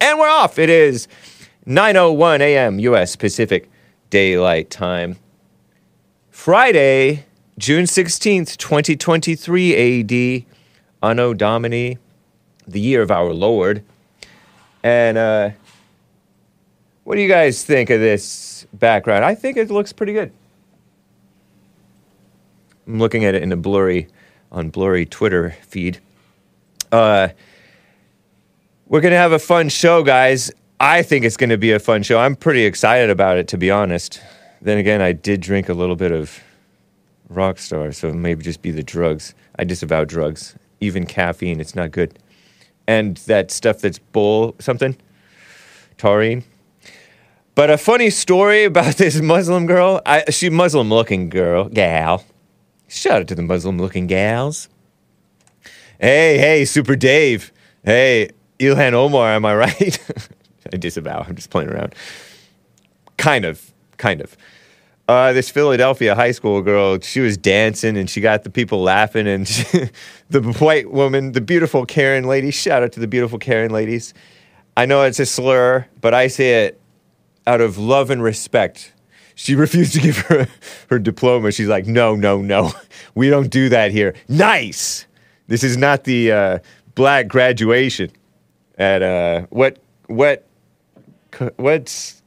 [0.00, 0.60] And we're off.
[0.60, 1.08] It is
[1.66, 2.78] 9:01 a.m.
[2.78, 3.16] U.S.
[3.16, 3.68] Pacific
[4.10, 5.16] Daylight Time.
[6.30, 7.24] Friday,
[7.56, 10.44] June 16th, 2023 AD,
[11.02, 11.98] Anno Domini,
[12.66, 13.84] the year of our Lord.
[14.82, 15.50] And uh,
[17.04, 19.24] what do you guys think of this background?
[19.24, 20.32] I think it looks pretty good.
[22.88, 24.08] I'm looking at it in a blurry,
[24.50, 26.00] on blurry Twitter feed.
[26.90, 27.28] Uh,
[28.88, 30.50] we're gonna have a fun show, guys.
[30.80, 32.18] I think it's gonna be a fun show.
[32.18, 34.20] I'm pretty excited about it, to be honest.
[34.60, 36.42] Then again, I did drink a little bit of
[37.34, 39.34] Rockstar, so maybe just be the drugs.
[39.58, 41.60] I disavow drugs, even caffeine.
[41.60, 42.18] It's not good.
[42.86, 44.96] And that stuff that's bull something,
[45.96, 46.44] taurine.
[47.54, 50.00] But a funny story about this Muslim girl.
[50.04, 52.24] I, she Muslim looking girl, gal.
[52.88, 54.68] Shout out to the Muslim looking gals.
[56.00, 57.52] Hey, hey, Super Dave.
[57.84, 59.98] Hey, Ilhan Omar, am I right?
[60.72, 61.24] I disavow.
[61.26, 61.94] I'm just playing around.
[63.16, 64.36] Kind of, kind of.
[65.06, 69.26] Uh, this Philadelphia high school girl, she was dancing and she got the people laughing.
[69.26, 69.90] And she,
[70.30, 74.14] the white woman, the beautiful Karen lady, shout out to the beautiful Karen ladies.
[74.76, 76.80] I know it's a slur, but I say it
[77.46, 78.92] out of love and respect.
[79.34, 80.48] She refused to give her
[80.88, 81.52] her diploma.
[81.52, 82.72] She's like, no, no, no,
[83.14, 84.14] we don't do that here.
[84.28, 85.06] Nice.
[85.46, 86.58] This is not the uh,
[86.94, 88.10] black graduation
[88.78, 90.46] at uh, what what
[91.56, 92.22] what's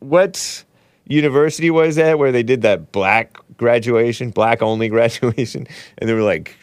[0.00, 0.64] what
[1.06, 5.66] university was that where they did that black graduation, black only graduation,
[5.98, 6.56] and they were like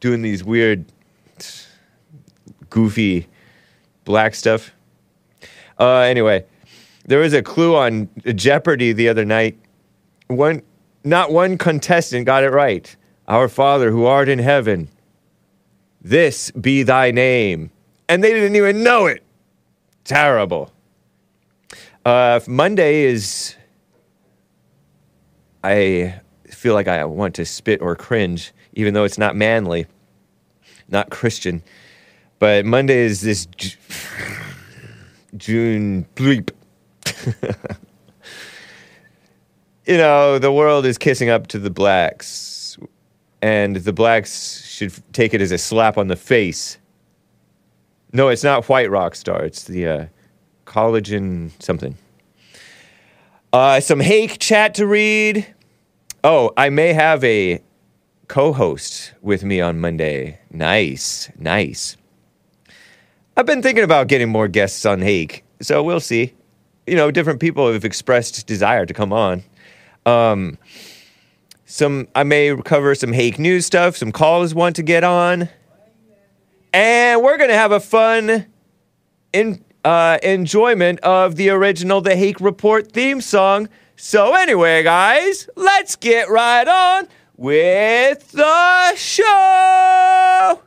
[0.00, 0.84] doing these weird,
[2.70, 3.26] goofy
[4.04, 4.72] black stuff.
[5.78, 6.44] Uh, anyway,
[7.06, 9.58] there was a clue on Jeopardy the other night.
[10.28, 10.62] One,
[11.04, 12.94] not one contestant got it right.
[13.28, 14.88] Our Father who art in heaven,
[16.00, 17.70] this be thy name.
[18.08, 19.22] And they didn't even know it.
[20.04, 20.72] Terrible.
[22.04, 23.56] Uh, Monday is.
[25.64, 29.86] I feel like I want to spit or cringe, even though it's not manly,
[30.88, 31.62] not Christian.
[32.38, 33.46] But Monday is this
[35.36, 36.50] June bleep.
[39.86, 42.76] you know, the world is kissing up to the blacks,
[43.40, 46.78] and the blacks should take it as a slap on the face.
[48.12, 49.42] No, it's not White Rock Star.
[49.44, 50.06] It's the uh,
[50.66, 51.96] collagen something.
[53.52, 55.46] Uh, some Hake chat to read.
[56.24, 57.62] Oh, I may have a
[58.26, 60.40] co-host with me on Monday.
[60.50, 61.98] Nice, nice.
[63.36, 66.32] I've been thinking about getting more guests on Hake, so we'll see.
[66.86, 69.42] You know, different people have expressed desire to come on.
[70.06, 70.56] Um,
[71.66, 73.98] some I may cover some Hake news stuff.
[73.98, 75.50] Some callers want to get on,
[76.72, 78.46] and we're gonna have a fun
[79.34, 83.68] in, uh, enjoyment of the original The Hake Report theme song.
[83.96, 90.62] So anyway, guys, let's get right on with the show.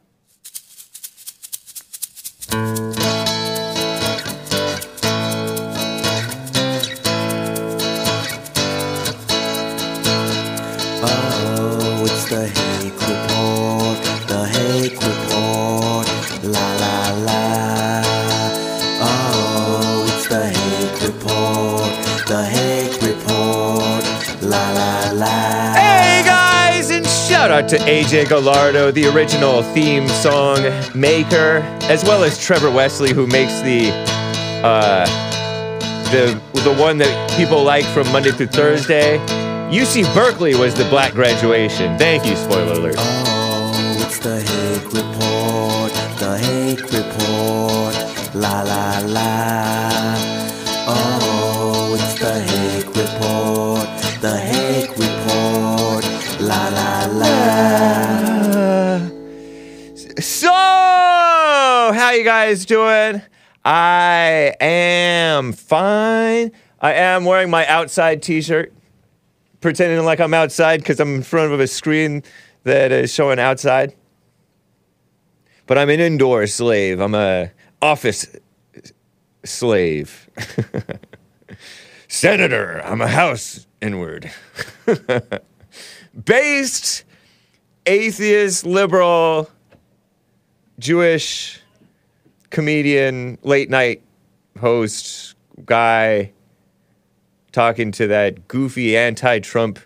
[27.55, 30.57] Out to AJ Gallardo, the original theme song
[30.93, 33.91] maker, as well as Trevor Wesley, who makes the
[34.61, 35.05] uh,
[36.11, 39.19] the the one that people like from Monday through Thursday.
[39.71, 41.97] UC Berkeley was the black graduation.
[41.97, 42.95] Thank you, spoiler alert.
[42.97, 44.54] Oh,
[62.45, 63.23] guys doing?
[63.63, 66.51] I am fine.
[66.79, 68.71] I am wearing my outside t-shirt,
[69.61, 72.21] pretending like I'm outside because I'm in front of a screen
[72.61, 73.95] that is showing outside.
[75.65, 76.99] But I'm an indoor slave.
[76.99, 77.49] I'm a
[77.81, 78.27] office
[79.43, 80.29] slave.
[82.07, 84.29] Senator, I'm a house inward.
[86.25, 87.05] Based
[87.87, 89.49] atheist, liberal,
[90.77, 91.63] Jewish
[92.55, 94.01] comedian, late night
[94.57, 95.35] host
[95.65, 96.31] guy
[97.51, 99.77] talking to that goofy anti Trump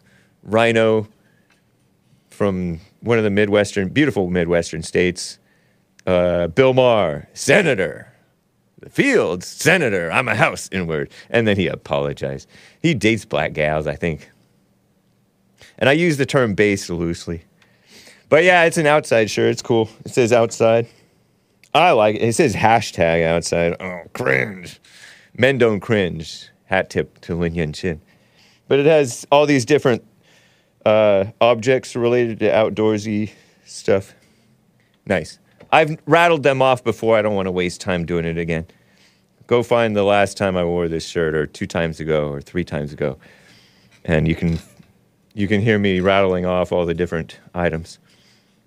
[0.43, 1.07] rhino
[2.29, 5.39] from one of the Midwestern, beautiful Midwestern states.
[6.05, 8.13] Uh, Bill Maher, senator.
[8.81, 10.11] The Fields, senator.
[10.11, 11.11] I'm a house inward.
[11.31, 12.47] And then he apologized.
[12.83, 14.29] He dates black gals, I think.
[15.79, 17.41] And I use the term base loosely.
[18.29, 19.53] But yeah, it's an outside shirt.
[19.53, 19.89] It's cool.
[20.05, 20.87] It says outside.
[21.73, 22.23] I like it.
[22.23, 23.75] It says hashtag outside.
[23.79, 24.79] Oh, cringe.
[25.37, 26.49] Men don't cringe.
[26.65, 28.01] Hat tip to Lin Yen Chin.
[28.67, 30.03] But it has all these different
[30.85, 33.31] uh, objects related to outdoorsy
[33.65, 34.13] stuff.
[35.05, 35.39] Nice.
[35.71, 37.17] I've rattled them off before.
[37.17, 38.65] I don't want to waste time doing it again.
[39.47, 42.63] Go find the last time I wore this shirt, or two times ago, or three
[42.63, 43.17] times ago,
[44.05, 44.59] and you can
[45.33, 47.97] you can hear me rattling off all the different items,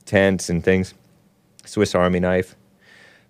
[0.06, 0.94] tents and things.
[1.64, 2.56] Swiss Army knife,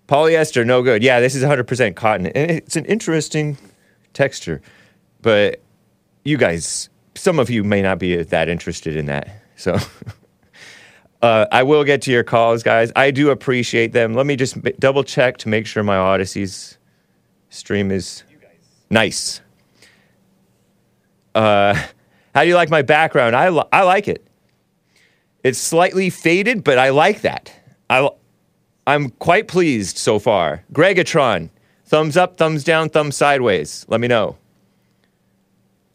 [0.07, 1.03] polyester, no good.
[1.03, 3.57] Yeah, this is 100% cotton, and it's an interesting
[4.13, 4.61] texture,
[5.21, 5.61] but
[6.23, 9.77] you guys, some of you may not be that interested in that, so.
[11.23, 12.91] Uh, I will get to your calls, guys.
[12.97, 14.13] I do appreciate them.
[14.13, 16.77] Let me just m- double check to make sure my Odysee's
[17.49, 18.25] stream is
[18.89, 19.39] nice.
[21.33, 21.81] Uh,
[22.35, 23.37] how do you like my background?
[23.37, 24.27] I, li- I like it.
[25.45, 27.53] It's slightly faded, but I like that.
[27.89, 28.09] I,
[28.85, 30.63] I'm quite pleased so far.
[30.73, 31.49] Gregatron,
[31.85, 33.85] thumbs up, thumbs down, thumbs sideways.
[33.87, 34.37] Let me know.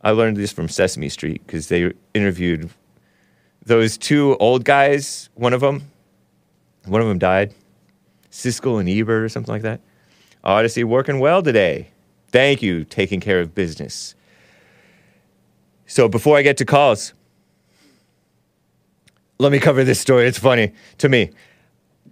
[0.01, 2.71] I learned this from Sesame Street because they interviewed
[3.65, 5.91] those two old guys, one of them,
[6.87, 7.53] one of them died.
[8.31, 9.81] Siskel and Ebert or something like that.
[10.45, 11.89] Odysee working well today.
[12.31, 14.15] Thank you, taking care of business.
[15.87, 17.15] So before I get to calls,
[19.39, 20.27] let me cover this story.
[20.27, 21.31] It's funny to me.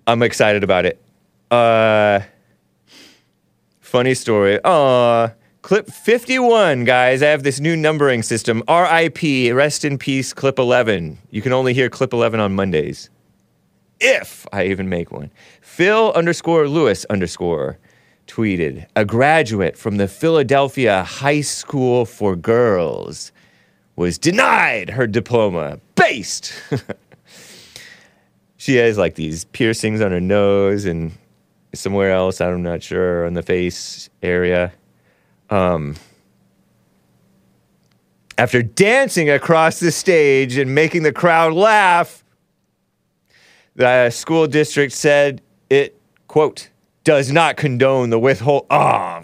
[0.06, 1.02] I'm excited about it.
[1.50, 2.20] Uh,
[3.80, 4.60] funny story.
[4.62, 5.30] Aw,
[5.62, 7.22] clip 51, guys.
[7.22, 8.62] I have this new numbering system.
[8.68, 11.18] RIP, rest in peace, clip 11.
[11.30, 13.10] You can only hear clip 11 on Mondays.
[13.98, 15.32] If I even make one.
[15.60, 17.78] Phil underscore Lewis underscore
[18.28, 23.32] tweeted a graduate from the Philadelphia High School for Girls
[23.96, 25.80] was denied her diploma.
[25.96, 26.52] Based.
[28.66, 31.12] she has like these piercings on her nose and
[31.72, 34.72] somewhere else, I'm not sure, on the face area.
[35.50, 35.94] Um,
[38.36, 42.24] after dancing across the stage and making the crowd laugh,
[43.76, 45.96] the school district said it,
[46.26, 46.68] quote,
[47.04, 48.66] does not condone the withhold.
[48.68, 49.22] Ah,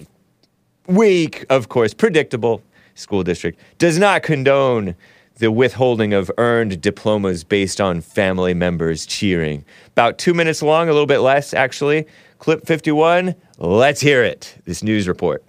[0.87, 2.63] weak, of course, predictable.
[2.95, 4.95] School district does not condone
[5.43, 9.65] the withholding of earned diplomas based on family members cheering.
[9.89, 12.07] About two minutes long, a little bit less, actually.
[12.39, 13.35] Clip 51.
[13.59, 14.55] Let's hear it.
[14.67, 15.43] This news report.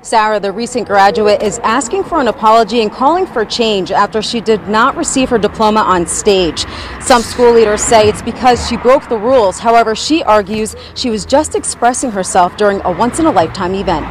[0.00, 4.40] Sarah, the recent graduate, is asking for an apology and calling for change after she
[4.40, 6.64] did not receive her diploma on stage.
[7.02, 9.58] Some school leaders say it's because she broke the rules.
[9.58, 14.06] However, she argues she was just expressing herself during a once in a lifetime event.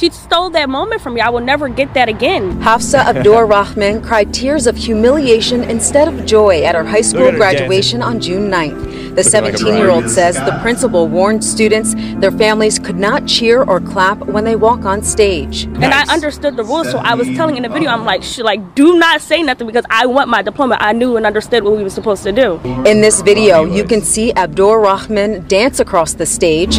[0.00, 1.20] She stole that moment from me.
[1.20, 2.58] I will never get that again.
[2.62, 7.36] Hafsa Abdur Rahman cried tears of humiliation instead of joy at her high school her
[7.36, 8.80] graduation on June 9th.
[8.80, 9.24] The Looking like a
[9.58, 14.24] 17 year old says the principal warned students their families could not cheer or clap
[14.24, 15.64] when they walk on stage.
[15.64, 18.74] And I understood the rules, so I was telling in the video, I'm like, like,
[18.74, 20.78] do not say nothing because I want my diploma.
[20.80, 22.58] I knew and understood what we were supposed to do.
[22.86, 26.78] In this video, you can see Abdur Rahman dance across the stage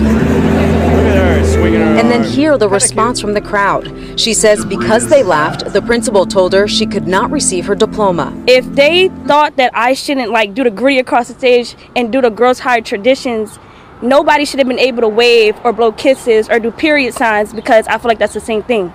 [0.91, 2.79] Look at her swinging her and then hear the Kinda
[3.11, 4.19] response from the crowd.
[4.19, 8.31] She says because they laughed, the principal told her she could not receive her diploma.
[8.47, 12.21] If they thought that I shouldn't like do the Griddy across the stage and do
[12.21, 13.59] the girls' high traditions,
[14.01, 17.85] nobody should have been able to wave or blow kisses or do period signs because
[17.87, 18.93] I feel like that's the same thing.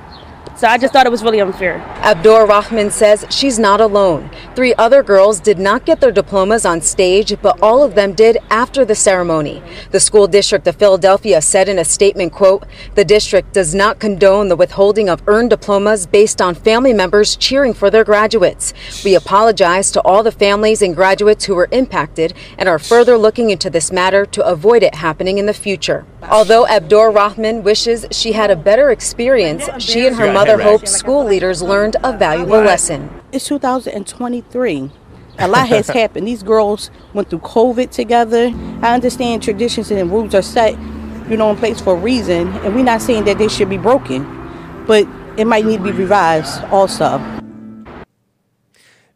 [0.57, 1.83] So I just thought it was really unfair.
[2.01, 4.31] Abdur Rahman says she's not alone.
[4.55, 8.39] Three other girls did not get their diplomas on stage, but all of them did
[8.49, 9.63] after the ceremony.
[9.91, 14.49] The school district of Philadelphia said in a statement, quote, "The district does not condone
[14.49, 18.73] the withholding of earned diplomas based on family members cheering for their graduates.
[19.05, 23.51] We apologize to all the families and graduates who were impacted and are further looking
[23.51, 28.33] into this matter to avoid it happening in the future." Although Abdur Rahman wishes she
[28.33, 32.17] had a better experience, she and her Got mother head hope school leaders learned a
[32.17, 33.11] valuable lesson.
[33.33, 34.91] It's 2023.
[35.39, 36.27] A lot has happened.
[36.27, 38.53] These girls went through COVID together.
[38.83, 40.73] I understand traditions and rules are set,
[41.29, 43.77] you know, in place for a reason, and we're not saying that they should be
[43.77, 44.25] broken,
[44.87, 47.19] but it might need to be revised also.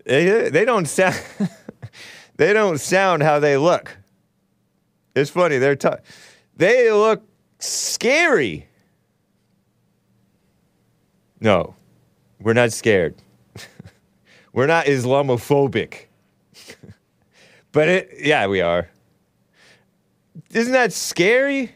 [0.05, 1.21] They, they don't sound.
[2.37, 3.97] they don't sound how they look.
[5.15, 5.59] It's funny.
[5.59, 5.89] They're t-
[6.57, 7.23] they look
[7.59, 8.70] scary.
[11.41, 11.75] No,
[12.41, 13.15] we're not scared.
[14.53, 16.07] we're not Islamophobic.
[17.73, 18.91] but it, yeah, we are.
[20.53, 21.73] Isn't that scary?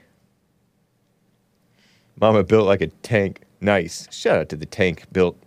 [2.21, 3.43] Mama built like a tank.
[3.61, 4.07] Nice.
[4.11, 5.39] Shout out to the tank built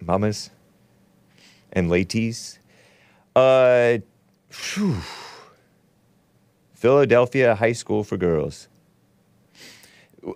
[0.00, 0.50] mamas
[1.72, 2.58] and ladies.
[3.34, 3.98] Uh,
[4.50, 4.96] phew.
[6.74, 8.68] Philadelphia High School for Girls.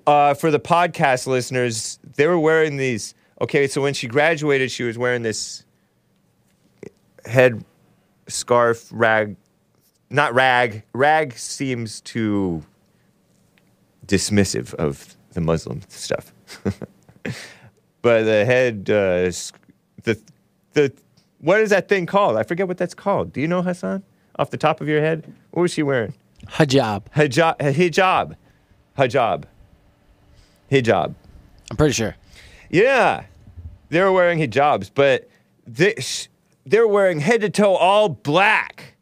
[0.07, 3.15] Uh, for the podcast listeners, they were wearing these.
[3.41, 5.65] Okay, so when she graduated, she was wearing this
[7.25, 7.65] head
[8.27, 9.37] scarf rag.
[10.11, 10.85] Not rag.
[10.93, 12.65] Rag seems too
[14.07, 16.33] dismissive of the Muslim stuff.
[18.03, 19.31] but the head, uh,
[20.05, 20.21] the
[20.73, 20.93] the
[21.41, 22.37] what is that thing called?
[22.37, 23.33] I forget what that's called.
[23.33, 24.03] Do you know Hassan?
[24.39, 26.15] Off the top of your head, what was she wearing?
[26.47, 27.05] Hijab.
[27.15, 28.37] Hijab, hijab,
[28.99, 29.45] hijab,
[30.71, 31.15] hijab.
[31.71, 32.17] I'm pretty sure.
[32.71, 33.25] Yeah,
[33.89, 35.29] they were wearing hijabs, but
[35.67, 36.29] they sh-
[36.65, 38.97] they're wearing head to toe all black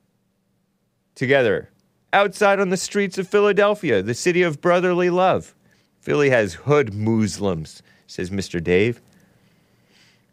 [1.15, 1.71] together
[2.13, 5.55] outside on the streets of Philadelphia, the city of brotherly love.
[6.01, 8.63] Philly has hood Muslims, says Mr.
[8.63, 9.01] Dave.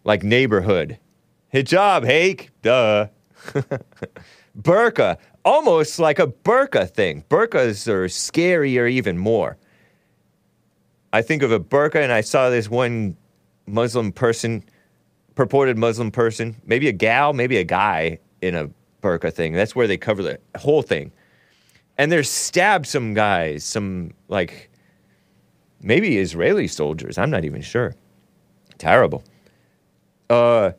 [0.03, 0.99] Like neighborhood.
[1.53, 3.07] Hijab, Hake, duh.
[4.59, 7.23] burqa, almost like a burqa thing.
[7.29, 9.57] Burqas are scarier even more.
[11.13, 13.17] I think of a burqa and I saw this one
[13.67, 14.63] Muslim person,
[15.35, 18.69] purported Muslim person, maybe a gal, maybe a guy in a
[19.01, 19.53] burqa thing.
[19.53, 21.11] That's where they cover the whole thing.
[21.97, 24.69] And they're stabbed some guys, some like
[25.81, 27.17] maybe Israeli soldiers.
[27.17, 27.93] I'm not even sure.
[28.77, 29.23] Terrible.
[30.29, 30.71] Uh,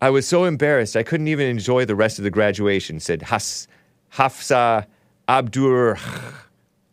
[0.00, 3.00] I was so embarrassed I couldn't even enjoy the rest of the graduation.
[3.00, 3.68] Said Has
[4.10, 4.86] Hafsa
[5.28, 5.98] Abdur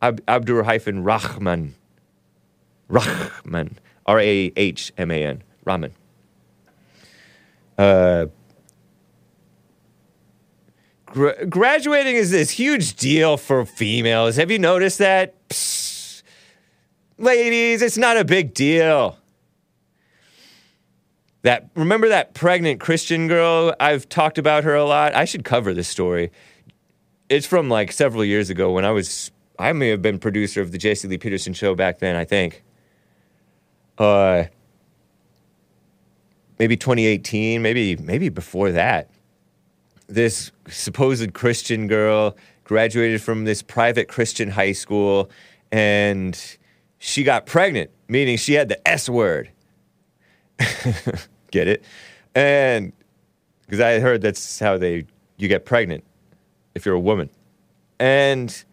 [0.02, 1.74] Ab, Abdur hyphen Rahman.
[2.88, 3.78] Rahman.
[4.04, 5.42] R A H M A N.
[5.64, 5.94] Rahman.
[7.78, 8.26] Uh,
[11.06, 14.36] gra- graduating is this huge deal for females.
[14.36, 15.48] Have you noticed that?
[15.48, 16.22] Psst.
[17.18, 19.16] Ladies, it's not a big deal.
[21.42, 23.74] That remember that pregnant Christian girl?
[23.78, 25.14] I've talked about her a lot.
[25.14, 26.32] I should cover this story.
[27.28, 29.30] It's from like several years ago when I was
[29.62, 32.64] I may have been producer of the Jesse Lee Peterson show back then, I think.
[33.96, 34.44] Uh
[36.58, 39.08] maybe 2018, maybe maybe before that.
[40.08, 45.30] This supposed Christian girl graduated from this private Christian high school
[45.70, 46.38] and
[46.98, 49.50] she got pregnant, meaning she had the S word.
[51.50, 51.84] get it?
[52.34, 52.92] And
[53.66, 56.04] because I heard that's how they you get pregnant
[56.74, 57.30] if you're a woman.
[58.00, 58.64] And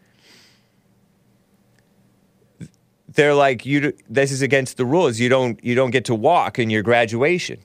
[3.15, 5.19] they're like you this is against the rules.
[5.19, 7.59] You don't you don't get to walk in your graduation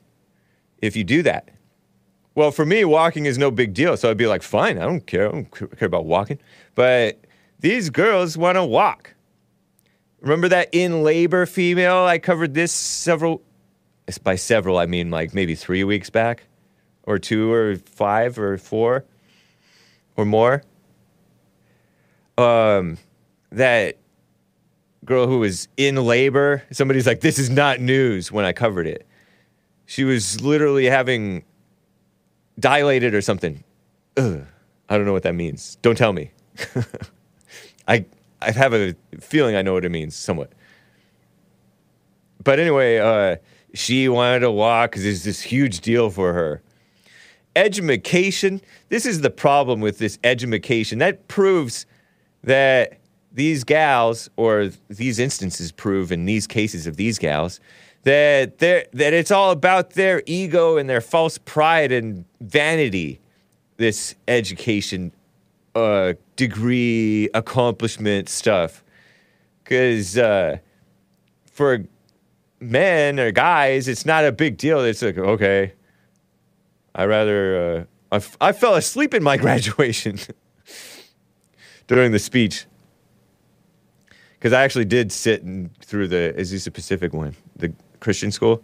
[0.78, 1.50] if you do that.
[2.34, 3.96] Well, for me, walking is no big deal.
[3.96, 5.28] So I'd be like, fine, I don't care.
[5.28, 6.38] I don't care about walking.
[6.74, 7.24] But
[7.60, 9.14] these girls want to walk.
[10.20, 11.98] Remember that in labor female?
[11.98, 13.42] I covered this several,
[14.22, 16.44] by several, I mean like maybe three weeks back,
[17.04, 19.04] or two, or five, or four,
[20.16, 20.64] or more.
[22.36, 22.98] Um,
[23.52, 23.98] that
[25.04, 29.06] girl who was in labor, somebody's like, this is not news when I covered it.
[29.86, 31.44] She was literally having
[32.58, 33.62] dilated or something.
[34.16, 34.44] Ugh,
[34.88, 35.76] I don't know what that means.
[35.82, 36.30] Don't tell me.
[37.88, 38.04] I
[38.40, 40.52] I have a feeling I know what it means somewhat.
[42.42, 43.36] But anyway, uh,
[43.72, 46.62] she wanted to walk because it's this huge deal for her.
[47.56, 48.60] Education.
[48.88, 50.98] This is the problem with this education.
[50.98, 51.86] That proves
[52.42, 52.98] that
[53.34, 57.58] these gals, or these instances prove in these cases of these gals,
[58.04, 63.20] that they're, that it's all about their ego and their false pride and vanity.
[63.76, 65.12] This education,
[65.74, 68.84] uh, degree, accomplishment stuff,
[69.64, 70.58] because uh,
[71.46, 71.84] for
[72.60, 74.78] men or guys, it's not a big deal.
[74.80, 75.72] It's like okay,
[76.94, 80.20] I rather uh, I, f- I fell asleep in my graduation
[81.88, 82.66] during the speech
[84.44, 85.42] because I actually did sit
[85.80, 88.62] through the Azusa Pacific one, the Christian school.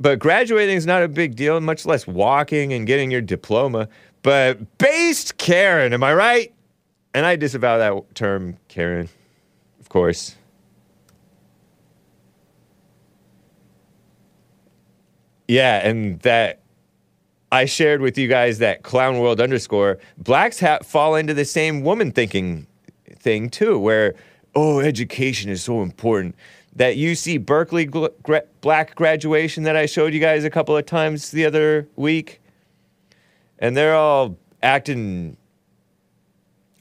[0.00, 3.88] But graduating is not a big deal, much less walking and getting your diploma.
[4.22, 6.52] But based Karen, am I right?
[7.14, 9.08] And I disavow that term, Karen,
[9.78, 10.34] of course.
[15.46, 16.62] Yeah, and that
[17.52, 19.98] I shared with you guys that clown world underscore.
[20.16, 22.66] Blacks ha- fall into the same woman thinking
[23.20, 24.14] thing too, where
[24.54, 26.34] oh, education is so important.
[26.76, 30.86] That UC Berkeley gl- gra- black graduation that I showed you guys a couple of
[30.86, 32.40] times the other week,
[33.58, 35.36] and they're all acting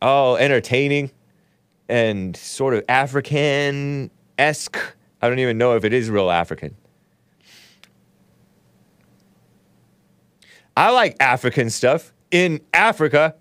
[0.01, 1.12] all entertaining
[1.89, 4.77] and sort of African esque.
[5.22, 6.75] I don't even know if it is real African.
[10.75, 13.36] I like African stuff in Africa,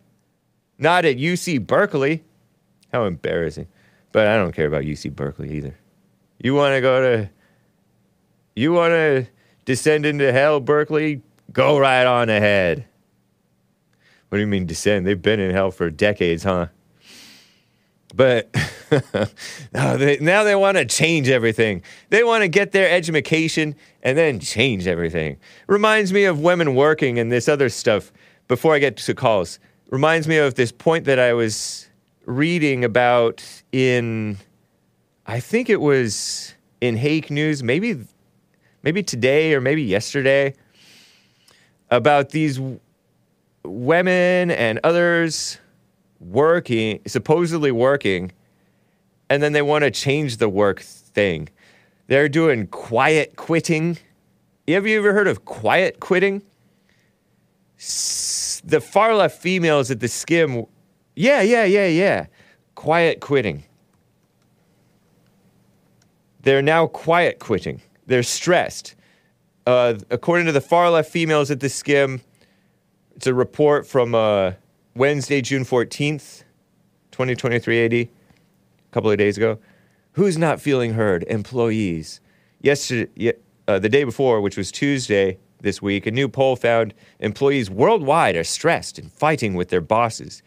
[0.79, 2.25] not at UC Berkeley.
[2.97, 3.67] How embarrassing.
[4.11, 5.77] But I don't care about UC Berkeley either.
[6.39, 7.31] You want to go to,
[8.55, 9.27] you want to
[9.67, 11.21] descend into hell, Berkeley?
[11.53, 12.87] Go right on ahead.
[14.31, 15.07] What do you mean descend?
[15.07, 16.69] They've been in hell for decades, huh?
[18.15, 18.49] But
[19.75, 21.83] now they, now they want to change everything.
[22.09, 25.37] They want to get their education and then change everything.
[25.67, 28.11] Reminds me of women working and this other stuff
[28.49, 29.59] before I get to calls.
[29.91, 31.91] Reminds me of this point that I was
[32.27, 33.43] reading about
[33.73, 34.37] in,
[35.27, 37.97] I think it was in Hake News, maybe,
[38.83, 40.55] maybe today or maybe yesterday,
[41.91, 42.81] about these w-
[43.65, 45.59] women and others
[46.21, 48.33] working, supposedly working,
[49.31, 51.49] and then they want to change the work thing.
[52.09, 53.99] They're doing quiet quitting.
[54.69, 56.43] Have you ever heard of quiet quitting?
[57.79, 60.67] S- the far left females at theSkimm,
[61.17, 62.27] yeah, yeah, yeah, yeah.
[62.75, 63.65] Quiet quitting.
[66.43, 67.81] They're now quiet quitting.
[68.07, 68.95] They're stressed.
[69.67, 72.21] Uh, according to the far left females at theSkimm,
[73.17, 74.53] it's a report from uh,
[74.95, 76.45] Wednesday, June 14th,
[77.11, 78.09] 2023 AD, a
[78.93, 79.59] couple of days ago.
[80.13, 81.25] Who's not feeling heard?
[81.25, 82.21] Employees.
[82.61, 83.33] Yesterday,
[83.67, 88.37] uh, the day before, which was Tuesday this week, a new poll found employees worldwide
[88.37, 90.43] are stressed and fighting with their bosses.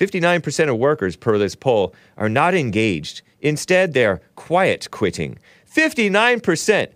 [0.00, 3.20] 59% of workers per this poll are not engaged.
[3.42, 5.38] Instead, they're quiet quitting.
[5.70, 6.88] 59%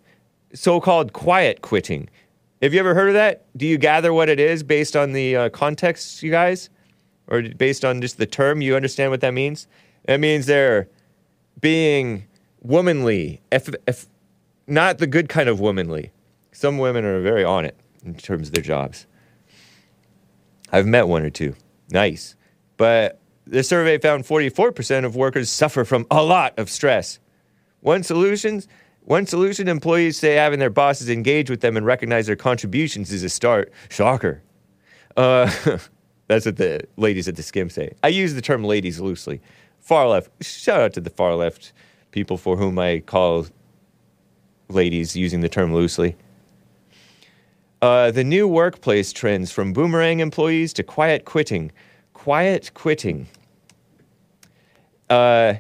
[0.55, 2.09] so called quiet quitting.
[2.63, 3.45] Have you ever heard of that?
[3.57, 6.71] Do you gather what it is based on the uh, context, you guys?
[7.29, 8.63] Or based on just the term?
[8.63, 9.67] You understand what that means?
[10.07, 10.89] That means they're
[11.61, 12.25] being
[12.63, 14.07] womanly, if, if,
[14.67, 16.11] not the good kind of womanly.
[16.53, 19.07] Some women are very on it in terms of their jobs.
[20.73, 21.55] I've met one or two.
[21.91, 22.35] Nice.
[22.77, 27.19] But the survey found 44% of workers suffer from a lot of stress.
[27.81, 28.67] One solutions,
[29.03, 33.23] one solution employees say having their bosses engage with them and recognize their contributions is
[33.23, 33.73] a start.
[33.91, 34.43] Shocker.
[35.17, 35.51] Uh,
[36.29, 37.93] that's what the ladies at theSkimm say.
[38.03, 39.41] I use the term ladies loosely.
[39.81, 40.31] Far left.
[40.43, 41.73] Shout out to the far left
[42.11, 43.47] people for whom I call
[44.69, 46.17] ladies using the term loosely.
[47.83, 51.71] Uh, the new workplace trends from boomerang employees to quiet quitting.
[52.25, 53.29] Quiet quitting.
[55.11, 55.57] Uh,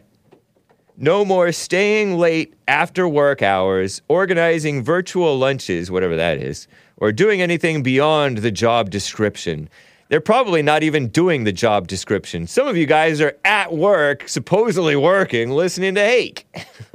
[0.96, 7.42] no more staying late after work hours, organizing virtual lunches, whatever that is, or doing
[7.42, 9.68] anything beyond the job description.
[10.08, 12.46] They're probably not even doing the job description.
[12.46, 16.46] Some of you guys are at work, supposedly working, listening to Hake.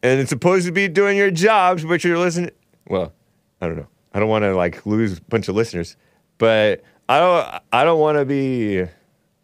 [0.00, 2.52] and it's supposed to be doing your jobs, but you're listening.
[2.86, 3.12] Well,
[3.60, 3.88] I don't know.
[4.12, 5.96] I don't want to like lose a bunch of listeners,
[6.38, 7.62] but I don't.
[7.72, 8.84] I don't want to be.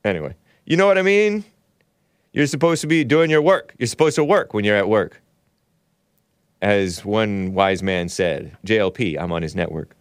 [0.05, 1.45] Anyway, you know what I mean.
[2.33, 3.75] You're supposed to be doing your work.
[3.79, 5.21] You're supposed to work when you're at work.
[6.63, 9.97] As one wise man said, JLP, I'm on his network.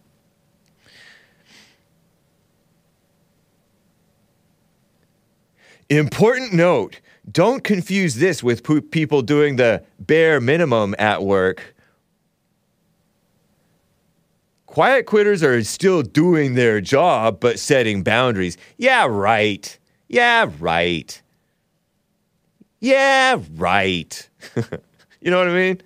[5.88, 7.00] Important note
[7.30, 11.74] don't confuse this with people doing the bare minimum at work.
[14.70, 18.56] Quiet quitters are still doing their job, but setting boundaries.
[18.78, 19.76] Yeah, right.
[20.06, 21.20] Yeah, right.
[22.78, 24.28] Yeah, right.
[25.20, 25.80] you know what I mean?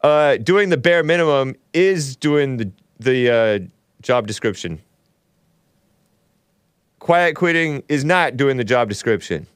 [0.00, 3.58] Uh, doing the bare minimum is doing the the uh,
[4.02, 4.82] job description.
[6.98, 9.46] Quiet quitting is not doing the job description.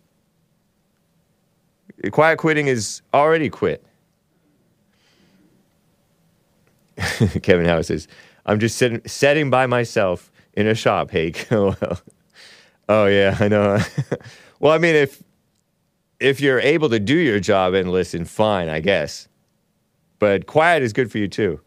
[2.12, 3.84] Quiet quitting is already quit.
[7.42, 8.08] Kevin Howe says,
[8.46, 11.46] "I'm just sitting, sitting by myself in a shop." Hake.
[11.52, 11.76] oh,
[12.88, 13.78] oh yeah, I know.
[14.60, 15.22] well, I mean, if
[16.20, 19.28] if you're able to do your job and listen, fine, I guess.
[20.18, 21.60] But quiet is good for you too.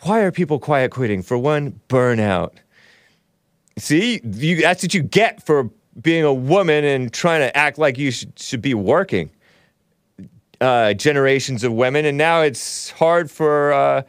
[0.00, 1.22] Why are people quiet quitting?
[1.22, 2.52] For one, burnout.
[3.78, 7.96] See, you, that's what you get for being a woman and trying to act like
[7.96, 9.30] you should, should be working.
[10.60, 14.02] Uh, generations of women, and now it's hard for uh,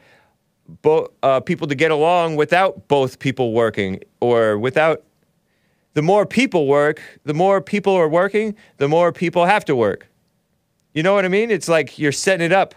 [1.23, 5.03] uh, people to get along without both people working or without.
[5.93, 10.07] The more people work, the more people are working, the more people have to work.
[10.93, 11.49] You know what I mean?
[11.49, 12.75] It's like you're setting it up.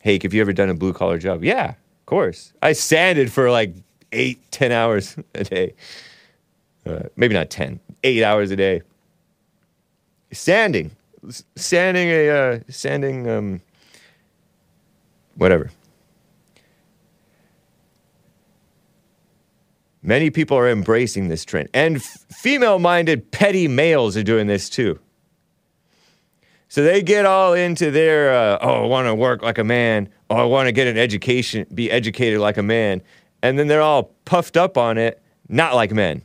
[0.00, 1.44] Hey, have you ever done a blue collar job?
[1.44, 2.52] Yeah, of course.
[2.62, 3.74] I sanded for like
[4.10, 5.74] eight, ten hours a day.
[6.84, 8.82] Uh, maybe not ten, eight hours a day.
[10.32, 10.90] Sanding,
[11.56, 13.60] sanding a uh, sanding, um,
[15.36, 15.70] whatever.
[20.02, 24.98] Many people are embracing this trend, and f- female-minded petty males are doing this too.
[26.72, 30.08] So they get all into their, uh, oh, I want to work like a man.
[30.30, 33.02] Oh, I want to get an education, be educated like a man.
[33.42, 36.22] And then they're all puffed up on it, not like men.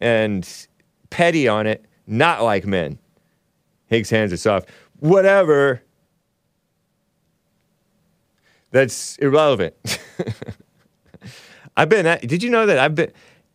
[0.00, 0.48] And
[1.10, 2.98] petty on it, not like men.
[3.88, 4.68] Higgs' hands are soft.
[5.00, 5.82] Whatever.
[8.70, 9.74] That's irrelevant.
[11.76, 13.12] I've been, at, did you know that I've been,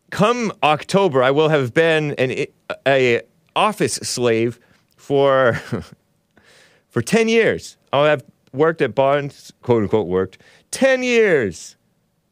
[0.10, 2.46] come October, I will have been an,
[2.88, 3.22] a
[3.56, 4.60] office slave
[4.96, 5.60] for
[6.90, 7.78] for 10 years.
[7.92, 10.38] I'll have worked at Bond, quote unquote, worked
[10.72, 11.76] 10 years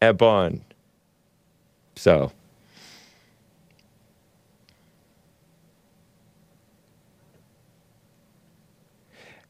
[0.01, 0.61] at Bond.
[1.95, 2.31] So.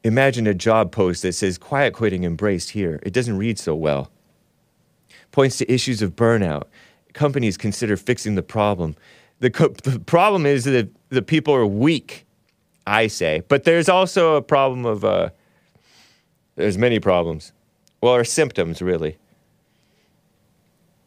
[0.04, 3.00] Imagine a job post that says quiet quitting embraced here.
[3.02, 4.10] It doesn't read so well.
[5.30, 6.64] Points to issues of burnout.
[7.12, 8.96] Companies consider fixing the problem.
[9.40, 12.26] The, co- the problem is that the people are weak
[12.86, 13.42] I say.
[13.48, 15.30] But there's also a problem of, uh,
[16.56, 17.52] there's many problems.
[18.00, 19.18] Well, or symptoms, really.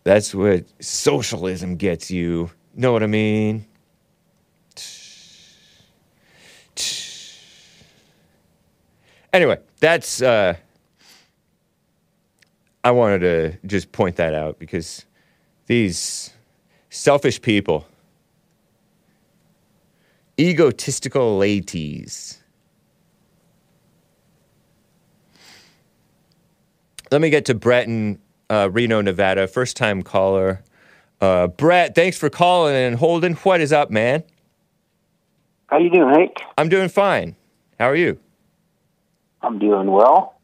[0.04, 2.52] That's what socialism gets you.
[2.76, 3.66] Know what I mean?
[9.36, 10.56] Anyway, that's, uh,
[12.86, 15.06] I wanted to just point that out because
[15.66, 16.32] these
[16.90, 17.86] selfish people,
[20.40, 22.42] egotistical ladies.
[27.12, 28.20] Let me get to Brett in
[28.50, 30.64] uh, Reno, Nevada, first time caller.
[31.20, 33.34] Uh, Brett, thanks for calling and holding.
[33.34, 34.24] What is up, man?
[35.68, 36.38] How you doing, Hank?
[36.58, 37.36] I'm doing fine.
[37.78, 38.18] How are you?
[39.46, 40.36] I'm doing well.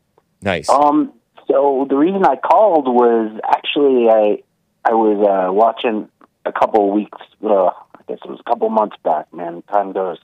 [0.41, 0.69] Nice.
[0.69, 1.13] Um,
[1.47, 4.43] so the reason I called was actually I
[4.85, 6.09] I was uh, watching
[6.45, 7.17] a couple of weeks.
[7.43, 9.33] Uh, I guess it was a couple months back.
[9.33, 10.17] Man, time goes.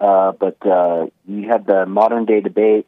[0.00, 2.86] Uh, but uh, you had the modern day debate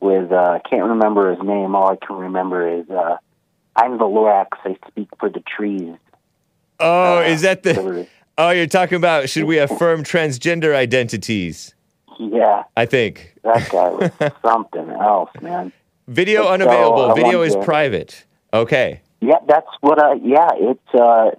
[0.00, 1.74] with uh, I can't remember his name.
[1.74, 3.16] All I can remember is uh,
[3.76, 4.48] I'm the Lorax.
[4.64, 5.96] I speak for the trees.
[6.80, 8.06] oh, uh, is that the?
[8.38, 11.74] Oh, you're talking about should we affirm transgender identities?
[12.18, 13.34] Yeah, I think.
[13.42, 14.10] that guy was
[14.44, 15.72] something else, man.
[16.08, 17.14] Video unavailable.
[17.14, 18.24] Video is to- private.
[18.52, 19.00] Okay.
[19.20, 20.14] Yeah, that's what I.
[20.14, 20.94] Yeah, it's.
[20.94, 21.30] Uh,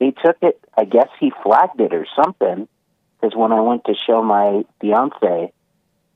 [0.00, 0.58] they took it.
[0.76, 2.68] I guess he flagged it or something.
[3.20, 5.52] Because when I went to show my fiance,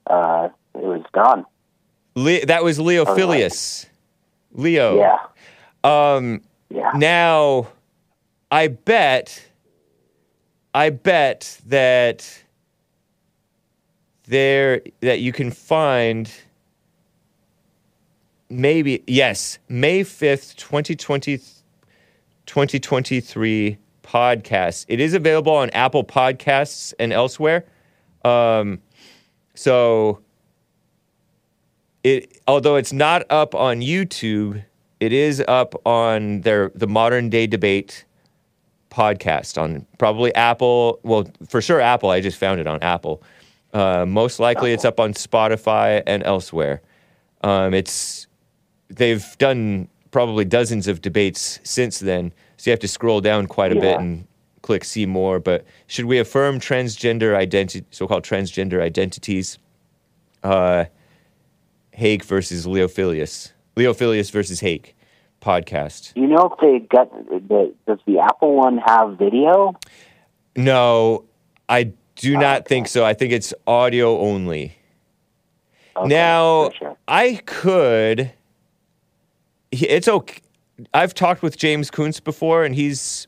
[0.07, 1.45] uh, it was gone.
[2.15, 3.17] Le- that was Leo right.
[3.17, 3.87] Filius.
[4.53, 4.99] Leo.
[4.99, 5.17] Yeah,
[5.85, 6.91] Um, yeah.
[6.97, 7.69] Now,
[8.51, 9.43] I bet,
[10.75, 12.43] I bet that
[14.31, 16.31] there that you can find
[18.49, 21.39] maybe yes May fifth, 2020,
[22.47, 24.87] 2023 podcast.
[24.89, 27.65] It is available on Apple Podcasts and elsewhere.
[28.25, 28.81] Um,
[29.55, 30.21] so
[32.03, 34.65] it although it's not up on YouTube,
[35.01, 38.05] it is up on their the modern day debate
[38.91, 40.99] podcast on probably Apple.
[41.03, 42.11] Well, for sure Apple.
[42.11, 43.23] I just found it on Apple.
[43.73, 46.83] Uh, most likely, it's up on Spotify and elsewhere.
[47.43, 48.27] Um, it's
[48.89, 53.73] they've done probably dozens of debates since then, so you have to scroll down quite
[53.73, 54.27] a bit and
[54.63, 55.39] click see more.
[55.39, 59.59] But should we affirm transgender identity, so-called transgender identities?
[60.43, 60.87] Uh,
[61.93, 63.53] Hake versus Leophilius.
[63.77, 64.97] Leophilius versus Hake
[65.41, 66.13] podcast.
[66.17, 69.75] You know if they got the does the Apple one have video?
[70.57, 71.25] No,
[71.69, 73.05] I do not think so.
[73.05, 74.77] I think it's audio only.
[75.97, 76.97] Okay, now, sure.
[77.09, 78.33] I could.
[79.73, 80.41] It's okay.
[80.95, 83.27] I've talked with James Kuntz before, and he's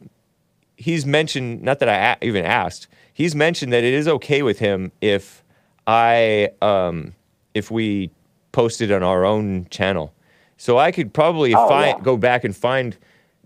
[0.76, 2.88] he's mentioned not that I a- even asked.
[3.12, 5.44] He's mentioned that it is okay with him if
[5.86, 7.14] I um,
[7.54, 8.10] if we
[8.52, 10.12] post it on our own channel.
[10.56, 12.04] So I could probably Oh, find yeah.
[12.04, 12.96] go back and find.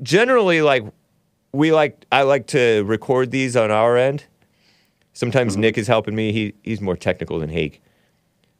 [0.02, 0.84] Generally, like
[1.52, 4.24] we like I like to record these on our end.
[5.16, 5.62] Sometimes Mm-hmm.
[5.62, 6.30] Nick is helping me.
[6.30, 7.80] He he's more technical than Hake.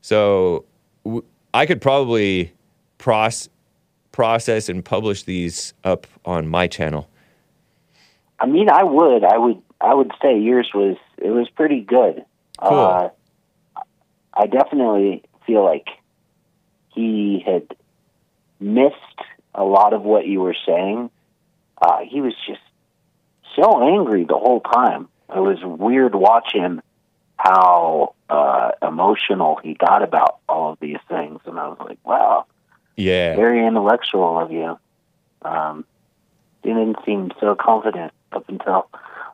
[0.00, 0.64] So
[1.04, 2.54] w- I could probably
[2.98, 3.50] proce-
[4.10, 7.10] process and publish these up on my channel.
[8.40, 12.24] I mean, I would, I would, I would say yours was it was pretty good.
[12.58, 12.78] Cool.
[12.78, 13.08] Uh,
[14.32, 15.88] I definitely feel like
[16.94, 17.76] he had
[18.60, 18.94] missed
[19.54, 21.10] a lot of what you were saying.
[21.82, 22.60] Uh, he was just
[23.54, 25.08] so angry the whole time.
[25.34, 26.80] It was weird watching
[27.36, 32.46] how uh, emotional he got about all of these things, and I was like, "Wow,
[32.96, 33.36] Yeah.
[33.36, 34.78] very intellectual of you."
[35.42, 35.84] Um,
[36.62, 38.88] he didn't seem so confident up until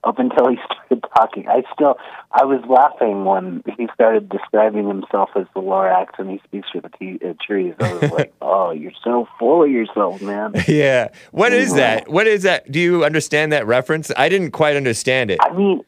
[0.05, 1.49] up until he started talking.
[1.49, 1.97] I still
[2.33, 6.81] I was laughing when he started describing himself as the Lorax and he speaks for
[6.81, 7.75] the t- uh, trees.
[7.81, 11.09] I was like, "Oh, you're so full of yourself, man." Yeah.
[11.33, 12.09] What is that?
[12.09, 12.71] What is that?
[12.71, 14.11] Do you understand that reference?
[14.17, 15.39] I didn't quite understand it.
[15.43, 15.83] I mean,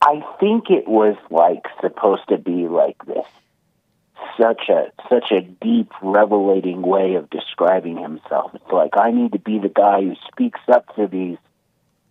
[0.00, 3.26] I think it was like supposed to be like this
[4.40, 8.54] such a such a deep revelating way of describing himself.
[8.54, 11.38] It's like I need to be the guy who speaks up for these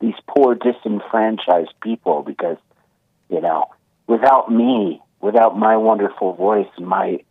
[0.04, 2.58] these poor disenfranchised people because
[3.30, 3.68] you know,
[4.06, 7.24] without me, without my wonderful voice and my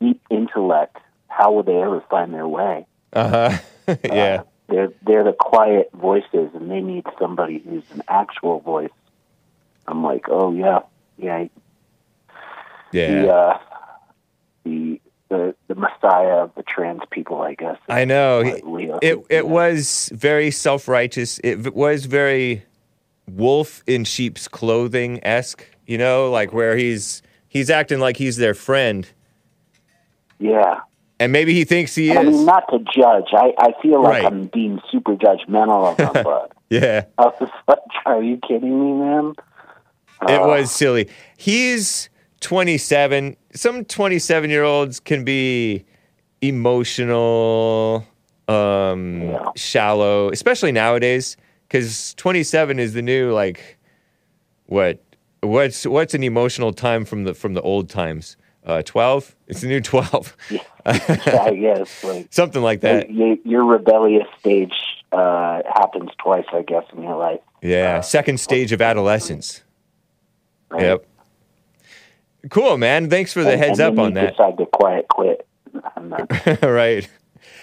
[0.00, 0.96] deep intellect,
[1.28, 2.86] how will they ever find their way?
[3.12, 3.96] Uh huh.
[4.04, 4.42] yeah.
[4.68, 8.92] They're they're the quiet voices, and they need somebody who's an actual voice.
[9.88, 10.80] I'm like, oh yeah,
[11.18, 11.46] yeah,
[12.92, 13.22] Yeah.
[13.22, 13.58] the uh,
[14.62, 14.99] the
[15.30, 17.78] the the messiah of the trans people, I guess.
[17.88, 18.40] I know.
[19.02, 21.38] It it was very self righteous.
[21.42, 22.64] It was very
[23.28, 25.64] wolf in sheep's clothing esque.
[25.86, 29.08] You know, like where he's he's acting like he's their friend,
[30.38, 30.80] Yeah.
[31.18, 32.16] and maybe he thinks he is.
[32.16, 33.28] I mean, not to judge.
[33.32, 34.24] I, I feel like Right.
[34.24, 37.06] I'm being super judgmental of them, but Yeah.
[37.18, 39.34] I was like, are you kidding me, man?
[40.28, 41.08] It Uh, was silly.
[41.36, 42.08] He's
[42.40, 43.36] 27.
[43.52, 45.84] Some 27 year olds can be
[46.40, 48.04] emotional,
[48.48, 49.50] um, Yeah.
[49.56, 51.36] shallow, especially nowadays,
[51.68, 53.78] because 27 is the new like
[54.66, 55.00] what
[55.40, 58.36] what's what's an emotional time from the from the old times?
[58.64, 59.34] Uh, 12.
[59.48, 60.36] It's the new 12.
[60.50, 62.04] yeah, I guess.
[62.04, 63.06] Like, Something like that.
[63.10, 64.74] y- your rebellious stage
[65.12, 67.40] uh, happens twice, I guess, in your life.
[67.62, 68.00] Yeah.
[68.02, 69.62] Second stage of adolescence.
[70.70, 70.82] Right?
[70.82, 71.06] Yep.
[72.48, 73.10] Cool, man.
[73.10, 74.30] Thanks for the And- heads and up on that.
[74.32, 75.46] Decide to quiet quit.
[76.62, 77.08] Right.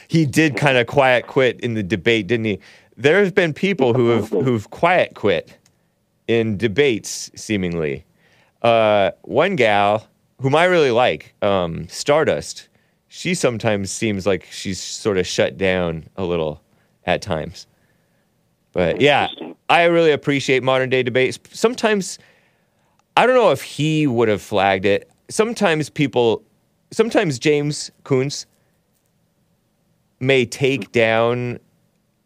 [0.07, 2.59] He did kind of quiet quit in the debate, didn't he?
[2.95, 5.57] There have been people who have who've quiet quit
[6.27, 8.05] in debates, seemingly.
[8.61, 10.07] Uh, one gal
[10.41, 12.69] whom I really like, um, Stardust.
[13.09, 16.61] She sometimes seems like she's sort of shut down a little
[17.05, 17.67] at times.
[18.73, 19.27] But yeah,
[19.69, 21.39] I really appreciate modern day debates.
[21.51, 22.19] Sometimes
[23.17, 25.09] I don't know if he would have flagged it.
[25.27, 26.43] Sometimes people,
[26.91, 28.45] sometimes James Kuntz
[30.19, 31.59] may take down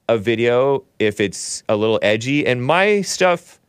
[0.09, 2.45] a video if it's a little edgy.
[2.45, 3.59] And my stuff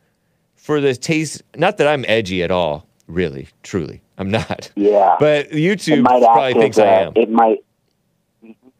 [0.57, 4.03] for the taste, not that I'm edgy at all, really, truly.
[4.19, 4.73] I'm not.
[4.75, 5.15] yeah.
[5.21, 7.13] But YouTube probably thinks I am.
[7.15, 7.65] It might.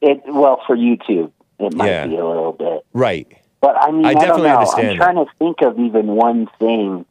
[0.01, 1.31] It well for YouTube.
[1.61, 2.07] It might Yeah.
[2.09, 2.85] be a little bit.
[2.93, 3.29] Right.
[3.61, 4.57] But I mean, I I, definitely don't know.
[4.59, 7.05] understand I'm trying to think of even one thing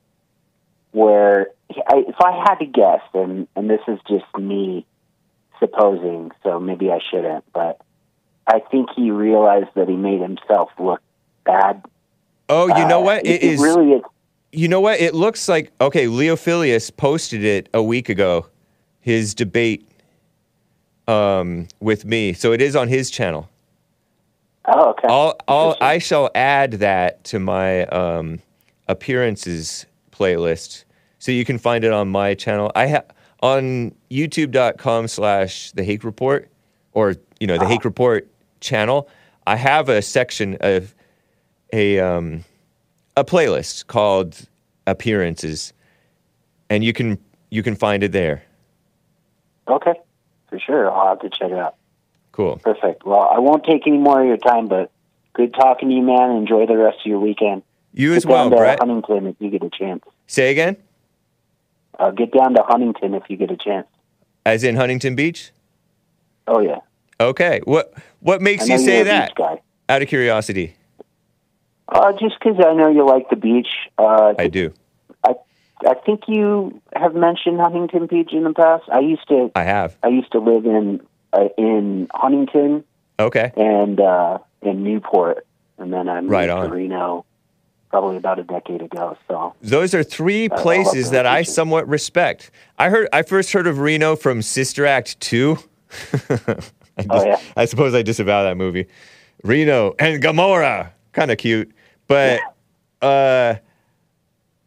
[0.92, 4.86] where, I, if I had to guess, and and this is just me
[5.60, 7.80] supposing, so maybe I shouldn't, but
[8.48, 11.02] I think he realized that he made himself look
[11.46, 11.84] bad.
[12.50, 13.26] Oh, you know Uh, what?
[13.26, 13.62] It, it is.
[13.62, 14.02] really is.
[14.52, 15.00] You know what?
[15.00, 16.08] It looks like okay.
[16.08, 18.48] Leophilius posted it a week ago,
[19.00, 19.88] his debate
[21.08, 22.34] um, with me.
[22.34, 23.48] So it is on his channel.
[24.66, 25.08] Oh, okay.
[25.08, 28.40] I'll, I'll, I shall add that to my um,
[28.88, 29.86] appearances
[30.22, 30.84] playlist,
[31.18, 32.72] so you can find it on my channel.
[32.76, 33.06] I have
[33.42, 36.50] on YouTube.com slash The Hake Report,
[36.94, 38.28] or you know the Hake Report
[38.60, 39.10] channel.
[39.48, 40.94] I have a section of
[41.74, 42.44] a um,
[43.18, 44.48] a playlist called
[44.86, 45.74] Appearances,
[46.70, 47.18] and you can
[47.50, 48.44] you can find it there.
[49.68, 49.94] Okay,
[50.50, 50.92] for sure.
[50.92, 51.76] I'll have to check it out.
[52.32, 52.58] Cool.
[52.58, 53.06] Perfect.
[53.06, 54.92] Well, I won't take any more of your time, but
[55.34, 56.32] good talking to you, man.
[56.32, 57.64] Enjoy the rest of your weekend.
[57.94, 58.80] You as Get well, down to Brett.
[58.80, 60.04] Huntington if you get a chance.
[60.28, 60.78] Say again.
[62.00, 63.88] Uh, get down to Huntington if you get a chance.
[64.46, 65.52] As in Huntington Beach.
[66.48, 66.80] Oh yeah.
[67.20, 67.62] Okay.
[67.66, 69.34] What what makes you say that?
[69.90, 70.76] Out of curiosity.
[71.90, 73.68] Uh, just because I know you like the beach.
[73.98, 74.74] Uh, I do.
[75.26, 75.34] I
[75.86, 78.84] I think you have mentioned Huntington Beach in the past.
[78.92, 79.98] I used to I have.
[80.02, 81.02] I used to live in
[81.34, 82.86] uh, in Huntington
[83.20, 83.52] Okay.
[83.58, 85.46] and uh, in Newport,
[85.78, 86.72] and then I moved Right to on.
[86.72, 87.26] Reno
[87.92, 89.18] probably about a decade ago.
[89.28, 92.50] So Those are three love places that I somewhat respect.
[92.80, 95.58] I heard I first heard of Reno from Sister Act 2.
[96.40, 96.56] I,
[97.10, 97.40] Oh, yeah.
[97.56, 98.88] I suppose I disavow that movie.
[99.44, 101.72] Reno and Gamora, kind of cute,
[102.08, 102.40] but
[103.02, 103.56] uh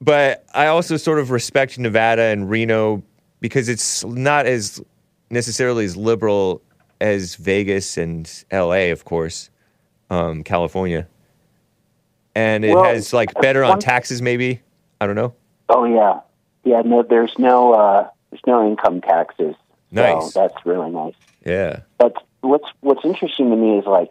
[0.00, 3.02] but I also sort of respect Nevada and Reno
[3.40, 4.82] because it's not as
[5.30, 6.60] necessarily as liberal
[7.00, 9.50] as Vegas and LA, of course,
[10.10, 11.06] um, California.
[12.34, 14.60] And it Well, has like better on taxes, maybe.
[15.00, 15.34] I don't know.
[15.68, 16.20] Oh yeah,
[16.64, 16.82] yeah.
[16.84, 19.54] No, there's no uh, there's no income taxes.
[19.90, 20.32] Nice.
[20.32, 21.14] So that's really nice.
[21.44, 21.80] Yeah.
[21.98, 24.10] But what's what's interesting to me is like,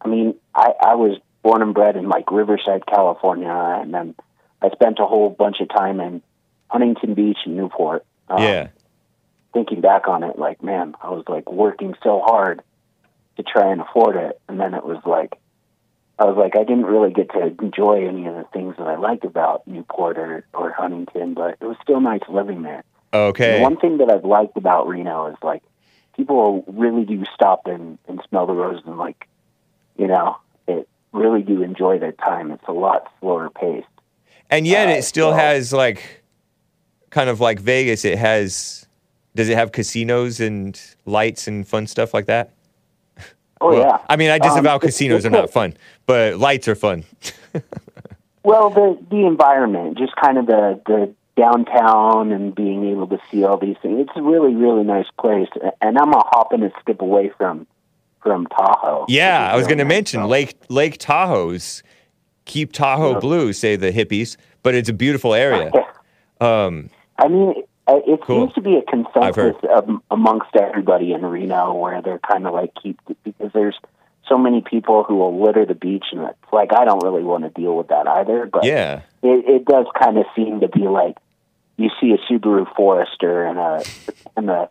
[0.00, 4.14] I mean, I I was born and bred in like Riverside, California, and then
[4.60, 6.22] I spent a whole bunch of time in
[6.68, 8.04] Huntington Beach and Newport.
[8.28, 8.68] Um, yeah.
[9.52, 12.62] Thinking back on it, like man, I was like working so hard
[13.36, 15.34] to try and afford it, and then it was like.
[16.22, 18.96] I was like, I didn't really get to enjoy any of the things that I
[18.96, 22.84] liked about Newport or, or Huntington, but it was still nice living there.
[23.12, 23.56] Okay.
[23.56, 25.62] The one thing that I've liked about Reno is like
[26.16, 29.26] people really do stop and, and smell the roses and like,
[29.98, 30.36] you know,
[30.68, 32.50] it really do enjoy their time.
[32.52, 33.86] It's a lot slower paced.
[34.48, 36.22] and yet uh, it still so- has like
[37.10, 38.86] kind of like Vegas, it has
[39.34, 42.52] does it have casinos and lights and fun stuff like that?
[43.60, 43.98] Oh Well, yeah.
[44.08, 45.74] I mean, I disavow Um, casinos are not fun,
[46.12, 47.04] but lights are fun.
[48.44, 53.44] Well, the the environment, just kind of the the downtown and being able to see
[53.44, 54.00] all these things.
[54.00, 55.48] It's a really really nice place,
[55.80, 57.68] and I'm a hop and a skip away from
[58.20, 59.06] from Tahoe.
[59.08, 61.84] Yeah, I was going to mention Lake Lake Tahoe's
[62.44, 63.18] keep Tahoe Yeah.
[63.20, 65.70] blue, say the hippies, but it's a beautiful area.
[66.40, 67.54] Um, I mean,
[67.86, 68.40] it Cool.
[68.46, 72.72] seems to be a consensus um, amongst everybody in Reno where they're kind of like
[72.82, 73.76] keep because there's
[74.28, 77.44] so many people who will litter the beach, and it's like I don't really want
[77.44, 78.48] to deal with that either.
[78.52, 79.02] But yeah.
[79.22, 81.16] it, it does kind of seem to be like
[81.76, 83.82] you see a Subaru Forester and a
[84.36, 84.68] and a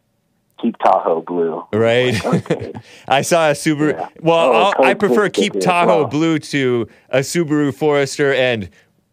[0.61, 2.23] Keep Tahoe blue, Right.
[2.23, 2.71] Okay.
[3.07, 3.93] I saw a Subaru.
[3.93, 4.09] Yeah.
[4.21, 6.07] Well, Oh, I'll, I prefer keep Tahoe well.
[6.07, 8.69] blue to a Subaru Forester and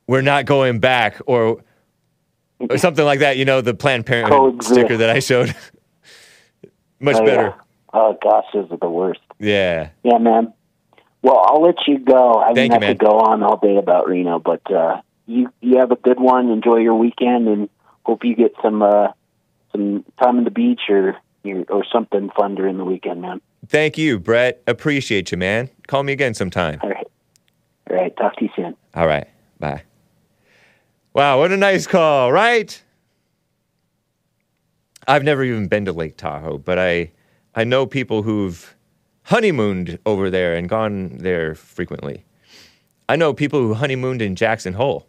[0.06, 1.64] we're not going back or,
[2.60, 3.38] or something like that.
[3.38, 4.74] You know, the Planned Parenthood Coexist.
[4.74, 5.56] sticker that I showed.
[7.00, 7.42] Much Oh, better.
[7.42, 7.54] yeah.
[7.94, 9.20] Oh gosh, those are the worst.
[9.38, 9.90] Yeah.
[10.02, 10.52] Yeah, man.
[11.22, 12.34] Well, I'll let you go.
[12.34, 12.90] I Thank mean, you, I man.
[12.90, 16.48] could go on all day about Reno, but uh, you you have a good one.
[16.50, 17.68] Enjoy your weekend, and
[18.04, 19.08] hope you get some uh,
[19.72, 21.16] some time on the beach or
[21.68, 23.40] or something fun during the weekend, man.
[23.66, 24.62] Thank you, Brett.
[24.66, 25.70] Appreciate you, man.
[25.88, 26.78] Call me again sometime.
[26.82, 27.06] All right,
[27.90, 28.16] all right.
[28.16, 28.76] Talk to you soon.
[28.94, 29.26] All right.
[29.58, 29.82] Bye.
[31.14, 32.80] Wow, what a nice call, right?
[35.08, 37.10] I've never even been to Lake Tahoe, but I
[37.54, 38.76] I know people who've
[39.28, 42.24] honeymooned over there and gone there frequently.
[43.10, 45.06] I know people who honeymooned in Jackson Hole,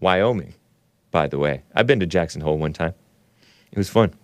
[0.00, 0.54] Wyoming,
[1.10, 1.64] by the way.
[1.74, 2.94] I've been to Jackson Hole one time.
[3.72, 4.14] It was fun.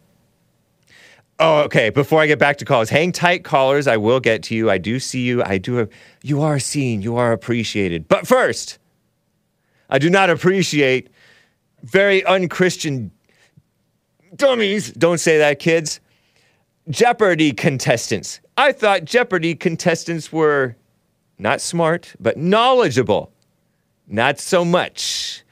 [1.41, 1.91] Oh, okay.
[1.91, 3.89] Before I get back to calls, hang tight, callers.
[3.89, 4.71] I will get to you.
[4.71, 5.43] I do see you.
[5.43, 5.89] I do.
[6.23, 7.03] You are seen.
[7.03, 8.07] You are appreciated.
[8.07, 8.79] But first,
[9.91, 11.11] I do not appreciate
[11.83, 13.11] very unchristian
[14.37, 14.93] dummies.
[14.93, 15.99] Don't say that, kids.
[16.89, 18.41] Jeopardy contestants.
[18.57, 20.77] I thought Jeopardy contestants were
[21.39, 23.33] not smart, but knowledgeable.
[24.07, 25.43] Not so much.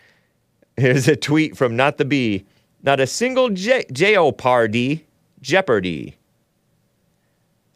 [0.77, 2.45] Here's a tweet from Not the Bee.
[2.83, 5.07] Not a single J- Jeopardy.
[5.41, 6.17] Jeopardy.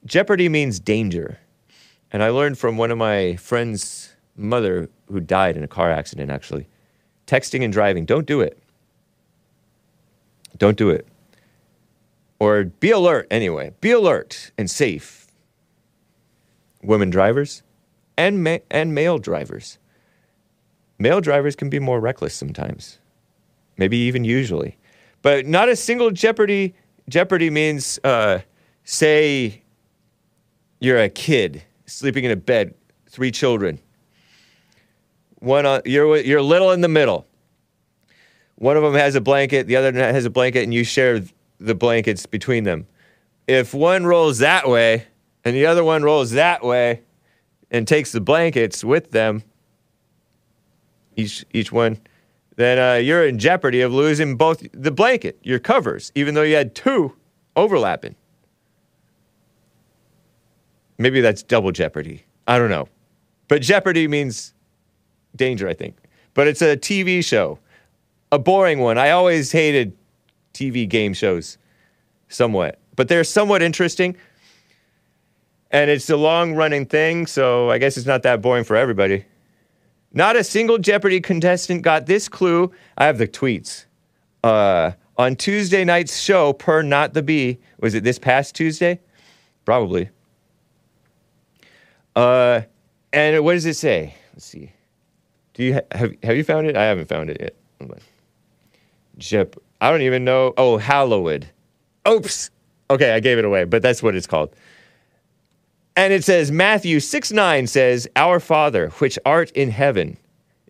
[0.05, 1.38] Jeopardy means danger.
[2.12, 6.31] And I learned from one of my friend's mother who died in a car accident,
[6.31, 6.66] actually.
[7.27, 8.59] Texting and driving, don't do it.
[10.59, 11.07] Don't do it.
[12.38, 13.72] Or be alert anyway.
[13.81, 15.27] Be alert and safe.
[16.83, 17.62] Women drivers
[18.16, 19.79] and, ma- and male drivers.
[20.99, 22.99] Male drivers can be more reckless sometimes,
[23.77, 24.79] maybe even usually.
[25.22, 26.75] But not a single Jeopardy.
[27.09, 28.40] Jeopardy means, uh,
[28.85, 29.62] say,
[30.81, 32.75] you're a kid sleeping in a bed,
[33.09, 33.79] three children.
[35.38, 37.27] One on, you're you're little in the middle.
[38.57, 41.23] One of them has a blanket, the other has a blanket, and you share
[41.59, 42.87] the blankets between them.
[43.46, 45.07] If one rolls that way
[45.44, 47.02] and the other one rolls that way
[47.71, 49.42] and takes the blankets with them,
[51.17, 51.98] each each one,
[52.57, 56.57] then uh, you're in jeopardy of losing both the blanket, your covers, even though you
[56.57, 57.15] had two
[57.54, 58.17] overlapping.
[60.98, 62.25] Maybe that's double jeopardy.
[62.46, 62.88] I don't know.
[63.48, 64.54] But jeopardy means
[65.35, 65.96] danger, I think.
[66.35, 67.59] But it's a TV show,
[68.33, 68.98] a boring one.
[68.98, 69.96] I always hated
[70.57, 71.59] TV game shows
[72.29, 74.17] somewhat, but they're somewhat interesting.
[75.71, 79.25] And it's a long running thing, so I guess it's not that boring for everybody.
[80.13, 82.73] Not a single Jeopardy contestant got this clue.
[82.96, 83.85] I have the tweets.
[84.42, 89.00] Uh, on Tuesday night's show, per Not the Bee, was it this past Tuesday?
[89.65, 90.09] Probably.
[92.15, 92.63] Uh,
[93.13, 94.15] and what does it say?
[94.33, 94.73] Let's see.
[95.54, 96.77] Do you ha- have have you found it?
[96.77, 98.00] I haven't found it yet.
[99.19, 99.57] Jep.
[99.81, 100.54] I don't even know.
[100.56, 101.46] Oh, Hallowed.
[102.08, 102.50] Oops.
[102.90, 104.54] Okay, I gave it away, but that's what it's called.
[105.96, 110.16] And it says Matthew 6 9 says, Our Father, which art in heaven,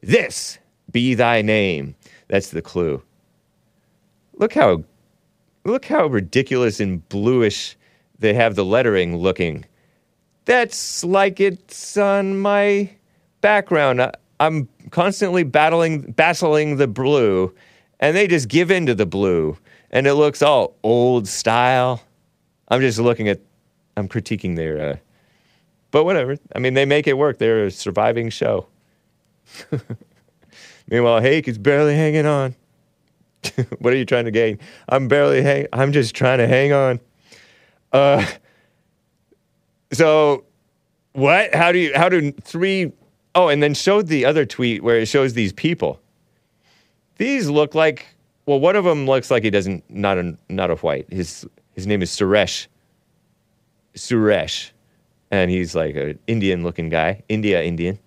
[0.03, 0.59] this
[0.93, 1.95] be thy name.
[2.29, 3.03] That's the clue.
[4.35, 4.85] Look how
[5.65, 7.77] look how ridiculous and bluish
[8.19, 9.65] they have the lettering looking.
[10.45, 12.89] That's like it's on my
[13.41, 14.01] background.
[14.01, 17.53] I, I'm constantly battling battling the blue,
[18.01, 19.57] and they just give in to the blue,
[19.91, 22.03] and it looks all old style.
[22.69, 23.41] I'm just looking at,
[23.97, 24.97] I'm critiquing their, uh,
[25.91, 26.37] but whatever.
[26.55, 27.39] I mean, they make it work.
[27.39, 28.67] They're a surviving show.
[30.89, 32.55] Meanwhile, Hake is barely hanging on.
[33.79, 34.59] what are you trying to gain?
[34.89, 35.67] I'm barely hang.
[35.73, 37.01] I'm just trying to hang on.
[37.93, 38.27] Uh,
[39.93, 40.45] so
[41.13, 41.55] what?
[41.55, 41.93] How do you?
[41.95, 42.93] How do three?
[43.35, 46.01] Oh, and then showed the other tweet where it shows these people.
[47.19, 48.07] These look like.
[48.47, 49.89] Well, one of them looks like he doesn't.
[49.91, 51.11] Not a not a white.
[51.13, 52.67] His his name is Suresh.
[53.95, 54.71] Suresh,
[55.31, 57.23] and he's like an Indian looking guy.
[57.29, 57.99] India Indian.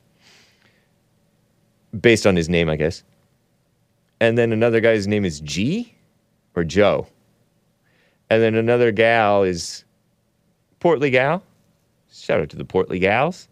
[1.99, 3.03] Based on his name, I guess.
[4.22, 5.95] And then another guy's name is G
[6.55, 7.07] or Joe.
[8.30, 9.84] And then another gal is
[10.80, 11.41] Portly Gal.
[12.12, 13.47] Shout out to the Portly Gals.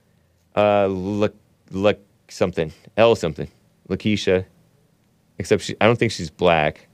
[0.55, 1.35] Uh, look,
[1.71, 1.99] look
[2.29, 3.49] something, L something,
[3.89, 4.45] Lakeisha.
[5.39, 6.87] Except she, I don't think she's black.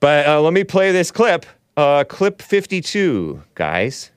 [0.00, 1.46] But uh, let me play this clip.
[1.76, 4.10] Uh, clip 52, guys.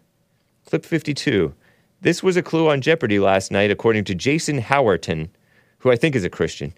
[0.65, 1.53] Clip 52.
[2.01, 5.29] This was a clue on Jeopardy last night, according to Jason Howerton,
[5.79, 6.73] who I think is a Christian.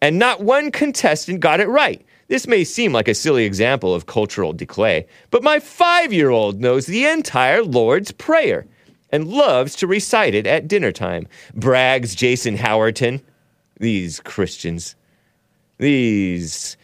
[0.00, 2.04] And not one contestant got it right.
[2.28, 6.60] This may seem like a silly example of cultural decay, but my five year old
[6.60, 8.66] knows the entire Lord's Prayer
[9.10, 11.28] and loves to recite it at dinner time.
[11.54, 13.22] Brags Jason Howerton.
[13.78, 14.96] These Christians.
[15.78, 16.76] These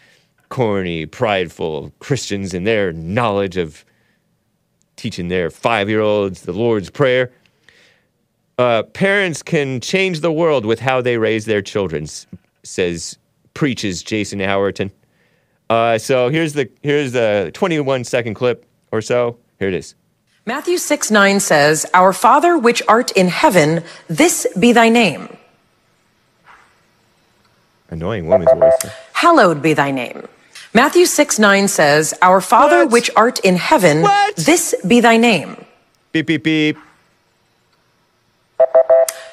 [0.49, 3.84] corny, prideful Christians and their knowledge of
[4.97, 7.32] teaching their five year olds the Lord's Prayer.
[8.59, 12.07] Uh, parents can change the world with how they raise their children,
[12.62, 13.18] says
[13.55, 14.90] preaches Jason Howerton.
[15.70, 19.38] Uh, so here's the here's the 21 second clip or so.
[19.59, 19.95] Here it is.
[20.45, 25.36] Matthew 6 9 says, Our Father which art in heaven, this be thy name.
[27.93, 28.90] Annoying woman's voice.
[29.12, 30.26] Hallowed be thy name.
[30.72, 32.90] Matthew 6 9 says, Our Father What?
[32.93, 34.34] which art in heaven, What?
[34.36, 35.62] this be thy name.
[36.12, 36.78] Beep beep beep.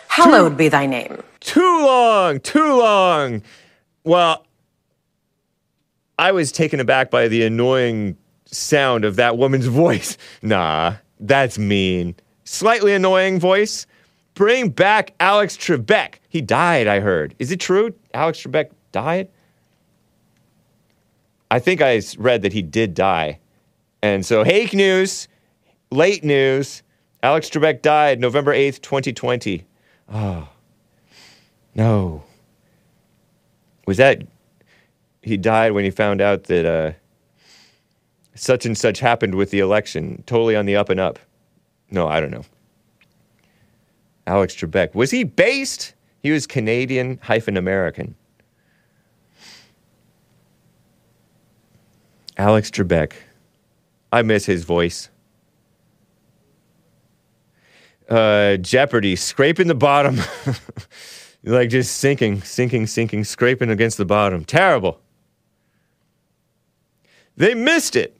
[0.09, 1.23] Hallowed be thy name.
[1.39, 2.41] Too long.
[2.41, 3.41] Too long.
[4.03, 4.45] Well,
[6.17, 10.17] I was taken aback by the annoying sound of that woman's voice.
[10.41, 12.15] Nah, that's mean.
[12.43, 13.87] Slightly annoying voice.
[14.39, 16.13] Bring back Alex Trebek.
[16.29, 17.35] He died, I heard.
[17.39, 17.93] Is it true?
[18.13, 19.27] Alex Trebek died?
[21.51, 23.39] I think I read that he did die.
[24.01, 25.27] And so, fake news,
[25.91, 26.83] late news.
[27.21, 29.65] Alex Trebek died November 8th, 2020.
[30.13, 30.47] Oh,
[31.75, 32.23] no.
[33.87, 34.21] Was that
[35.21, 36.93] he died when he found out that uh,
[38.35, 41.19] such and such happened with the election, totally on the up and up?
[41.91, 42.45] No, I don't know.
[44.29, 44.93] Alex Trebek.
[44.93, 45.95] Was he based?
[46.21, 48.13] He was Canadian hyphen American.
[52.37, 53.13] Alex Trebek.
[54.11, 55.09] I miss his voice.
[58.07, 60.19] Uh, Jeopardy, scraping the bottom.
[61.43, 64.45] like just sinking, sinking, sinking, scraping against the bottom.
[64.45, 64.99] Terrible.
[67.35, 68.15] They missed it.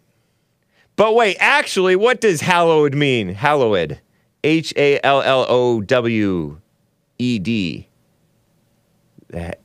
[0.95, 3.35] But wait, actually, what does hallowed mean?
[3.35, 3.99] Hallowed.
[4.43, 6.59] H A L L O W
[7.17, 7.87] E D.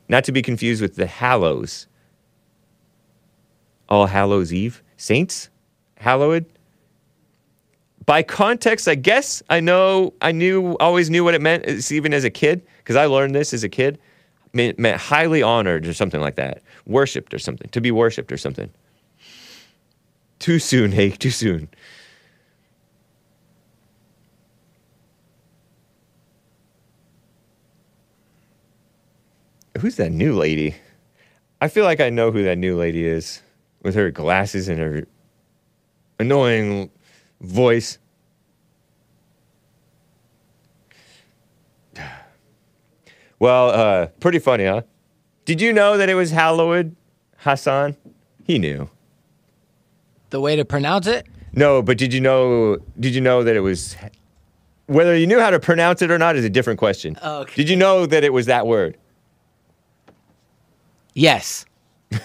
[0.08, 1.86] Not to be confused with the Hallows.
[3.88, 4.82] All Hallows Eve?
[4.96, 5.48] Saints?
[5.96, 6.44] Hallowed?
[8.06, 12.24] By context, I guess I know, I knew, always knew what it meant, even as
[12.24, 13.98] a kid, because I learned this as a kid.
[14.52, 16.62] It meant highly honored or something like that.
[16.86, 17.68] Worshipped or something.
[17.70, 18.70] To be worshipped or something.
[20.38, 21.68] Too soon, hey, too soon.
[29.80, 30.76] Who's that new lady?
[31.60, 33.42] I feel like I know who that new lady is
[33.82, 35.04] with her glasses and her
[36.18, 36.90] annoying
[37.40, 37.98] voice.
[43.40, 44.82] Well, uh, pretty funny, huh?
[45.44, 46.96] Did you know that it was Hallowed
[47.38, 47.94] Hassan?
[48.44, 48.88] He knew.
[50.30, 51.26] The way to pronounce it?
[51.52, 52.78] No, but did you know?
[52.98, 53.96] Did you know that it was?
[54.86, 57.18] Whether you knew how to pronounce it or not is a different question.
[57.20, 57.54] Oh, okay.
[57.56, 58.96] Did you know that it was that word?
[61.14, 61.66] Yes.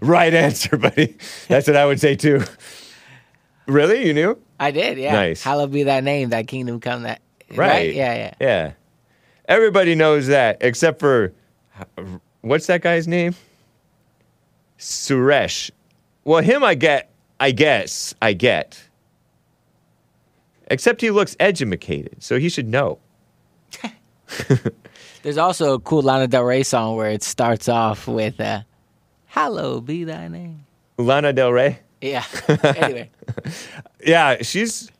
[0.00, 1.16] Right answer, buddy.
[1.48, 2.42] That's what I would say too.
[3.66, 4.06] Really?
[4.06, 4.38] You knew?
[4.58, 5.12] I did, yeah.
[5.12, 5.42] Nice.
[5.42, 7.22] Hallowed be thy name, thy kingdom come that
[7.54, 7.94] Right.
[7.94, 8.34] Yeah, yeah.
[8.40, 8.72] Yeah.
[9.46, 11.32] Everybody knows that except for
[12.42, 13.34] what's that guy's name?
[14.78, 15.70] Suresh.
[16.24, 17.10] Well, him I get.
[17.40, 18.80] I guess I get.
[20.68, 22.98] Except he looks educated, so he should know.
[25.22, 28.62] There's also a cool Lana Del Rey song where it starts off with uh,
[29.80, 30.64] be thy name.
[30.98, 31.78] Lana Del Rey.
[32.00, 32.24] Yeah.
[32.64, 33.10] anyway.
[34.04, 34.90] Yeah, she's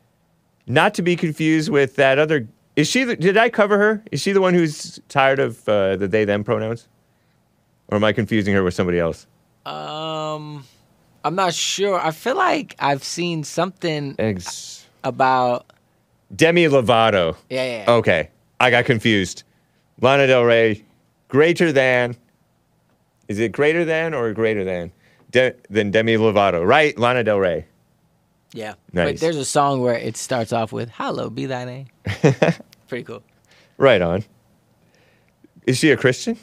[0.66, 2.46] not to be confused with that other.
[2.76, 3.04] Is she?
[3.04, 4.02] The, did I cover her?
[4.12, 6.86] Is she the one who's tired of uh, the they them pronouns?
[7.88, 9.26] Or am I confusing her with somebody else?
[9.66, 10.64] Um
[11.24, 12.00] I'm not sure.
[12.00, 15.66] I feel like I've seen something Ex- about
[16.34, 17.36] Demi Lovato.
[17.50, 17.84] Yeah, yeah.
[17.84, 17.90] yeah.
[17.92, 19.42] Okay, I got confused.
[20.00, 20.84] Lana Del Rey,
[21.28, 22.16] greater than.
[23.28, 24.92] Is it greater than or greater than?
[25.30, 26.98] De- than Demi Lovato, right?
[26.98, 27.66] Lana Del Rey.
[28.52, 28.74] Yeah.
[28.92, 29.12] Nice.
[29.12, 31.86] But there's a song where it starts off with "Hello, be thy name.
[32.88, 33.22] Pretty cool.
[33.76, 34.24] Right on.
[35.66, 36.36] Is she a Christian?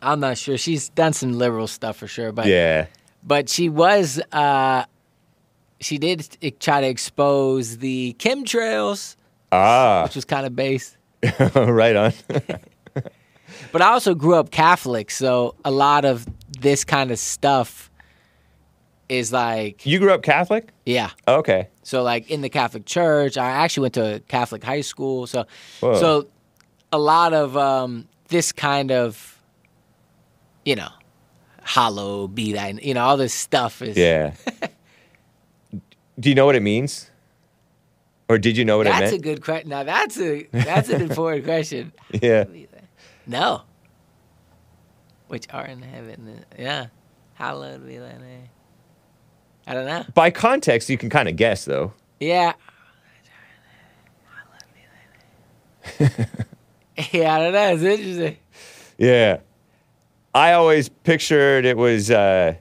[0.00, 0.56] I'm not sure.
[0.56, 2.86] She's done some liberal stuff for sure, but Yeah.
[3.22, 4.84] but she was uh
[5.80, 6.26] she did
[6.60, 9.16] try to expose the chemtrails,
[9.52, 10.95] Ah, which was kind of base.
[11.54, 12.12] right on.
[13.72, 16.26] But I also grew up Catholic, so a lot of
[16.60, 17.90] this kind of stuff
[19.08, 20.70] is like you grew up Catholic?
[20.84, 21.10] yeah.
[21.28, 21.68] Okay.
[21.82, 25.26] So like in the Catholic Church, I actually went to a Catholic high school.
[25.26, 25.46] So
[25.80, 26.00] Whoa.
[26.00, 26.26] so
[26.92, 29.40] a lot of um, this kind of
[30.64, 30.90] you know,
[31.62, 34.34] hollow be thy you know, all this stuff is Yeah.
[36.18, 37.10] Do you know what it means?
[38.28, 39.68] Or did you know what That's a good question.
[39.68, 41.92] Now that's a that's an important question.
[42.22, 42.44] yeah.
[43.26, 43.62] No.
[45.28, 46.44] Which are in heaven.
[46.58, 46.86] Yeah.
[47.34, 48.48] Hallowed be thy name.
[49.66, 50.04] I don't know.
[50.14, 51.92] By context, you can kind of guess, though.
[52.20, 52.52] Yeah.
[55.98, 57.74] yeah, I don't know.
[57.74, 58.36] It's interesting.
[58.96, 59.38] Yeah.
[60.34, 62.54] I always pictured it was, uh,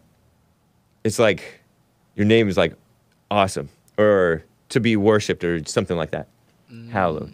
[1.04, 1.62] it's like
[2.16, 2.74] your name is like
[3.30, 4.44] awesome or
[4.76, 6.28] to be worshipped or something like that.
[6.92, 7.34] Hallowed.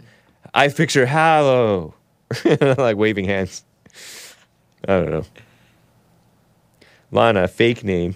[0.54, 1.96] I picture hallow,
[2.78, 3.66] like waving hands.
[4.88, 5.26] I don't know.
[7.12, 8.16] Lana, fake name,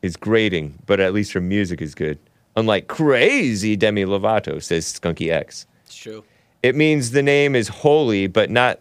[0.00, 2.18] is grating, but at least her music is good.
[2.56, 5.66] Unlike crazy Demi Lovato, says Skunky X.
[5.84, 6.24] It's true.
[6.62, 8.80] It means the name is holy, but not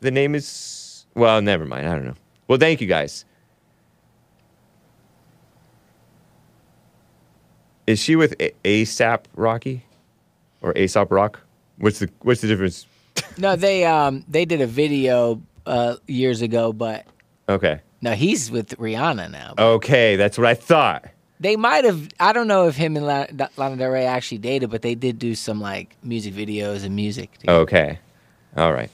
[0.00, 1.06] the name is.
[1.14, 1.88] Well, never mind.
[1.88, 2.14] I don't know.
[2.46, 3.24] Well, thank you guys.
[7.88, 9.82] Is she with A- ASAP Rocky
[10.60, 11.40] or ASAP Rock?
[11.78, 12.86] What's the What's the difference?
[13.38, 17.06] No, they um they did a video uh years ago, but
[17.48, 17.80] Okay.
[18.02, 19.54] no, he's with Rihanna now.
[19.58, 21.06] Okay, that's what I thought.
[21.40, 22.08] They might have.
[22.20, 23.26] I don't know if him and La-
[23.56, 27.32] Lana Del Rey actually dated, but they did do some like music videos and music.
[27.38, 27.58] together.
[27.60, 27.98] Okay.
[28.56, 28.90] All right.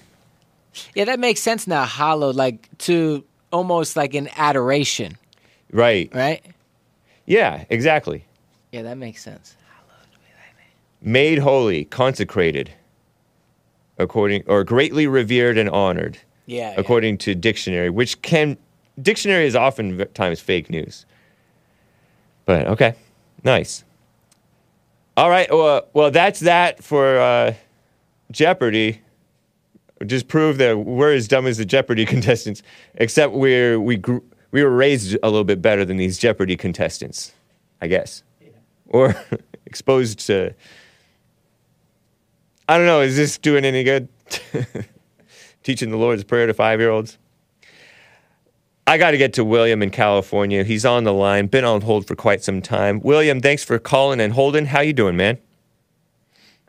[0.95, 1.85] Yeah, that makes sense now.
[1.85, 5.17] Hollow, like to almost like an adoration,
[5.73, 6.11] Right.
[6.15, 6.45] right?
[7.27, 8.25] Yeah, exactly.
[8.75, 9.55] Yeah, that makes sense.
[11.01, 12.73] Made holy, consecrated,
[13.99, 16.19] according or greatly revered and honored.
[16.47, 16.73] Yeah.
[16.73, 16.75] yeah.
[16.77, 18.59] according to dictionary, which can
[19.01, 21.07] dictionary is oftentimes fake news.
[22.47, 22.97] But okay,
[23.45, 23.85] nice.
[25.17, 27.55] All right, well, well that's that for uh,
[28.33, 29.01] Jeopardy.
[30.05, 32.65] Just prove that we're as dumb as the Jeopardy contestants,
[32.97, 37.33] except we're we grew, we were raised a little bit better than these Jeopardy contestants,
[37.81, 38.25] I guess,
[38.95, 39.15] or
[39.67, 40.55] exposed to.
[42.69, 43.01] I don't know.
[43.01, 44.09] Is this doing any good?
[45.63, 47.19] teaching the Lord's Prayer to five year olds.
[48.87, 50.63] I got to get to William in California.
[50.63, 53.01] He's on the line, been on hold for quite some time.
[53.01, 54.67] William, thanks for calling and holding.
[54.67, 55.39] How you doing, man?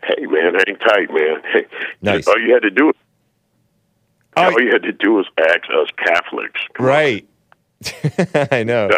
[0.04, 1.42] Hey man, hang tight, man.
[1.52, 1.66] Hey,
[2.02, 2.28] Nice.
[2.28, 2.92] All you had to do,
[4.38, 6.62] Oh, all you had to do was ask us Catholics.
[6.80, 7.28] Right.
[8.52, 8.90] I know.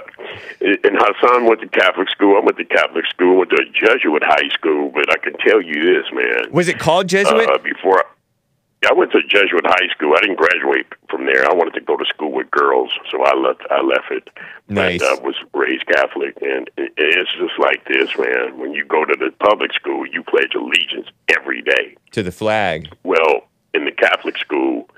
[0.62, 2.38] And Hassan went to Catholic school.
[2.38, 3.38] I went to Catholic school.
[3.40, 4.92] Went to Jesuit high school.
[4.94, 6.52] But I can tell you this, man.
[6.52, 7.50] Was it called Jesuit?
[7.50, 11.50] Uh, before I, I went to Jesuit high school, I didn't graduate from there.
[11.50, 13.62] I wanted to go to school with girls, so I left.
[13.72, 14.30] I left it.
[14.70, 15.00] Nice.
[15.00, 18.58] But I was raised Catholic, and it- it's just like this, man.
[18.60, 21.96] When you go to the public school, you pledge allegiance every day.
[22.12, 22.90] to the flag.
[23.04, 24.90] Well, in the Catholic school,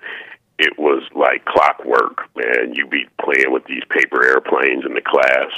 [0.59, 2.73] it was like clockwork, man.
[2.75, 5.51] You'd be playing with these paper airplanes in the class.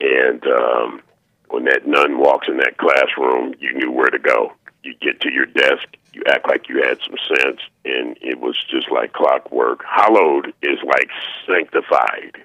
[0.00, 1.02] And um,
[1.50, 4.52] when that nun walks in that classroom, you knew where to go.
[4.82, 8.56] You get to your desk, you act like you had some sense, and it was
[8.70, 9.84] just like clockwork.
[9.84, 11.10] Hallowed is like
[11.46, 12.36] sanctified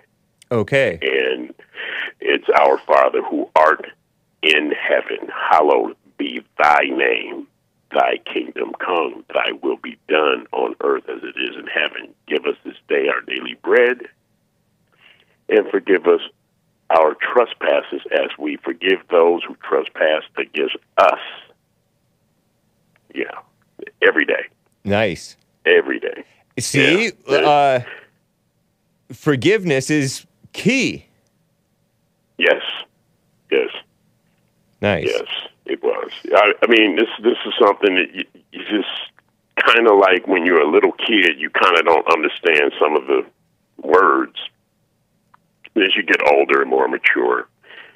[0.51, 0.99] Okay.
[1.01, 1.53] and
[2.19, 3.85] it's our Father who art
[4.41, 5.29] in heaven.
[5.49, 7.47] Hallowed be thy name.
[7.93, 9.23] Thy kingdom come.
[9.33, 12.13] Thy will be done on earth as it is in heaven.
[12.27, 14.01] Give us this day our daily bread,
[15.49, 16.21] and forgive us
[16.89, 21.19] our trespasses as we forgive those who trespass against us.
[23.13, 23.31] Yeah,
[24.07, 24.45] every day,
[24.83, 25.37] Nice.
[25.65, 26.23] every day.
[26.59, 27.35] See, Yeah.
[27.37, 27.79] uh,
[29.11, 31.05] forgiveness is key.
[32.37, 32.61] Yes,
[33.51, 33.69] yes.
[34.81, 35.05] Nice.
[35.07, 35.27] Yes,
[35.65, 36.11] it was.
[36.33, 38.89] I, I mean, this this is something that you, you just
[39.65, 43.07] kind of like when you're a little kid, you kind of don't understand some of
[43.07, 43.25] the
[43.81, 44.35] words.
[45.75, 47.47] As you get older and more mature,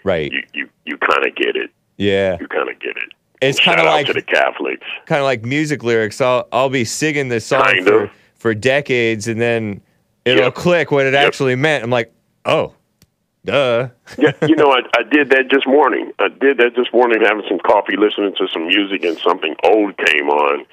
[0.04, 0.32] Right.
[0.32, 1.70] you you, you kind of get it.
[1.98, 2.38] Yeah.
[2.40, 3.10] You kind of get it.
[3.40, 4.86] It's kind of like to the Catholics.
[5.06, 6.20] kind of like music lyrics.
[6.22, 8.10] I'll I'll be singing this song Kind for, of.
[8.36, 9.82] for decades, and then
[10.26, 10.56] it'll Yep.
[10.56, 11.28] click what it Yep.
[11.28, 11.84] actually meant.
[11.84, 12.12] I'm like,
[12.46, 12.74] oh,
[13.48, 13.90] duh.
[14.18, 16.12] yeah, you know, I, I did that this morning.
[16.20, 19.98] I did that this morning, having some coffee, listening to some music, and something old
[19.98, 20.66] came on,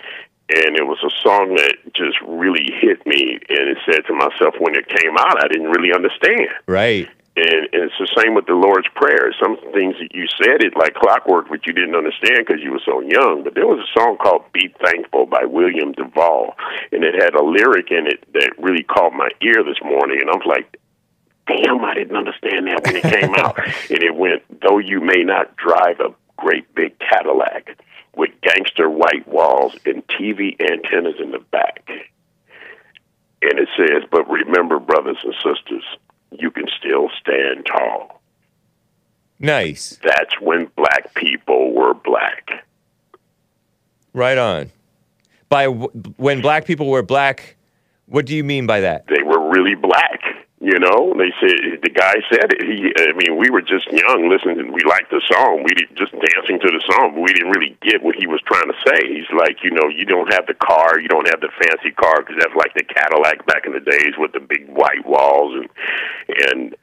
[0.50, 3.38] and it was a song that just really hit me.
[3.48, 6.50] And it said to myself, when it came out, I didn't really understand.
[6.66, 7.08] Right.
[7.36, 9.34] And, and it's the same with the Lord's Prayer.
[9.42, 12.84] Some things that you said it like clockwork, but you didn't understand because you were
[12.84, 13.42] so young.
[13.42, 16.54] But there was a song called "Be Thankful" by William Duvall,
[16.92, 20.20] and it had a lyric in it that really caught my ear this morning.
[20.20, 20.78] And I was like,
[21.46, 23.58] "Damn, I didn't understand that when it came out."
[23.90, 27.78] And it went, "Though you may not drive a great big Cadillac
[28.16, 31.88] with gangster white walls and TV antennas in the back."
[33.42, 35.84] And it says, "But remember, brothers and sisters."
[36.38, 38.20] you can still stand tall.
[39.38, 39.98] Nice.
[40.02, 42.66] That's when black people were black.
[44.12, 44.70] Right on.
[45.48, 47.56] By w- when black people were black,
[48.06, 49.06] what do you mean by that?
[49.06, 50.20] They were really black.
[50.64, 52.64] You know, they said the guy said it.
[52.64, 54.72] He, I mean, we were just young, listening.
[54.72, 55.60] We liked the song.
[55.60, 57.20] We did, just dancing to the song.
[57.20, 59.12] We didn't really get what he was trying to say.
[59.12, 62.24] He's like, you know, you don't have the car, you don't have the fancy car
[62.24, 65.68] because that's like the Cadillac back in the days with the big white walls and
[66.48, 66.74] and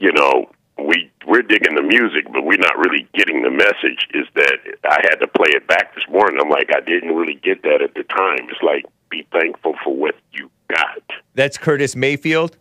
[0.00, 4.10] you know we we're digging the music, but we're not really getting the message.
[4.10, 4.58] Is that
[4.90, 6.40] I had to play it back this morning.
[6.42, 8.50] I'm like, I didn't really get that at the time.
[8.50, 11.02] It's like be thankful for what you got.
[11.34, 12.58] That's Curtis Mayfield.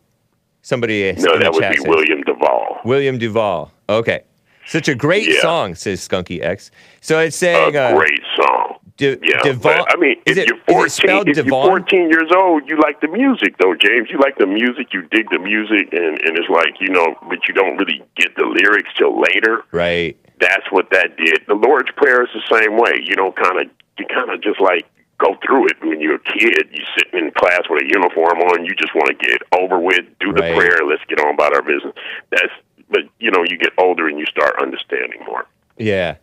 [0.64, 1.88] Somebody No, that would be said.
[1.88, 2.80] William Duvall.
[2.86, 3.72] William Duvall.
[3.90, 4.24] Okay.
[4.66, 5.42] Such a great Yeah.
[5.42, 6.72] song, says Skunky X.
[7.02, 8.78] So it's A saying uh, great song.
[8.96, 9.84] Du- Yeah, Duvall.
[9.84, 11.52] but, I mean, is if it, you're is it 14, spelled if Devon?
[11.52, 14.08] you're 14 years old, you like the music, though, James.
[14.10, 17.40] You like the music, you dig the music, and, and it's like, you know, but
[17.48, 19.64] you don't really get the lyrics till later.
[19.72, 20.16] Right.
[20.40, 21.42] That's what that did.
[21.48, 23.02] The Lord's Prayer is the same way.
[23.04, 23.68] You don't kind of,
[24.00, 24.86] you kind of just like
[25.24, 26.68] go through it when you're a kid.
[26.72, 30.04] you're sitting in class with a uniform on, you just want to get over with,
[30.20, 30.56] do the Right.
[30.56, 31.94] prayer, let's get on about our business.
[32.30, 32.52] That's,
[32.90, 35.46] but, you know, you get older and you start understanding more.
[35.78, 36.16] Yeah.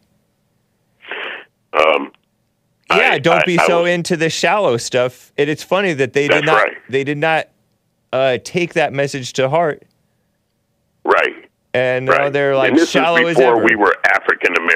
[1.72, 2.12] Um,
[2.90, 5.32] Yeah, I- don't I- be I so was- into the shallow stuff.
[5.38, 6.76] And it's funny that they did not right.
[6.88, 7.48] they did not
[8.12, 9.84] uh, take that message to heart.
[11.04, 11.48] Right.
[11.72, 12.32] And now Right.
[12.32, 13.94] they're like and this shallow is before we were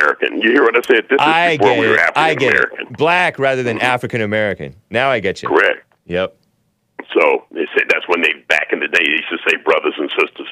[0.04, 0.40] American.
[0.40, 1.04] You hear what I said?
[1.08, 2.00] This is I before get we were it.
[2.00, 2.86] African I get American.
[2.88, 2.96] it.
[2.98, 4.76] Black rather than African American.
[4.90, 5.48] Now I get you.
[5.48, 5.84] Correct.
[6.06, 6.36] Yep.
[7.12, 9.94] So they said that's when they back in the day they used to say brothers
[9.98, 10.48] and sisters.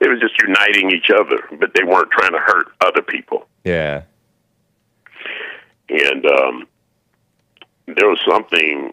[0.00, 3.46] They were just uniting each other, but they weren't trying to hurt other people.
[3.64, 4.02] Yeah.
[5.88, 6.66] And um,
[7.86, 8.92] there was something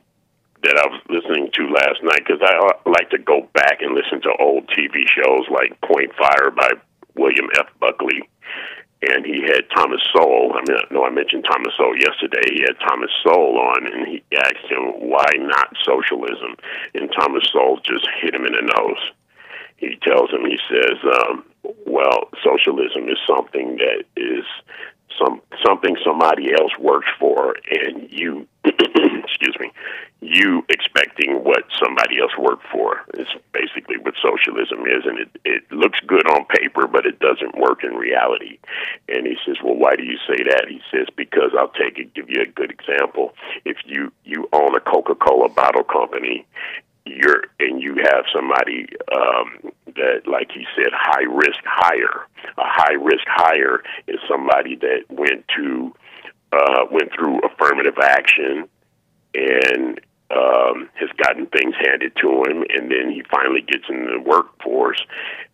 [0.63, 4.21] that I was listening to last night because I like to go back and listen
[4.21, 6.69] to old TV shows like Point Fire by
[7.15, 7.65] William F.
[7.79, 8.21] Buckley.
[9.01, 10.53] And he had Thomas Sowell.
[10.53, 12.53] I mean, I know I mentioned Thomas Sowell yesterday.
[12.53, 16.55] He had Thomas Sowell on, and he asked him, why not socialism?
[16.93, 19.01] And Thomas Sowell just hit him in the nose.
[19.77, 21.43] He tells him, he says, um,
[21.87, 24.45] well, socialism is something that is
[25.19, 29.71] some something somebody else works for, and you, excuse me,
[30.21, 35.63] you expecting what somebody else worked for is basically what socialism is, and it it
[35.71, 38.59] looks good on paper, but it doesn't work in reality.
[39.09, 40.65] And he says, well, why do you say that?
[40.69, 43.33] He says, because I'll take it, give you a good example.
[43.65, 46.45] If you you own a Coca Cola bottle company,
[47.05, 52.27] you're and you have somebody um, that, like he said, high risk hire.
[52.57, 55.93] A high risk hire is somebody that went to
[56.51, 58.67] uh, went through affirmative action
[59.33, 59.99] and
[60.35, 65.01] um, has gotten things handed to him, and then he finally gets in the workforce.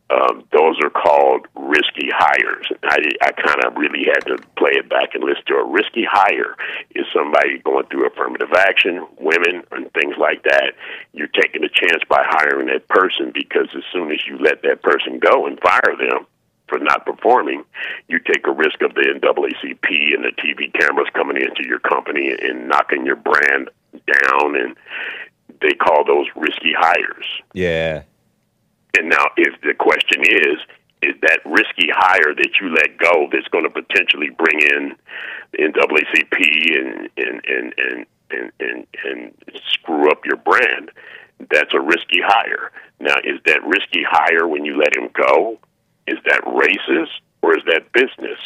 [0.09, 2.67] Um, those are called risky hires.
[2.83, 6.07] I, I kind of really had to play it back and listen to a risky
[6.09, 6.55] hire
[6.95, 10.73] is somebody going through affirmative action, women, and things like that.
[11.11, 14.81] You're taking a chance by hiring that person because as soon as you let that
[14.81, 16.25] person go and fire them
[16.67, 17.63] for not performing,
[18.07, 22.31] you take a risk of the NAACP and the TV cameras coming into your company
[22.41, 24.75] and knocking your brand down, and
[25.61, 27.25] they call those risky hires.
[27.53, 28.03] Yeah.
[28.97, 30.57] And now, if the question is,
[31.03, 34.95] is that risky hire that you let go that's going to potentially bring in
[35.51, 39.33] the NAACP and and and and and, and, and
[39.71, 40.91] screw up your brand?
[41.51, 42.71] That's a risky hire.
[42.99, 45.59] Now, is that risky hire when you let him go?
[46.07, 48.39] Is that racist or is that business?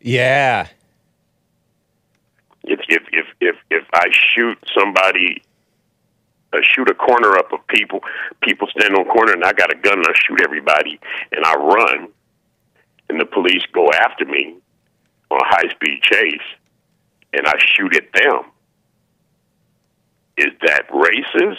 [0.00, 0.68] Yeah.
[2.64, 5.42] If if if if, if I shoot somebody
[6.54, 8.00] uh, shoot a corner up of people.
[8.42, 10.98] People stand on a corner, and I got a gun, and I shoot everybody,
[11.32, 12.08] and I run,
[13.08, 14.54] and the police go after me
[15.30, 16.40] on a high speed chase,
[17.32, 18.42] and I shoot at them.
[20.36, 21.58] Is that racist?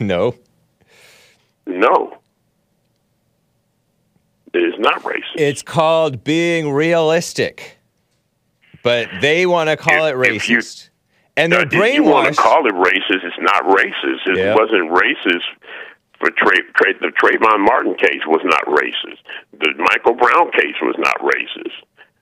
[0.00, 0.34] no.
[1.66, 2.18] No.
[4.52, 5.36] It is not racist.
[5.36, 7.78] It's called being realistic.
[8.82, 10.90] But they want to call it If you- racist.
[11.36, 14.26] And they're if you want to call it racist, it's not racist.
[14.26, 15.44] It wasn't racist
[16.18, 19.18] for Tra- Tra- the Trayvon Martin case was not racist.
[19.60, 21.74] The Michael Brown case was not racist.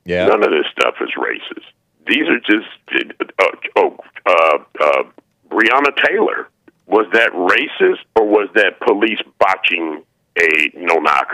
[0.04, 0.26] yeah.
[0.26, 1.64] None of this stuff is racist.
[2.06, 3.44] These are just uh,
[3.76, 3.96] oh,
[4.26, 5.02] uh, uh,
[5.48, 6.48] Breonna Taylor.
[6.86, 10.02] Was that racist or was that police botching
[10.38, 11.28] a no knock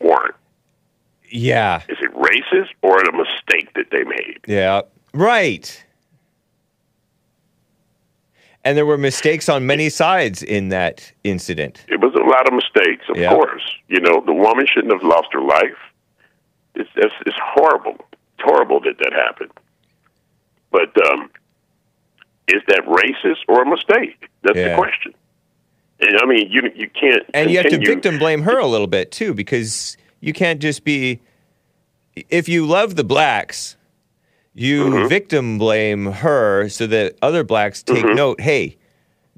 [0.00, 0.34] warrant?
[1.30, 1.82] Yeah.
[1.88, 4.40] Is it racist or a mistake that they made?
[4.46, 4.82] Yeah.
[5.14, 5.83] Right.
[8.64, 11.84] And there were mistakes on many sides in that incident.
[11.88, 13.30] It was a lot of mistakes, of Yeah.
[13.34, 13.62] course.
[13.88, 15.76] You know, the woman shouldn't have lost her life.
[16.74, 17.96] It's it's, it's horrible.
[18.12, 19.50] It's horrible that that happened.
[20.70, 21.30] But um,
[22.48, 24.28] is that racist or a mistake?
[24.42, 24.70] That's Yeah.
[24.70, 25.14] the question.
[26.00, 27.22] And I mean, you you can't.
[27.34, 30.84] And you have to victim blame her a little bit too, because you can't just
[30.84, 31.20] be.
[32.30, 33.76] If you love the blacks,
[34.54, 35.08] you Mm-hmm.
[35.08, 38.40] victim blame her so that other blacks take note.
[38.40, 38.76] Hey,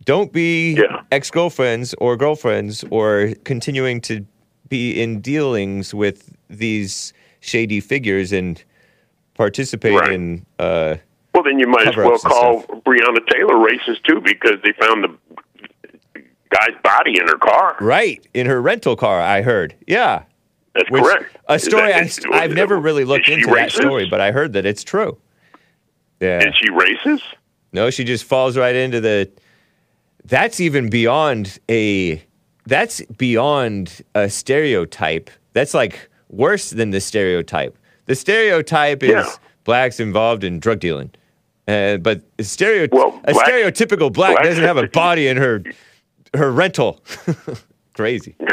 [0.05, 1.03] don't be Yeah.
[1.11, 4.25] ex girlfriends or girlfriends or continuing to
[4.69, 8.63] be in dealings with these shady figures and
[9.35, 10.13] participate Right.
[10.13, 10.45] in.
[10.59, 10.97] Uh,
[11.35, 12.83] Well, then you might as well call stuff.
[12.85, 17.77] Breonna Taylor racist too, because they found the guy's body in her car.
[17.81, 19.75] right in her rental car, I heard.
[19.87, 20.23] Yeah.
[20.77, 21.37] That's Which, correct.
[21.49, 24.67] A story that- I, I've never really looked into that story, but I heard that
[24.67, 25.17] it's true.
[26.21, 26.47] Yeah.
[26.49, 27.23] Is she racist?
[27.73, 29.31] No, she just falls right into the.
[30.25, 32.23] That's even beyond a.
[32.67, 35.31] That's beyond a stereotype.
[35.53, 37.77] That's like worse than the stereotype.
[38.07, 39.27] The stereotype is Yeah.
[39.65, 41.11] blacks involved in drug dealing,
[41.69, 45.37] uh, but a, stereo, Well, a black- stereotypical black black- doesn't have a body in
[45.37, 45.63] her
[46.35, 47.03] her rental.
[47.95, 48.35] Crazy.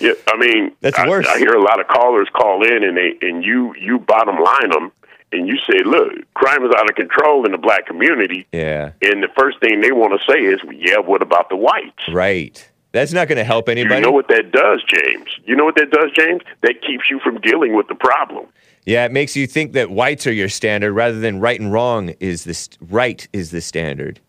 [0.00, 1.26] yeah, I mean, That's I, worse.
[1.26, 4.70] I hear a lot of callers call in, and they and you you bottom line
[4.70, 4.92] them,
[5.32, 8.92] and you say, "Look, crime is out of control in the black community," Yeah.
[9.02, 12.68] and the first thing they want to say is, "Yeah, what about the whites?" Right.
[12.92, 13.96] That's not going to help anybody.
[13.96, 15.28] you know what that does, James?
[15.44, 16.40] You know what that does, James?
[16.62, 18.46] That keeps you from dealing with the problem.
[18.86, 22.14] Yeah, it makes you think that whites are your standard rather than right and wrong
[22.18, 24.20] is the st- right is the standard,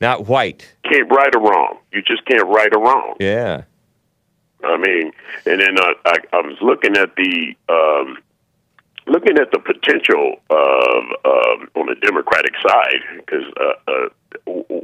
[0.00, 0.74] not white.
[0.90, 1.78] Can't right or wrong.
[1.92, 3.14] You just can't right or wrong.
[3.20, 3.62] Yeah.
[4.64, 5.12] I mean,
[5.46, 8.18] and then uh, I, I was looking at the um,
[9.06, 14.08] looking at the potential of um, on the Democratic side because uh, uh,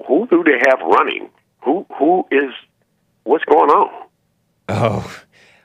[0.07, 1.29] who do they have running?
[1.65, 2.51] Who who is
[3.25, 4.07] what's going on?
[4.69, 5.21] Oh,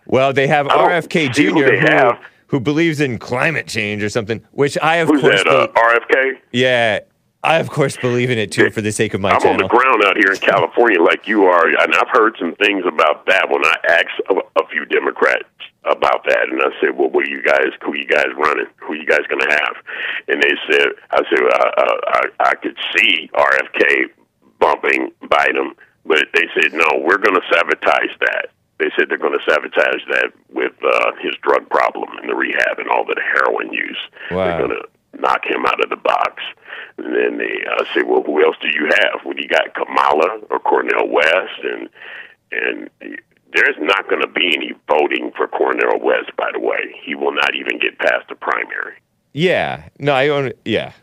[0.05, 1.43] well, they have I RFK Jr.
[1.51, 2.19] who, have.
[2.47, 5.47] who believes in climate change or something, which I of Who's course, that?
[5.47, 6.33] Uh, RFK.
[6.51, 6.99] yeah,
[7.43, 9.67] I of course believe in it too for the sake of my I'm on the
[9.67, 13.49] ground out here in California, like you are, and I've heard some things about that
[13.49, 15.47] when I asked a, a few Democrats
[15.85, 17.71] about that, and I said, "Well, what are you guys?
[17.81, 18.67] Who are you guys running?
[18.77, 19.75] Who are you guys going to have?"
[20.27, 24.11] And they said, "I said uh, I, I could see RFK
[24.59, 25.71] bumping Biden,
[26.05, 28.47] but they said no, we're going to sabotage that."
[28.79, 32.79] They said they're going to sabotage that with uh, his drug problem and the rehab
[32.79, 33.99] and all the heroin use.
[34.31, 34.45] Wow.
[34.45, 34.87] They're going to
[35.17, 36.43] knock him out of the box.
[36.97, 39.21] And then they uh, say, "Well, who else do you have?
[39.25, 41.89] Well, you got Kamala or Cornel West, and
[42.51, 42.89] and
[43.53, 46.35] there's not going to be any voting for Cornel West.
[46.37, 48.95] By the way, he will not even get past the primary.
[49.33, 49.87] Yeah.
[49.99, 50.53] No, I own.
[50.65, 50.93] Yeah.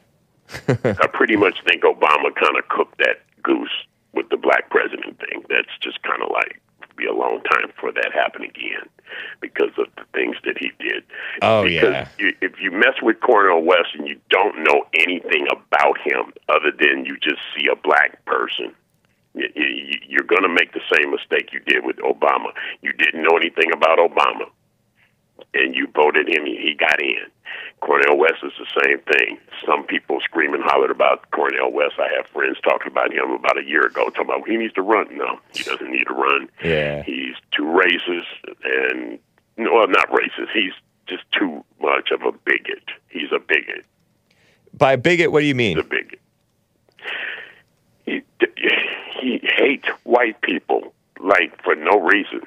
[0.69, 5.45] I pretty much think Obama kind of cooked that goose with the black president thing.
[5.49, 6.61] That's just kind of like
[6.97, 8.89] be a long time for that happen again
[9.41, 11.05] because of the things that he did.
[11.43, 12.09] Oh, because yeah.
[12.19, 16.73] You, if you mess with Cornel West and you don't know anything about him other
[16.79, 18.75] than you just see a black person,
[19.35, 22.51] y- y- you're going to make the same mistake you did with Obama.
[22.83, 24.51] You didn't know anything about Obama,
[25.55, 27.27] and you voted him, he got in.
[27.81, 29.39] Cornel West is the same thing.
[29.65, 31.95] Some people scream and hollered about Cornel West.
[31.99, 34.83] I have friends talking about him about a year ago, talking about he needs to
[34.83, 35.07] run.
[35.17, 36.49] No, he doesn't need to run.
[36.65, 37.03] Yeah.
[37.03, 38.25] He's too racist
[38.65, 39.19] and
[39.57, 40.51] no, well, not racist.
[40.53, 40.73] He's
[41.07, 42.83] just too much of a bigot.
[43.09, 43.85] He's a bigot.
[44.75, 45.77] By bigot, what do you mean?
[45.77, 46.21] The bigot.
[48.05, 48.23] He
[49.21, 52.43] he hates white people like for no reason,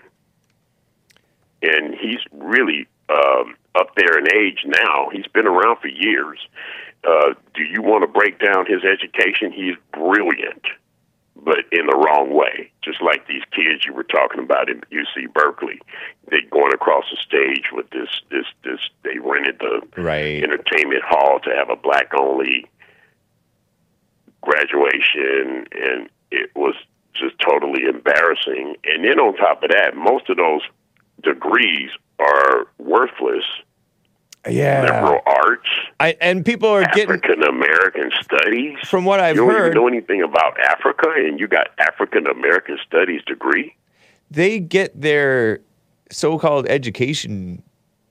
[1.61, 5.09] and he's really um, up there in age now.
[5.11, 6.39] He's been around for years.
[7.07, 9.51] Uh, do you want to break down his education?
[9.51, 10.63] He's brilliant,
[11.35, 12.71] but in the wrong way.
[12.83, 15.79] Just like these kids you were talking about in UC Berkeley,
[16.29, 18.79] they going across the stage with this this this.
[19.03, 20.43] They rented the Right.
[20.43, 22.65] entertainment hall to have a black only
[24.41, 26.75] graduation, and it was
[27.13, 28.75] just totally embarrassing.
[28.85, 30.61] And then on top of that, most of those
[31.23, 31.89] degrees
[32.19, 33.43] are worthless.
[34.49, 34.83] Yeah.
[34.83, 35.67] Liberal arts,
[35.99, 38.77] I, and people are getting African American studies.
[38.87, 39.65] from what I've you don't heard.
[39.67, 43.75] even know anything about Africa, and you got African American studies degree.
[44.31, 45.59] they get their
[46.11, 47.61] so-called education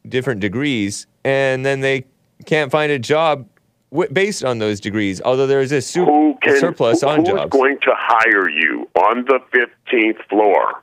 [0.08, 2.04] different degrees and then they
[2.46, 3.46] can't find a job
[3.90, 7.28] w- based on those degrees although there's a su- Who can surplus who- on who's
[7.28, 10.80] jobs going to hire you on the fifteenth floor?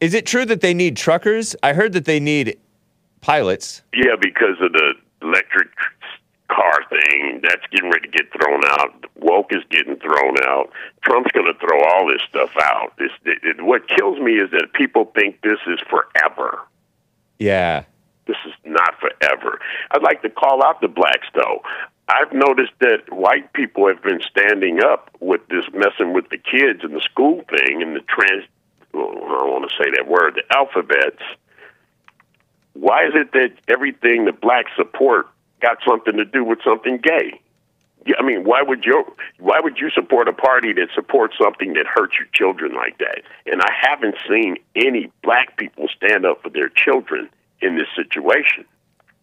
[0.00, 2.58] Is it true that they need truckers i heard that they need
[3.20, 5.68] pilots Yeah, because of the electric
[6.48, 9.04] car thing, that's getting ready to get thrown out.
[9.16, 10.70] Woke is getting thrown out.
[11.02, 12.92] Trump's going to throw all this stuff out.
[12.98, 16.60] This, it, it, what kills me is that people think this is forever.
[17.38, 17.84] yeah
[18.26, 19.58] This is not forever.
[19.90, 21.62] I'd like to call out the blacks, though.
[22.08, 26.84] I've noticed that white people have been standing up with this messing with the kids
[26.84, 28.44] and the school thing and the trans.
[28.94, 30.34] I don't want to say that word.
[30.36, 31.22] The alphabets.
[32.74, 35.26] Why is it that everything the blacks support
[35.60, 37.40] got something to do with something gay?
[38.18, 39.04] I mean, why would you
[39.38, 43.22] why would you support a party that supports something that hurts your children like that?
[43.46, 47.28] And I haven't seen any black people stand up for their children
[47.60, 48.64] in this situation.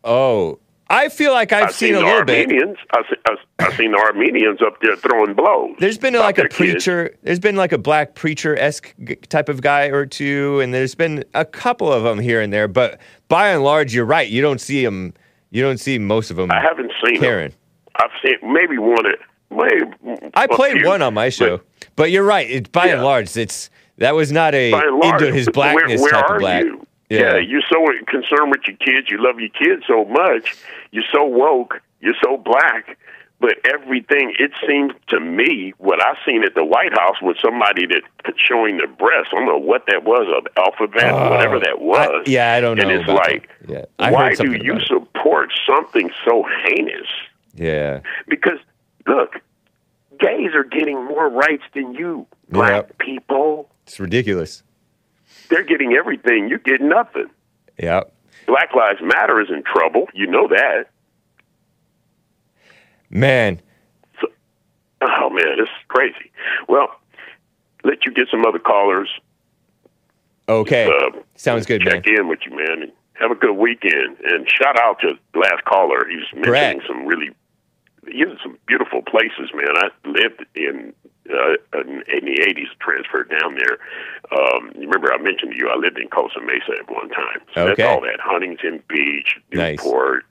[0.03, 0.59] oh
[0.93, 2.77] i feel like i've, seen, a the little bit Armenians.
[2.95, 3.37] I've, se- I've,
[3.67, 5.75] I've seen the Armenians up there throwing blows.
[5.79, 6.57] there's been like a their kids.
[6.73, 8.93] preacher there's been like a black preacher esque
[9.29, 12.67] type of guy or two and there's been a couple of them here and there
[12.67, 15.13] but by and large you're right you don't see them
[15.51, 17.51] you don't see most of them I haven't seen Karen.
[17.51, 17.57] them.
[17.97, 19.05] I've seen maybe one.
[19.05, 19.19] At,
[19.51, 21.61] maybe I played few, one on my show,
[21.95, 22.49] but, you're right.
[22.49, 23.69] It, by and large, it's
[23.99, 26.63] that was not a large, into his where- blackness where, type are of black.
[26.63, 26.87] You?
[27.09, 27.37] Yeah.
[27.37, 29.09] you're so concerned with your kids.
[29.09, 30.55] You love your kids so much.
[30.91, 31.81] You're so woke.
[32.01, 32.97] You're so black.
[33.39, 37.85] But everything, it seems to me, what I seen at the White House was somebody
[37.87, 38.01] that
[38.37, 39.31] showing their breasts.
[39.33, 40.25] I don't know what that was,
[40.55, 42.23] alphabet, Oh, whatever that was.
[42.25, 43.49] I- yeah, I don't know And it's like.
[43.67, 44.87] Yeah, I why do you it.
[44.87, 47.07] support something so heinous?
[47.53, 47.99] Yeah,
[48.29, 48.59] Because
[49.07, 49.41] look,
[50.19, 52.97] gays are getting more rights than you, black Yep.
[52.99, 53.69] people.
[53.85, 54.63] it's ridiculous.
[55.53, 56.49] They're getting everything.
[56.49, 57.27] You get nothing.
[57.77, 58.01] Yeah,
[58.47, 60.07] Black Lives Matter is in trouble.
[60.13, 60.85] You know that.
[63.09, 63.61] man.
[65.05, 66.31] Oh man, this is crazy.
[66.69, 66.87] Well,
[67.83, 69.09] let you get some other callers.
[70.47, 71.95] Okay, Uh, sounds good, man.
[71.95, 72.83] Check in with you, man.
[72.83, 74.17] And have a good weekend.
[74.23, 76.05] And shout out to the last caller.
[76.09, 76.77] He's mentioning Brett.
[76.87, 77.29] some really,
[78.07, 79.67] he's in some beautiful places, man.
[79.75, 80.93] I lived in
[81.30, 83.78] uh, in, in the '80s, transferred down there.
[84.32, 87.39] Um, remember I mentioned to you I lived in Costa Mesa at one time.
[87.53, 87.82] So Okay.
[87.84, 89.78] that's all that Huntington Beach, Nice.
[89.84, 90.26] Newport,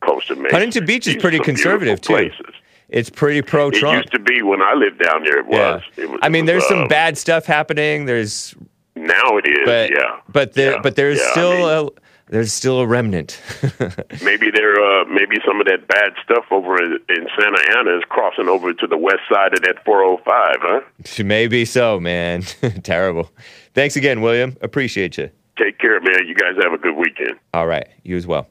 [0.00, 0.54] Costa Mesa.
[0.54, 2.12] Huntington Beach is These pretty conservative too.
[2.14, 2.54] Places.
[2.88, 3.94] It's pretty pro Trump.
[3.94, 5.38] It used to be when I lived down there.
[5.40, 5.82] It Yeah, was.
[5.96, 8.04] It was I mean, there's some um, bad stuff happening.
[8.04, 8.54] There's,
[8.94, 9.64] Now it is.
[9.64, 10.20] but yeah.
[10.28, 10.80] but there, Yeah.
[10.82, 12.02] but there's Yeah, I still mean- a
[12.32, 13.38] there's still a remnant.
[14.22, 18.04] maybe there, uh, maybe some of that bad stuff over in, in Santa Ana is
[18.08, 20.80] crossing over to the west side of that 405, huh?
[21.24, 22.40] Maybe so, man.
[22.82, 23.30] Terrible.
[23.74, 24.56] Thanks again, William.
[24.62, 25.30] Appreciate you.
[25.58, 26.26] Take care, man.
[26.26, 27.38] You guys have a good weekend.
[27.52, 28.48] All right, you as well.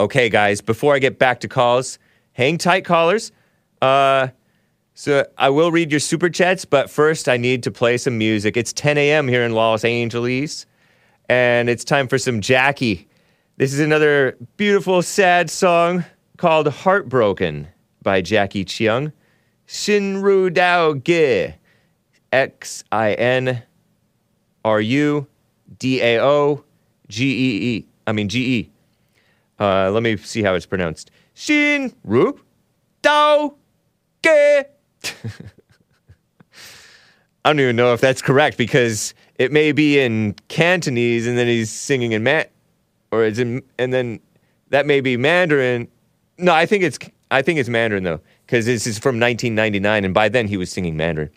[0.00, 2.00] Okay, guys, before I get back to calls,
[2.32, 3.30] hang tight, callers.
[3.80, 4.28] Uh,
[4.94, 8.56] so I will read your super chats, but first I need to play some music.
[8.56, 9.28] It's 10 a.m.
[9.28, 10.66] here in Los Angeles,
[11.28, 13.08] and it's time for some Jacky.
[13.56, 16.04] This is another beautiful, sad song
[16.36, 17.68] called Heartbroken
[18.02, 19.12] by Jacky Cheung.
[19.66, 21.54] Xin Ru Dao Ge.
[22.32, 23.62] X I N
[24.64, 25.26] R U
[25.78, 26.64] D A O
[27.08, 27.86] G E E.
[28.06, 28.70] I mean G E.
[29.58, 31.10] Uh, let me see how it's pronounced.
[31.34, 32.38] Xin Ru
[33.02, 33.54] Dao
[34.22, 34.28] Ge.
[37.44, 41.46] I don't even know if that's correct because it may be in Cantonese and then
[41.46, 42.46] he's singing in man,
[43.10, 44.20] or it's in, and then
[44.70, 45.88] that may be Mandarin.
[46.36, 46.98] No, I think it's
[47.30, 50.70] I think it's Mandarin though because this is from 1999 and by then he was
[50.70, 51.30] singing Mandarin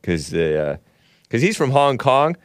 [0.00, 0.78] because the
[1.22, 2.36] because he's from Hong Kong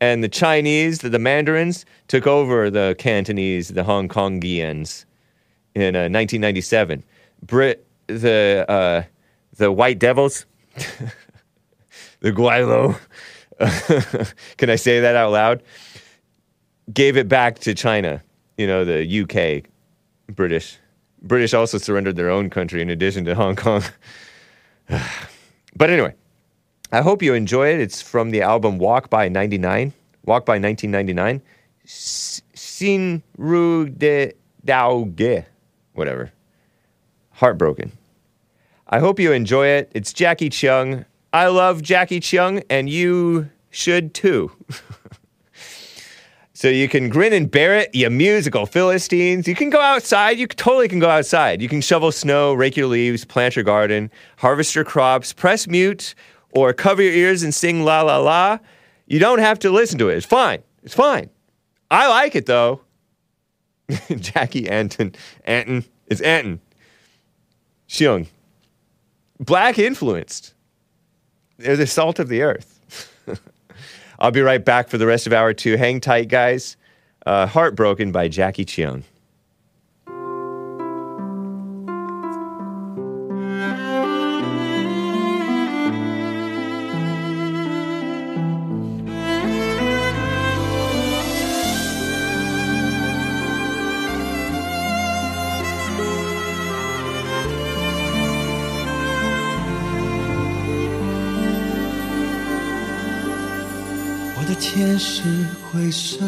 [0.00, 5.04] and the Chinese, the, the Mandarins took over the Cantonese, the Hong Kongians
[5.74, 7.02] in uh, 1997.
[7.42, 9.02] Brit the uh,
[9.56, 10.46] the White Devils.
[12.20, 12.98] the gweilo,
[14.56, 15.62] can I say that out loud?
[16.92, 18.22] Gave it back to China,
[18.56, 19.68] you know, the UK,
[20.34, 20.78] British.
[21.22, 23.82] British also surrendered their own country in addition to Hong Kong.
[25.76, 26.14] but anyway,
[26.92, 27.80] I hope you enjoy it.
[27.80, 29.92] It's from the album Walk by 99,
[30.24, 31.42] Walk by 1999.
[31.84, 34.32] Sin Ru de
[34.66, 35.46] Dao Ge,
[35.94, 36.32] whatever.
[37.32, 37.92] Heartbroken.
[38.88, 39.90] I hope you enjoy it.
[39.94, 41.04] It's Jacky Cheung.
[41.36, 44.50] I love Jacky Cheung, and you should too.
[46.54, 49.46] so you can grin and bear it, you musical Philistines.
[49.46, 50.38] You can go outside.
[50.38, 51.60] You totally can go outside.
[51.60, 56.14] You can shovel snow, rake your leaves, plant your garden, harvest your crops, press mute,
[56.52, 58.58] or cover your ears and sing la la la.
[59.06, 60.16] You don't have to listen to it.
[60.16, 60.62] It's fine.
[60.84, 61.28] It's fine.
[61.90, 62.80] I like it though.
[64.16, 65.14] Jackie Anton.
[65.44, 65.84] Anton.
[66.06, 66.60] It's Anton.
[67.90, 68.26] Xiong.
[69.38, 70.54] Black influenced.
[71.58, 73.12] They're the salt of the earth.
[74.18, 75.76] I'll be right back for the rest of hour two.
[75.76, 76.76] Hang tight, guys.
[77.24, 79.02] Uh, Heartbroken by Jacky Cheung.
[104.86, 105.24] 天是
[105.72, 106.24] 灰色，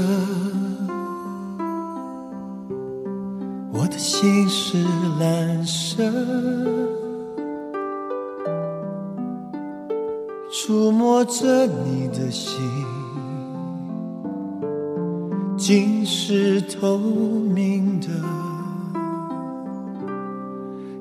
[3.72, 4.82] 我的心是
[5.20, 6.02] 蓝色，
[10.50, 12.58] 触摸着你的心，
[15.56, 18.08] 竟是透明的，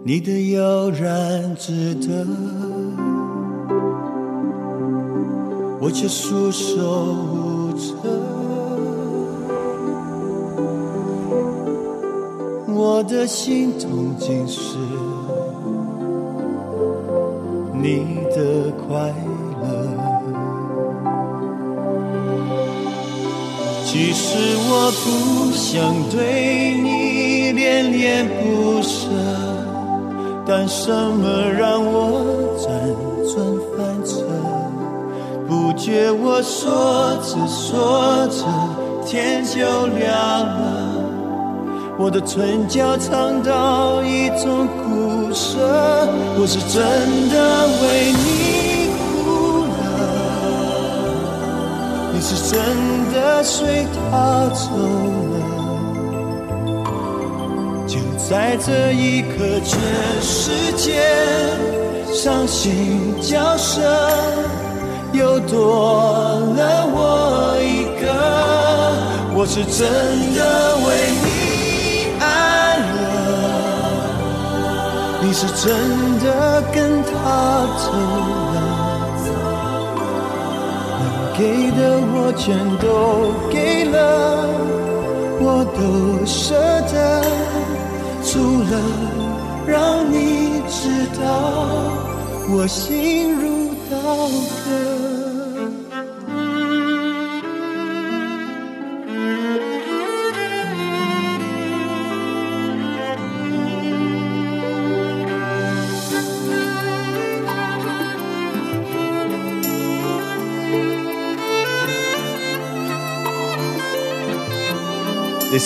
[0.03, 2.23] 你的悠然自得。
[5.79, 7.46] 我却束手无。
[12.69, 14.77] 我的心痛竟是
[17.73, 19.13] 你的快
[19.61, 19.65] 乐。
[23.85, 24.37] 其实
[24.69, 25.05] 我不
[25.55, 29.09] 想对你恋恋不舍，
[30.45, 31.23] 但什么
[31.57, 31.95] 让我
[32.57, 32.65] 辗
[33.33, 33.35] 转
[33.75, 33.76] 反？
[35.47, 38.43] 不觉我说着说着，
[39.05, 39.61] 天就
[39.97, 40.11] 亮
[40.45, 40.59] 了。
[41.97, 45.57] 我的唇角尝到一种苦涩，
[46.37, 46.75] 我是真
[47.29, 49.79] 的为你哭了，
[52.13, 52.59] 你是真
[53.13, 54.59] 的随他走
[55.31, 55.35] 了。
[57.87, 57.97] 就
[58.29, 59.79] 在这一刻，全
[60.21, 60.85] 世界
[62.13, 63.79] 伤心角色。
[65.17, 65.57] 又多
[66.55, 68.05] 了我一个，
[69.35, 69.81] 我是真
[70.35, 70.39] 的
[70.85, 70.87] 为
[71.23, 71.25] 你
[72.19, 72.95] 爱了，
[75.23, 75.65] 你是真
[76.19, 77.09] 的跟他
[77.81, 77.85] 走
[78.53, 78.57] 了，
[81.01, 81.03] 能
[81.35, 81.39] 给
[81.71, 81.79] 的
[82.13, 82.45] 我全
[82.77, 82.85] 都
[83.51, 83.97] 给了，
[85.41, 85.79] 我都
[86.27, 86.53] 舍
[86.93, 86.95] 得，
[88.23, 88.71] 除了
[89.65, 89.75] 让
[90.11, 91.25] 你知道
[92.51, 93.56] 我心如。
[93.89, 93.95] This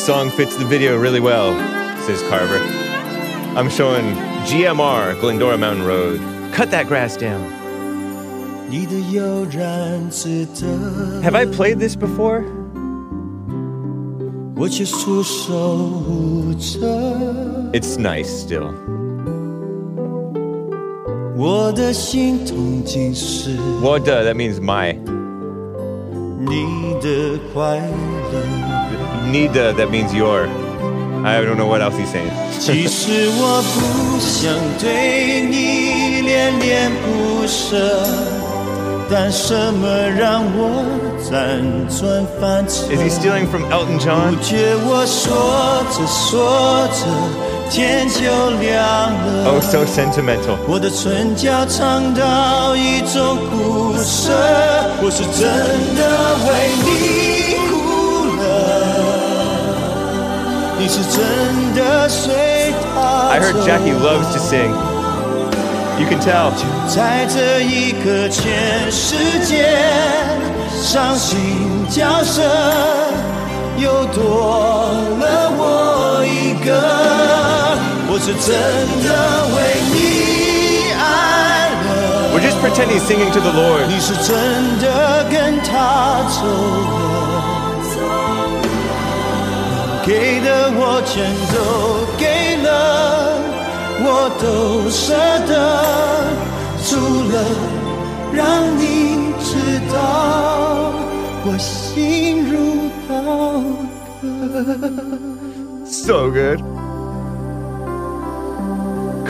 [0.06, 1.56] song fits the video really well,
[2.02, 2.60] says Carver.
[3.58, 4.06] I'm showing
[4.46, 6.20] GMR, Glendora Mountain Road.
[6.54, 7.61] Cut that grass down.
[11.24, 12.42] Have I played this before?
[17.74, 18.72] It's nice still.
[23.82, 24.94] Water, that means my.
[29.34, 30.48] Nida, that means your.
[31.26, 32.32] I don't know what else he's saying.
[39.14, 39.88] 但什么
[40.18, 40.86] 让我
[41.20, 41.60] 辗
[42.00, 44.40] 转反侧？Is he stealing from Elton 不 John?
[44.40, 47.06] 觉我说着说着，
[47.70, 48.22] 天就
[48.62, 49.52] 亮了。
[49.52, 50.56] Oh, so sentimental.
[50.66, 54.32] 我的唇角尝到一种苦涩，
[55.02, 55.44] 我是真
[55.98, 56.02] 的
[56.48, 56.90] 为你
[57.68, 57.76] 哭
[58.40, 58.42] 了，
[60.80, 61.20] 你是真
[61.76, 64.72] 的随他 I heard Jackie loves to sing.
[66.01, 66.53] You can tell.
[66.87, 69.79] 在这一刻，全世界
[70.83, 72.43] 伤心交涉，
[73.79, 76.69] 又多了我一个。
[78.09, 78.49] 我是真
[79.03, 79.09] 的
[79.55, 79.57] 为
[79.93, 79.97] 你
[80.93, 81.03] 爱
[81.71, 81.85] 了。
[82.33, 83.87] We're just pretending he's singing to the Lord.
[83.89, 85.71] 你是真的跟他
[86.29, 86.37] 走
[87.93, 88.05] 了，
[90.05, 91.15] 给的我全
[91.53, 91.55] 都
[92.17, 92.50] 给了，
[94.01, 95.15] 我都舍
[95.47, 95.51] 得，
[96.85, 96.97] 除
[97.33, 97.35] 了
[98.33, 98.43] 让
[98.79, 99.49] 你知
[99.93, 99.95] 道
[101.45, 102.55] 我心如
[103.09, 103.15] 刀
[104.21, 104.25] 割。
[105.85, 106.61] So good.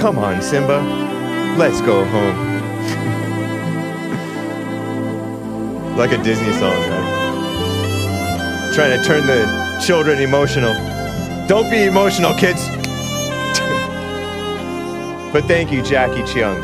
[0.01, 0.83] Come on, Simba.
[1.59, 2.57] Let's go home.
[5.97, 7.03] like a Disney song, guy.
[8.75, 9.47] Trying to turn the
[9.81, 10.75] children emotional.
[11.49, 12.69] Don't be emotional, kids.
[15.32, 16.62] but thank you, Jacky Cheung,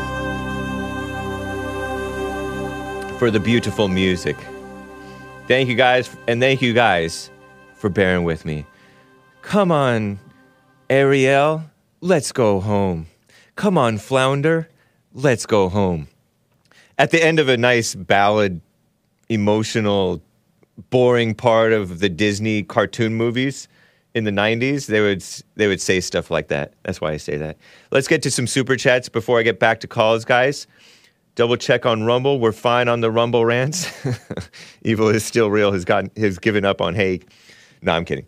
[3.18, 4.36] for the beautiful music.
[5.46, 7.30] Thank you guys, and thank you guys
[7.74, 8.66] for bearing with me.
[9.40, 10.18] Come on,
[10.90, 11.64] Ariel,
[12.02, 13.06] let's go home.
[13.56, 14.68] Come on, Flounder,
[15.14, 16.08] let's go home.
[16.98, 18.60] At the end of a nice ballad,
[19.28, 20.20] emotional,
[20.90, 23.68] boring part of the Disney cartoon movies
[24.18, 26.74] in the 90s, they would they would say stuff like that.
[26.82, 27.56] That's why I say that.
[27.90, 30.66] Let's get to some super chats before I get back to calls, guys.
[31.34, 32.40] Double check on Rumble.
[32.40, 33.88] We're fine on the Rumble rants.
[34.82, 35.72] Evil is still real.
[35.72, 37.30] Has gotten has given up on Hake.
[37.80, 38.26] No, I'm kidding.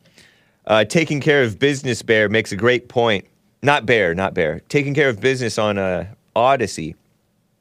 [0.66, 3.26] Uh, taking care of business, Bear makes a great point.
[3.62, 4.60] Not Bear, not Bear.
[4.68, 6.94] Taking care of business on uh, Odysee.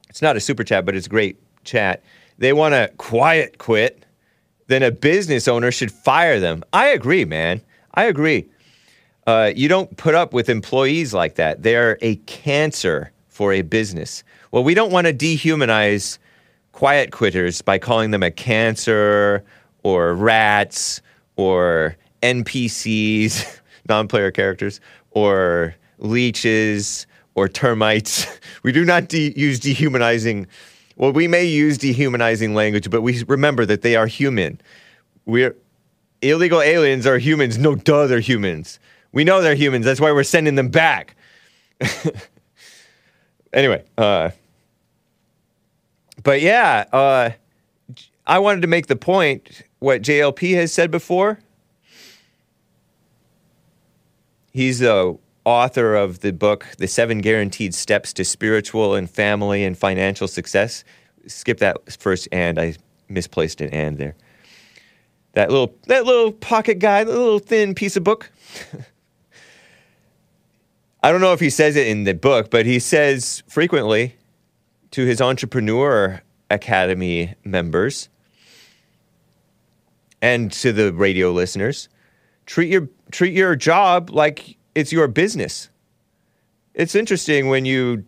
[0.10, 2.04] It's not a super chat, but it's a great chat.
[2.38, 4.06] They want to quiet quit.
[4.68, 6.64] Then a business owner should fire them.
[6.72, 7.62] I agree, man.
[8.00, 8.48] I agree.
[9.28, 11.64] Uh, you don't put up with employees like that.
[11.64, 14.24] They're a cancer for a business.
[14.52, 16.18] Well, we don't want to dehumanize
[16.72, 19.44] quiet quitters by calling them a cancer
[19.84, 21.02] or rats
[21.36, 24.80] or NPCs, non player characters,
[25.12, 28.28] or leeches or termites.
[28.64, 30.48] We do not de- use dehumanizing.
[30.96, 34.62] Well, we may use dehumanizing language, but we remember that they are human.
[35.26, 35.56] We're
[36.22, 37.58] illegal aliens are humans.
[37.58, 38.80] No, duh, they're humans.
[39.12, 39.86] We know they're humans.
[39.86, 41.16] That's why we're sending them back.
[43.54, 44.32] anyway, uh,
[46.22, 47.32] but yeah, uh,
[48.28, 51.40] I wanted to make the point what JLP has said before.
[54.52, 59.78] He's the author of the book, The Seven Guaranteed Steps to Spiritual and Family and
[59.78, 60.84] Financial Success.
[61.28, 62.60] Skip that first and.
[62.60, 62.76] I
[63.08, 64.16] misplaced an and there.
[65.34, 68.32] That little that little pocket guy, that little thin piece of book.
[71.04, 74.16] I don't know if he says it in the book, but he says frequently
[74.92, 78.10] to his entrepreneur academy members
[80.22, 81.88] and to the radio listeners,
[82.46, 85.70] treat your treat your job like it's your business.
[86.74, 88.06] It's interesting when you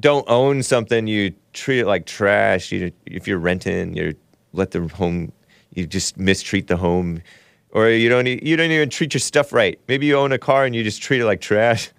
[0.00, 2.72] don't own something, you treat it like trash.
[2.72, 4.14] You, if you're renting, you
[4.52, 5.32] let the home,
[5.78, 7.22] you just mistreat the home,
[7.70, 9.78] or you don't you don't even treat your stuff right.
[9.88, 11.90] Maybe you own a car and you just treat it like trash.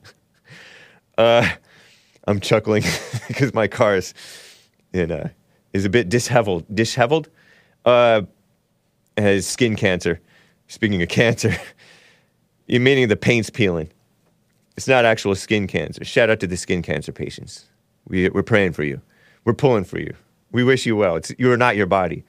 [1.18, 1.50] uh,
[2.28, 2.84] I'm chuckling
[3.28, 4.14] because my car is
[4.94, 5.30] in uh,
[5.74, 6.66] is a bit disheveled.
[6.74, 7.30] Disheveled.
[7.86, 8.24] Uh,
[9.18, 10.20] has skin cancer.
[10.68, 11.56] Speaking of cancer,
[12.68, 13.90] you meaning the paint's peeling.
[14.78, 16.06] It's not actual skin cancer.
[16.06, 17.66] Shout out to the skin cancer patients.
[18.08, 19.02] We, we're praying for you.
[19.44, 20.14] We're pulling for you.
[20.52, 21.16] We wish you well.
[21.16, 22.24] It's, you are not your body.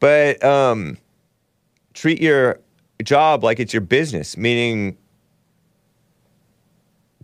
[0.00, 0.98] But um,
[1.94, 2.60] treat your
[3.02, 4.96] job like it's your business, meaning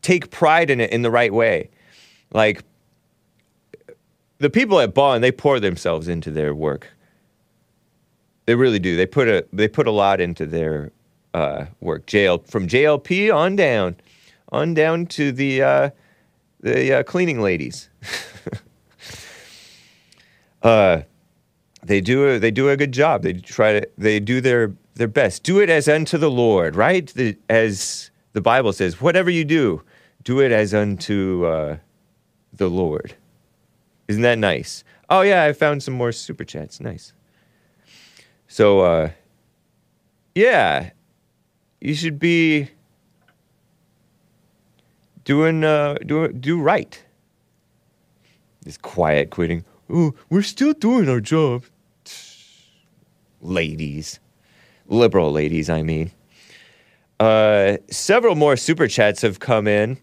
[0.02, 1.70] take pride in it in the right way.
[2.32, 2.62] Like
[4.38, 6.88] the people at Bond, they pour themselves into their work.
[8.46, 8.96] They really do.
[8.96, 10.92] They put a they put a lot into their
[11.32, 12.06] uh, work.
[12.06, 13.96] JL from JLP on down,
[14.50, 15.90] on down to the uh,
[16.60, 17.88] the uh, cleaning ladies.
[20.62, 21.02] uh,
[21.84, 23.22] they do a, they do a good job.
[23.22, 25.42] They try to they do their their best.
[25.42, 27.06] Do it as unto the Lord, right?
[27.14, 29.82] The, as the Bible says, whatever you do,
[30.22, 31.76] do it as unto uh,
[32.52, 33.14] the Lord.
[34.08, 34.84] Isn't that nice?
[35.10, 36.80] Oh yeah, I found some more super chats.
[36.80, 37.12] Nice.
[38.48, 39.10] So uh,
[40.34, 40.90] yeah,
[41.80, 42.70] you should be
[45.24, 47.02] doing uh, do do right.
[48.62, 49.64] This quiet quitting.
[49.90, 51.64] Oh, we're still doing our job.
[53.44, 54.20] Ladies,
[54.88, 56.10] liberal ladies, I mean.
[57.20, 59.98] Uh, several more super chats have come in.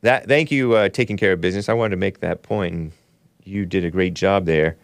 [0.00, 1.68] That thank you, uh, taking care of business.
[1.68, 2.92] I wanted to make that point, and
[3.44, 4.78] you did a great job there.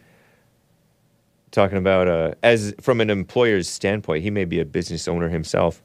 [1.52, 5.82] Talking about uh, as from an employer's standpoint, he may be a business owner himself.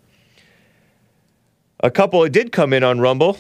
[1.80, 3.38] A couple did come in on Rumble.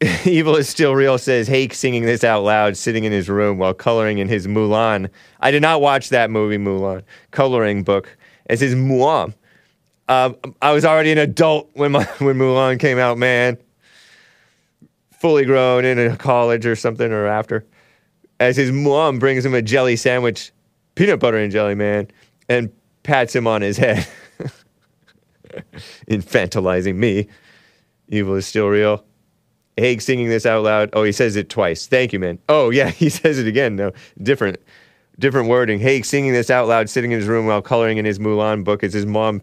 [0.24, 3.74] Evil is still real says Hake singing this out loud, sitting in his room while
[3.74, 5.10] coloring in his Mulan.
[5.40, 7.02] I did not watch that movie, Mulan,
[7.32, 8.16] coloring book
[8.48, 9.34] as his Mulan.
[10.08, 13.58] Um, I was already an adult when my, when Mulan came out, man.
[15.12, 17.66] Fully grown in a college or something or after.
[18.38, 20.50] As his mom brings him a jelly sandwich,
[20.94, 22.08] peanut butter and jelly, man,
[22.48, 22.72] and
[23.02, 24.08] pats him on his head.
[26.08, 27.28] Infantilizing me.
[28.08, 29.04] Evil is still real.
[29.76, 30.90] Hake singing this out loud.
[30.92, 31.86] Oh, he says it twice.
[31.86, 32.38] Thank you, man.
[32.48, 33.76] Oh, yeah, he says it again.
[33.76, 33.92] No,
[34.22, 34.58] different,
[35.18, 35.80] different wording.
[35.80, 38.84] Hake singing this out loud, sitting in his room while coloring in his Mulan book
[38.84, 39.42] as his mom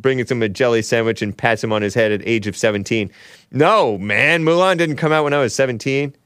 [0.00, 3.10] brings him a jelly sandwich and pats him on his head at age of 17.
[3.52, 6.16] No, man, Mulan didn't come out when I was 17.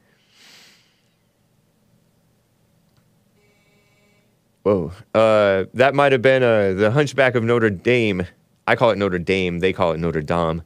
[4.63, 8.25] Whoa, uh, that might have been uh, the Hunchback of Notre Dame.
[8.65, 9.59] I call it Notre Dame.
[9.59, 10.63] They call it Notre Dame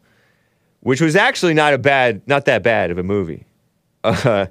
[0.81, 3.45] which was actually not a bad, not that bad of a movie.
[4.03, 4.47] Uh,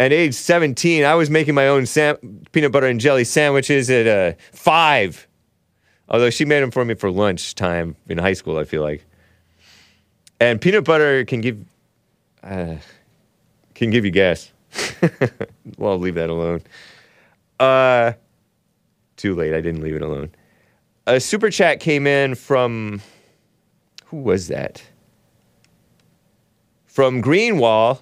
[0.00, 4.06] at age 17, I was making my own sam- peanut butter and jelly sandwiches at
[4.06, 5.26] uh, five.
[6.08, 9.04] Although she made them for me for lunchtime in high school, I feel like.
[10.40, 11.64] And peanut butter can give,
[12.42, 12.76] uh,
[13.74, 14.52] can give you gas.
[15.76, 16.62] well, I'll leave that alone.
[17.58, 18.12] Uh,
[19.16, 19.52] too late.
[19.52, 20.30] I didn't leave it alone.
[21.06, 23.00] A super chat came in from,
[24.06, 24.82] who was that?
[26.98, 28.00] From Greenwall,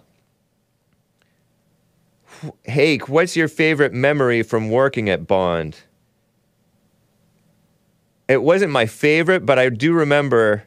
[2.63, 5.77] Hake, what's your favorite memory from working at Bond?
[8.27, 10.65] It wasn't my favorite, but I do remember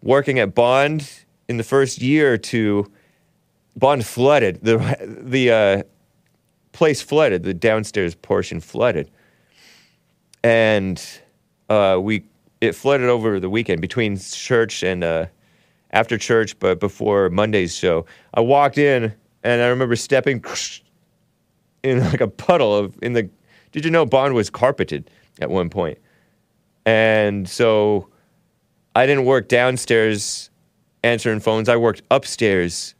[0.00, 1.10] working at Bond
[1.48, 2.88] in the first year or two.
[3.74, 4.76] Bond flooded the
[5.20, 5.82] the uh,
[6.70, 9.10] place flooded the downstairs portion flooded,
[10.44, 11.04] and
[11.68, 12.26] uh, we
[12.60, 15.26] it flooded over the weekend between church and uh,
[15.90, 18.06] after church, but before Monday's show.
[18.34, 20.44] I walked in and I remember stepping
[21.82, 23.28] in like a puddle of in the.
[23.72, 25.10] Did you know Bond was carpeted
[25.40, 25.98] at one point?
[26.86, 28.08] And so
[28.96, 30.50] I didn't work downstairs
[31.02, 31.68] answering phones.
[31.68, 32.94] I worked upstairs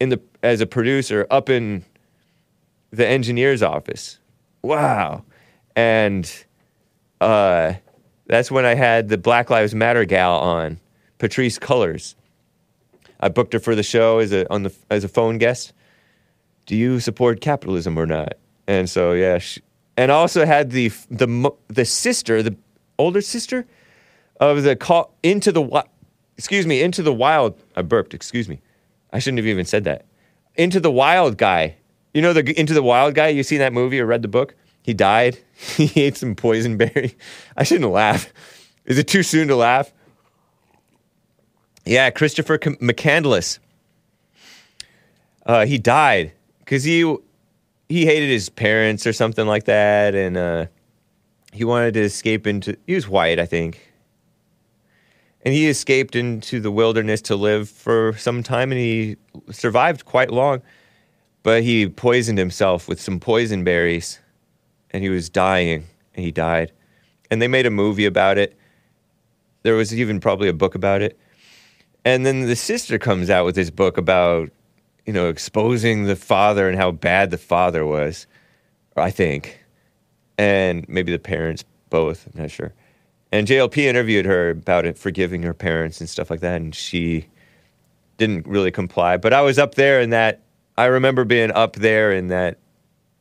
[0.00, 1.84] in the as a producer up in
[2.90, 4.18] the engineer's office.
[4.62, 5.24] Wow.
[5.76, 6.30] And
[7.20, 7.74] uh,
[8.26, 10.80] that's when I had the Black Lives Matter gal on,
[11.18, 12.14] Patrisse Cullors.
[13.20, 15.72] I booked her for the show as a on the as a phone guest.
[16.66, 18.34] Do you support capitalism or not?
[18.66, 19.62] And so yeah, she,
[19.96, 22.56] and also had the the the sister, the
[22.98, 23.66] older sister
[24.40, 25.84] of the call into the
[26.36, 27.60] excuse me into the wild.
[27.76, 28.14] I burped.
[28.14, 28.60] Excuse me.
[29.12, 30.04] I shouldn't have even said that.
[30.54, 31.76] Into the wild guy.
[32.14, 33.28] You know the into the wild guy.
[33.28, 34.54] You seen that movie or read the book?
[34.82, 35.38] He died.
[35.54, 37.16] he ate some poison berry.
[37.56, 38.32] I shouldn't laugh.
[38.84, 39.92] Is it too soon to laugh?
[41.88, 43.60] Yeah, Christopher McCandless.
[45.46, 47.16] Uh, he died because he
[47.88, 50.66] he hated his parents or something like that, and uh,
[51.50, 52.76] he wanted to escape into.
[52.86, 53.90] He was white, I think,
[55.46, 59.16] and he escaped into the wilderness to live for some time, and he
[59.50, 60.60] survived quite long.
[61.42, 64.18] But he poisoned himself with some poison berries,
[64.90, 66.70] and he was dying, and he died.
[67.30, 68.58] And they made a movie about it.
[69.62, 71.18] There was even probably a book about it.
[72.08, 74.48] And then the sister comes out with this book about,
[75.04, 78.26] you know, exposing the father and how bad the father was,
[78.96, 79.62] I think.
[80.38, 82.72] And maybe the parents both, I'm not sure.
[83.30, 86.62] And JLP interviewed her about it, forgiving her parents and stuff like that.
[86.62, 87.26] And she
[88.16, 89.18] didn't really comply.
[89.18, 90.40] But I was up there in that,
[90.78, 92.56] I remember being up there in that,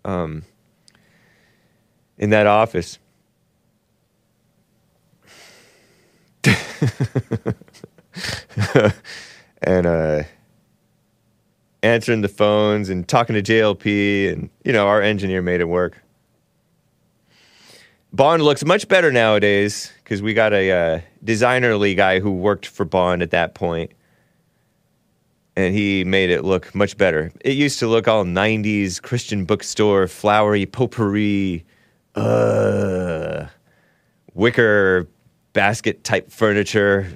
[0.05, 0.43] um,
[2.17, 2.99] in that office.
[9.61, 10.23] and uh,
[11.83, 16.01] answering the phones and talking to JLP, and you know, our engineer made it work.
[18.13, 22.85] Bond looks much better nowadays because we got a uh, designerly guy who worked for
[22.85, 23.91] Bond at that point,
[25.55, 27.31] and he made it look much better.
[27.41, 31.63] It used to look all '90s Christian bookstore, flowery potpourri,
[32.15, 33.45] uh,
[34.33, 35.07] wicker
[35.53, 37.11] basket type furniture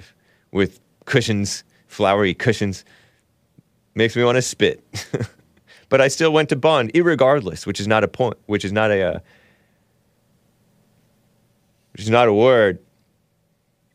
[0.51, 2.85] with cushions, flowery cushions.
[3.95, 4.83] Makes me want to spit.
[5.89, 8.91] but I still went to Bond, irregardless, which is not a point, which is not
[8.91, 9.19] a, uh,
[11.93, 12.79] which is not a word.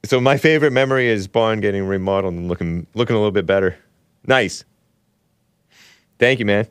[0.05, 3.77] So my favorite memory is Bond getting remodeled and looking looking a little bit better.
[4.27, 4.65] Nice.
[6.19, 6.67] Thank you, man.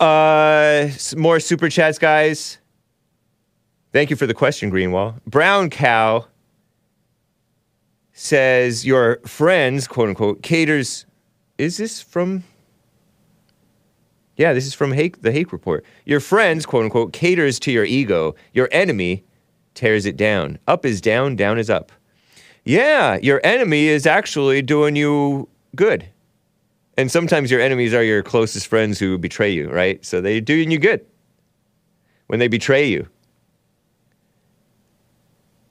[0.00, 2.58] Uh, more super chats, guys.
[3.92, 5.22] Thank you for the question, Greenwall.
[5.24, 6.26] Brown Cow
[8.14, 11.04] says your friends, quote unquote, caters.
[11.58, 12.44] Is this from?
[14.36, 15.84] Yeah, this is from Hake, the Hake Report.
[16.06, 18.34] Your friends, quote unquote, caters to your ego.
[18.52, 19.24] Your enemy
[19.74, 20.58] tears it down.
[20.66, 21.92] Up is down, down is up.
[22.64, 26.08] Yeah, your enemy is actually doing you good.
[26.96, 30.04] And sometimes your enemies are your closest friends who betray you, right?
[30.04, 31.04] So they're doing you good
[32.28, 33.08] when they betray you.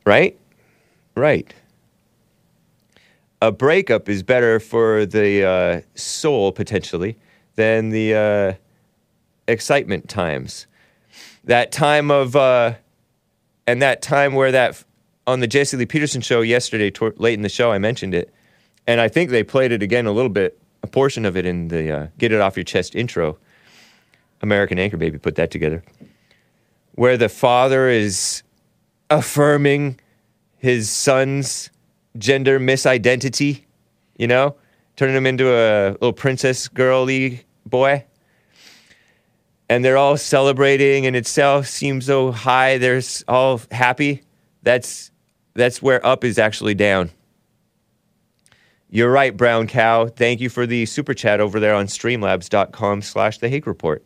[0.06, 0.38] Right?
[1.16, 1.54] Right.
[3.44, 7.18] A breakup is better for the uh, soul, potentially,
[7.56, 8.54] than the uh,
[9.50, 10.66] excitement times.
[11.44, 12.76] That time of, uh,
[13.68, 14.82] and that time where that,
[15.28, 18.34] on the Jesse Lee Peterson show yesterday, tor- late in the show, I mentioned it.
[18.88, 21.68] And I think they played it again a little bit, a portion of it in
[21.68, 23.38] the uh, Get It Off Your Chest intro.
[24.42, 25.84] American Anchor Baby put that together.
[26.96, 28.42] Where the father is
[29.10, 30.00] affirming
[30.60, 31.72] his son's
[32.18, 33.64] gender misidentity,
[34.18, 34.56] you know,
[34.96, 38.06] turning him into a little princess girly boy.
[39.70, 42.78] And they're all celebrating, and itself seems so high.
[42.78, 44.22] They're all happy.
[44.62, 45.12] That's
[45.56, 47.10] that's where up is actually down.
[48.90, 50.08] You're right, Brown Cow.
[50.08, 54.06] Thank you for the super chat over there on streamlabs.com slash the Hake Report.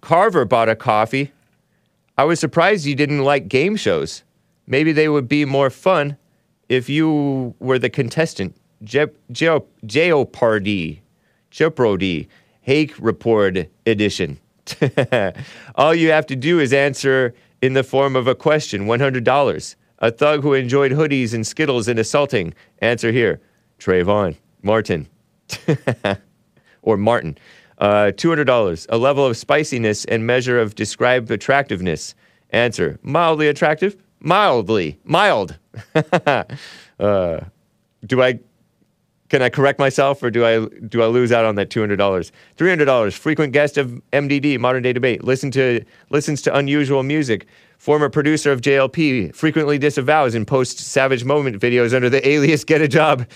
[0.00, 1.32] Carver bought a coffee.
[2.18, 4.24] I was surprised you didn't like game shows.
[4.66, 6.16] Maybe they would be more fun
[6.68, 8.56] if you were the contestant.
[8.82, 11.02] Je- Je- Jeopardy.
[11.50, 12.28] Jeopardy.
[12.60, 14.38] Hake Report edition.
[15.76, 17.32] All you have to do is answer
[17.62, 19.76] in the form of a question $100.
[20.00, 22.52] A thug who enjoyed hoodies and Skittles and assaulting.
[22.80, 23.40] Answer here
[23.78, 24.36] Trayvon.
[24.62, 25.08] Martin.
[26.82, 27.38] or Martin.
[27.78, 28.86] Uh, $200.
[28.88, 32.14] A level of spiciness and measure of described attractiveness.
[32.50, 33.96] Answer mildly attractive?
[34.26, 34.98] Mildly.
[35.04, 35.56] Mild.
[36.98, 37.40] uh,
[38.04, 38.40] do I.
[39.28, 41.96] Can I correct myself, or do I do I lose out on that two hundred
[41.96, 42.32] dollars?
[42.56, 43.14] Three hundred dollars.
[43.14, 45.22] Frequent guest of MDD, Modern Day Debate.
[45.22, 47.46] Listen to listens to unusual music.
[47.78, 49.32] Former producer of JLP.
[49.32, 53.28] Frequently disavows and posts savage moment videos under the alias Get a Job.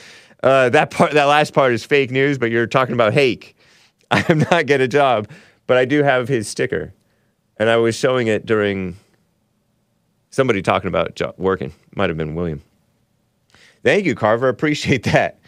[0.43, 3.57] Uh, that part, that last part is fake news, but you're talking about Hake.
[4.11, 5.29] I am not Get a Job,
[5.69, 6.93] but I do have his sticker,
[7.59, 8.97] and I was showing it during
[10.31, 11.73] somebody talking about working.
[11.95, 12.63] Might have been William.
[13.83, 14.49] Thank you, Carver.
[14.49, 15.39] Appreciate that.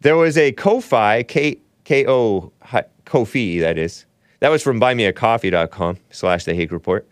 [0.00, 4.04] There was a Ko-Fi, K K O hi- Kofi, that is.
[4.40, 7.06] That was from buymeacoffee.com slash the Hake Report.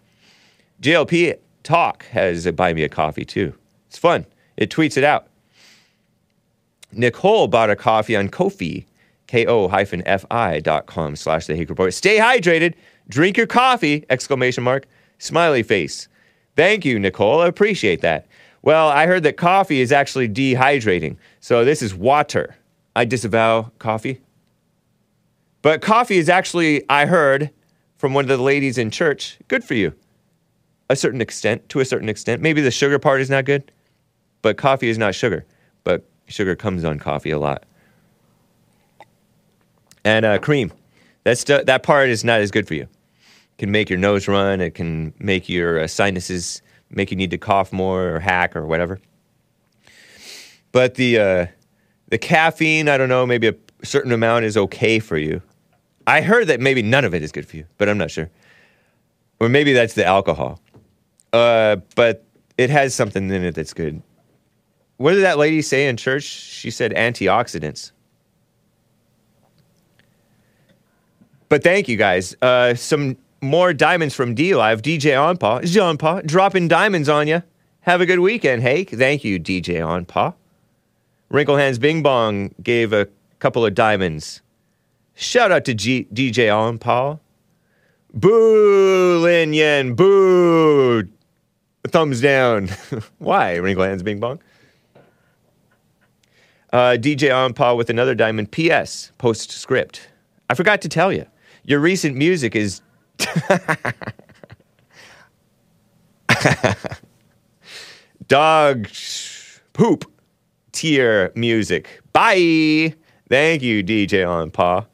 [0.81, 3.53] JLP Talk has a Buy Me a Coffee too.
[3.89, 4.25] It's fun.
[4.57, 5.27] It tweets it out.
[6.93, 8.85] Nicole bought a coffee on Kofi,
[9.27, 11.93] K-O-F-I dot com slash the Hake Report.
[11.93, 12.75] Stay hydrated.
[13.09, 14.87] Drink your coffee, exclamation mark,
[15.19, 16.09] smiley face.
[16.57, 17.43] Thank you, Nicole.
[17.43, 18.27] I appreciate that.
[18.63, 21.17] Well, I heard that coffee is actually dehydrating.
[21.41, 22.57] So this is water.
[22.97, 24.21] I disavow coffee.
[25.63, 27.51] But coffee is actually, I heard
[27.99, 29.93] from one of the ladies in church, good for you.
[30.89, 32.41] A certain extent, to a certain extent.
[32.41, 33.71] Maybe the sugar part is not good,
[34.43, 35.45] but coffee is not sugar.
[35.85, 37.65] But sugar comes on coffee a lot.
[40.05, 40.73] And uh, cream.
[41.25, 42.87] That's that part is not as good for you.
[43.59, 44.61] Can make your nose run.
[44.61, 48.67] It can make your uh, sinuses make you need to cough more or hack or
[48.67, 49.01] whatever.
[50.73, 51.47] But the uh,
[52.09, 55.43] the caffeine, I don't know, maybe a certain amount is okay for you.
[56.07, 58.31] I heard that maybe none of it is good for you, but I'm not sure.
[59.41, 60.61] Or maybe that's the alcohol.
[61.33, 62.25] Uh, but
[62.57, 64.03] it has something in it that's good.
[64.99, 66.23] What did that lady say in church?
[66.23, 67.91] She said antioxidants.
[71.49, 72.35] But thank you guys.
[72.41, 74.81] Uh, some more diamonds from DLive.
[74.81, 77.43] DJ Onpaw, Jean Paw, dropping diamonds on you.
[77.81, 78.91] Have a good weekend, Hake.
[78.91, 80.35] Thank you, DJ On Pa.
[81.29, 83.09] Wrinkle Hands Bing Bong gave a
[83.39, 84.43] couple of diamonds.
[85.15, 87.19] Shout out to G- DJ On Pa.
[88.13, 89.95] Boo, Lin Yen.
[89.95, 91.05] Boo.
[91.89, 92.69] Thumbs down.
[93.19, 94.41] Why, Wrinkle Hands Bing Bong?
[96.73, 98.51] Uh, DJ On Pa with another diamond.
[98.51, 99.13] P.S.
[99.19, 100.09] Postscript.
[100.51, 101.27] I forgot to tell you.
[101.65, 102.81] Your recent music is.
[108.29, 108.89] Dog
[109.73, 110.05] poop
[110.73, 112.01] tier music.
[112.13, 112.95] Bye.
[113.29, 114.87] Thank you, DJ On Pa.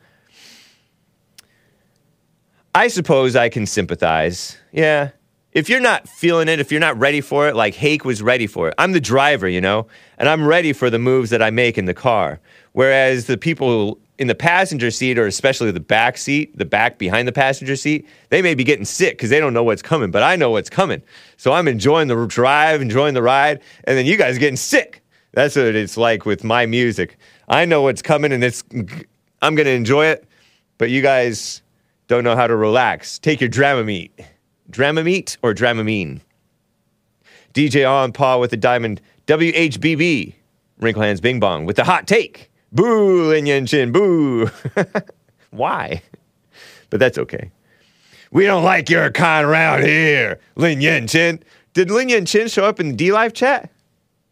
[2.74, 4.57] I suppose I can sympathize.
[4.73, 5.11] Yeah.
[5.53, 8.47] If you're not feeling it, if you're not ready for it, like Hake was ready
[8.47, 9.86] for it, I'm the driver, you know,
[10.16, 12.40] and I'm ready for the moves that I make in the car.
[12.73, 17.26] Whereas the people in the passenger seat, or especially the back seat, the back behind
[17.26, 20.22] the passenger seat, they may be getting sick because they don't know what's coming, but
[20.22, 21.02] I know what's coming.
[21.36, 25.02] So I'm enjoying the drive, enjoying the ride, and then you guys getting sick.
[25.32, 27.16] That's what it's like with my music.
[27.48, 28.62] I know what's coming and it's
[29.40, 30.26] I'm going to enjoy it,
[30.78, 31.62] but you guys
[32.06, 33.18] don't know how to relax.
[33.18, 34.10] Take your Dramamine.
[34.70, 36.20] Dramamine or Dramamine?
[37.55, 39.01] DJ On Pa with the diamond.
[39.26, 40.34] WHBB.
[40.78, 42.52] Wrinkle Hands Bing Bong with the hot take.
[42.73, 44.49] Boo, Lin Yen Chin, boo.
[45.51, 46.03] Why?
[46.90, 47.51] But that's okay.
[48.31, 51.43] We don't like your kind around here, Lin Yen Chin.
[51.74, 53.70] Did Lin Yen Chin show up in the DLive chat?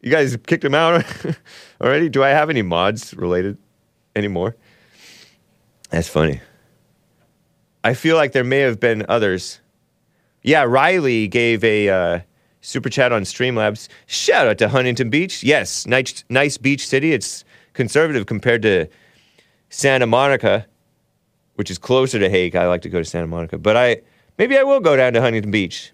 [0.01, 1.05] You guys kicked him out
[1.81, 2.09] already?
[2.09, 3.59] Do I have any mods related
[4.17, 4.57] anymore?
[5.91, 6.41] That's funny.
[7.85, 9.61] I feel like there may have been others.
[10.43, 12.21] Yeah, Riley gave a uh,
[12.63, 13.89] super chat on Streamlabs.
[14.07, 15.43] Shout out to Huntington Beach.
[15.43, 17.13] Yes, nice, nice beach city.
[17.13, 17.45] It's
[17.81, 18.87] conservative compared to
[19.71, 20.67] Santa Monica,
[21.55, 22.55] which is closer to Hake.
[22.55, 24.03] I like to go to Santa Monica, but I
[24.37, 25.91] maybe I will go down to Huntington Beach.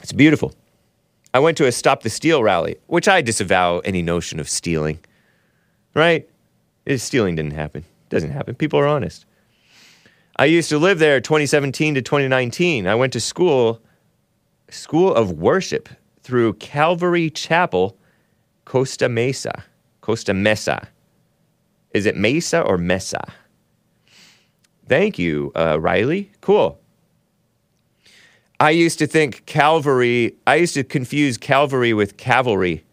[0.00, 0.54] It's beautiful.
[1.34, 5.00] I went to a Stop the Steal rally, which I disavow any notion of stealing.
[5.94, 6.26] Right?
[6.96, 7.84] Stealing didn't happen.
[8.08, 8.54] Doesn't happen.
[8.54, 9.26] People are honest.
[10.36, 12.86] I used to live there 2017 to 2019.
[12.86, 13.82] I went to school,
[14.70, 15.90] School of Worship
[16.22, 17.98] through Calvary Chapel,
[18.64, 19.64] Costa Mesa.
[20.00, 20.88] Costa Mesa.
[21.92, 23.22] Is it Mesa or Mesa?
[24.88, 26.32] Thank you, uh, Riley.
[26.40, 26.78] Cool.
[28.58, 32.84] I used to think Calvary, I used to confuse Calvary with cavalry.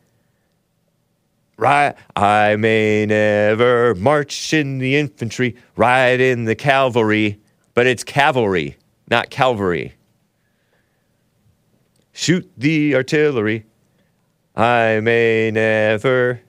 [1.57, 7.39] Right, I may never march in the infantry, ride in the cavalry,
[7.73, 8.77] but it's cavalry,
[9.09, 9.93] not Calvary.
[12.13, 13.65] Shoot the artillery.
[14.55, 16.41] I may never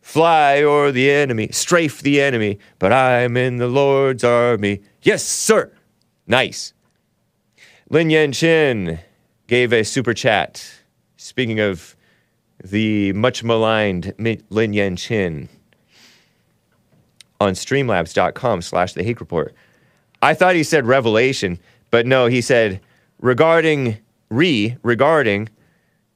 [0.00, 4.82] fly o'er the enemy, strafe the enemy, but I'm in the Lord's army.
[5.02, 5.72] Yes, sir.
[6.26, 6.72] Nice.
[7.90, 8.98] Lin Yen Chin
[9.46, 10.68] gave a super chat.
[11.16, 11.96] Speaking of
[12.62, 14.14] the much maligned
[14.50, 15.48] Lin Yen Chin
[17.40, 19.54] on streamlabs.com slash the Hake Report.
[20.22, 21.58] I thought he said revelation,
[21.90, 22.80] but no, he said
[23.20, 23.98] regarding
[24.30, 25.48] re regarding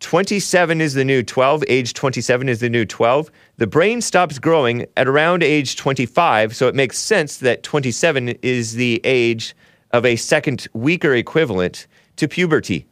[0.00, 3.30] 27 is the new 12, age 27 is the new 12.
[3.58, 8.74] The brain stops growing at around age 25, so it makes sense that 27 is
[8.74, 9.54] the age
[9.92, 11.86] of a second weaker equivalent
[12.16, 12.86] to puberty.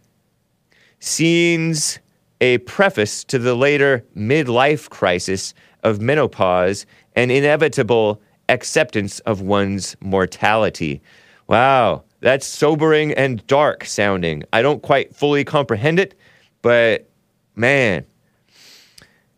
[1.01, 1.99] Seems
[2.41, 5.55] a preface to the later midlife crisis
[5.85, 6.85] of menopause
[7.17, 11.01] and inevitable acceptance of one's mortality.
[11.47, 14.45] Wow, that's sobering and dark sounding.
[14.53, 16.18] I don't quite fully comprehend it,
[16.63, 17.09] but
[17.55, 18.05] man,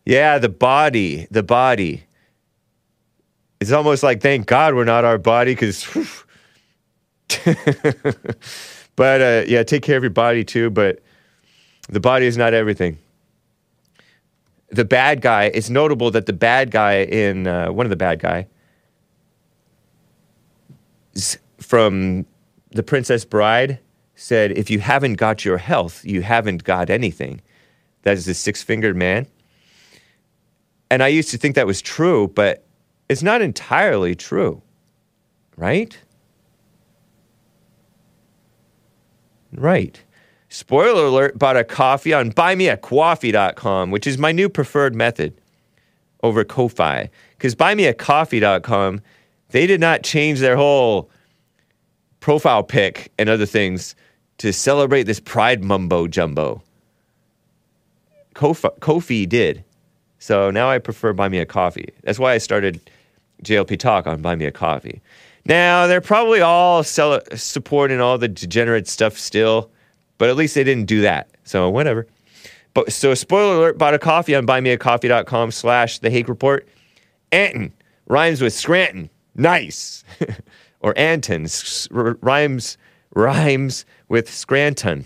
[0.05, 2.03] yeah, the body, the body.
[3.59, 5.85] It's almost like thank God we're not our body because.
[8.95, 10.69] but uh, yeah, take care of your body too.
[10.69, 11.01] But
[11.89, 12.97] the body is not everything.
[14.69, 15.51] The bad guy.
[15.53, 18.47] It's notable that the bad guy in uh, one of the bad guy
[21.59, 22.25] from
[22.71, 23.79] the Princess Bride
[24.21, 27.41] said, "If you haven't got your health, you haven't got anything."
[28.03, 29.27] That is the six-fingered man.
[30.89, 32.65] And I used to think that was true, but
[33.09, 34.61] it's not entirely true,
[35.57, 35.97] right?
[39.53, 40.01] Right.
[40.49, 45.33] Spoiler alert, bought a coffee on buymeacoffee.com, which is my new preferred method
[46.23, 47.09] over Ko-Fi.
[47.37, 49.01] Because buymeacoffee.com,
[49.49, 51.09] they did not change their whole
[52.19, 53.95] profile pic and other things
[54.41, 56.61] to celebrate this pride mumbo jumbo.
[58.33, 59.63] Ko-Fi, Ko-Fi did.
[60.19, 61.89] So now I prefer Buy Me a Coffee.
[62.03, 62.79] That's why I started
[63.43, 65.01] JLP Talk on Buy Me a Coffee.
[65.45, 69.69] Now, they're probably all sell- supporting all the degenerate stuff still,
[70.17, 71.29] But at least they didn't do that.
[71.43, 72.05] So whatever.
[72.73, 76.67] But so spoiler alert, bought a coffee on buymeacoffee.com slash the Hake Report.
[77.31, 77.73] Anton
[78.07, 79.09] rhymes with Scranton.
[79.35, 80.03] Nice.
[80.79, 81.47] or Anton
[82.21, 82.77] rhymes
[83.13, 85.05] rhymes with Scranton.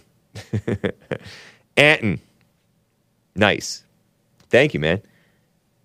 [1.77, 2.19] Anton.
[3.35, 3.83] Nice.
[4.49, 4.99] Thank you, man.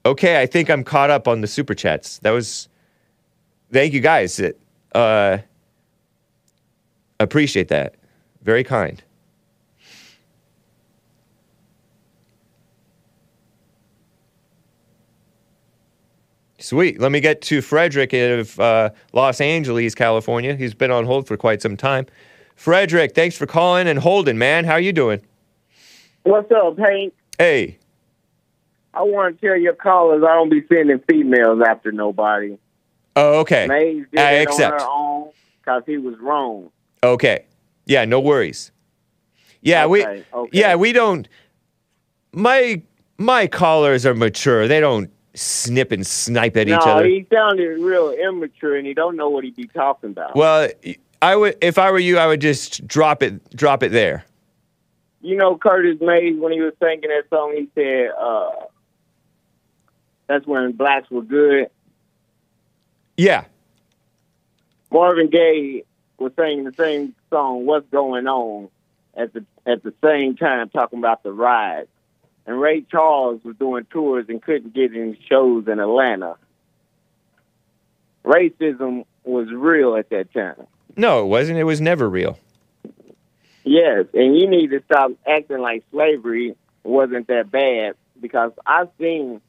[0.06, 2.18] Okay, I think I'm caught up on the super chats.
[2.20, 2.68] That was
[3.70, 4.40] thank you guys.
[4.94, 5.38] Uh
[7.20, 7.97] appreciate that.
[8.42, 9.02] Very kind.
[16.59, 16.98] Sweet.
[16.98, 20.55] Let me get to Frederick of uh, Los Angeles, California.
[20.55, 22.06] He's been on hold for quite some time.
[22.61, 24.66] Frederick, thanks for calling and holding, man.
[24.66, 25.23] How you doing?
[26.24, 27.15] What's up, Hank?
[27.39, 27.78] Hey.
[28.93, 32.59] I want to tell your callers I don't be sending females after nobody.
[33.16, 33.66] Oh, okay.
[33.66, 34.74] Maze did I accept.
[34.74, 36.69] on her own because he was wrong.
[37.03, 37.47] Okay.
[37.87, 38.73] Yeah, no worries.
[39.62, 40.51] Yeah, we Okay, okay.
[40.53, 41.28] Yeah, we don't
[42.35, 42.82] my
[43.16, 44.69] my callers are mature.
[44.69, 47.07] They don't snip and snipe at no, each other.
[47.07, 50.37] he sounded real immature and he don't know what he'd be talking about.
[50.37, 50.69] Well,
[51.22, 54.24] I would if I were you, I would just drop it drop it there.
[55.20, 58.51] you know Curtis Mays when he was singing that song, he said, uh,
[60.26, 61.68] "That's when blacks were good."
[63.16, 63.44] Yeah.
[64.90, 65.84] Marvin Gaye
[66.18, 68.68] was singing the same song, "What's Going On,"
[69.14, 71.90] at the at the same time talking about the riots.
[72.47, 76.36] And Ray Charles was doing tours and couldn't get any shows in Atlanta.
[78.24, 80.66] Racism was real at that time.
[80.97, 81.59] No, it wasn't.
[81.59, 82.39] It was never real.
[83.65, 89.41] Yes, and you need to stop acting like slavery wasn't that bad because I've seen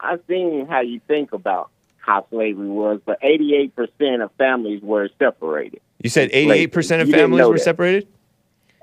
[0.00, 4.82] I've seen how you think about how slavery was, but eighty eight percent of families
[4.82, 5.80] were separated.
[6.02, 7.60] You said 88% of You families were that.
[7.60, 8.08] separated?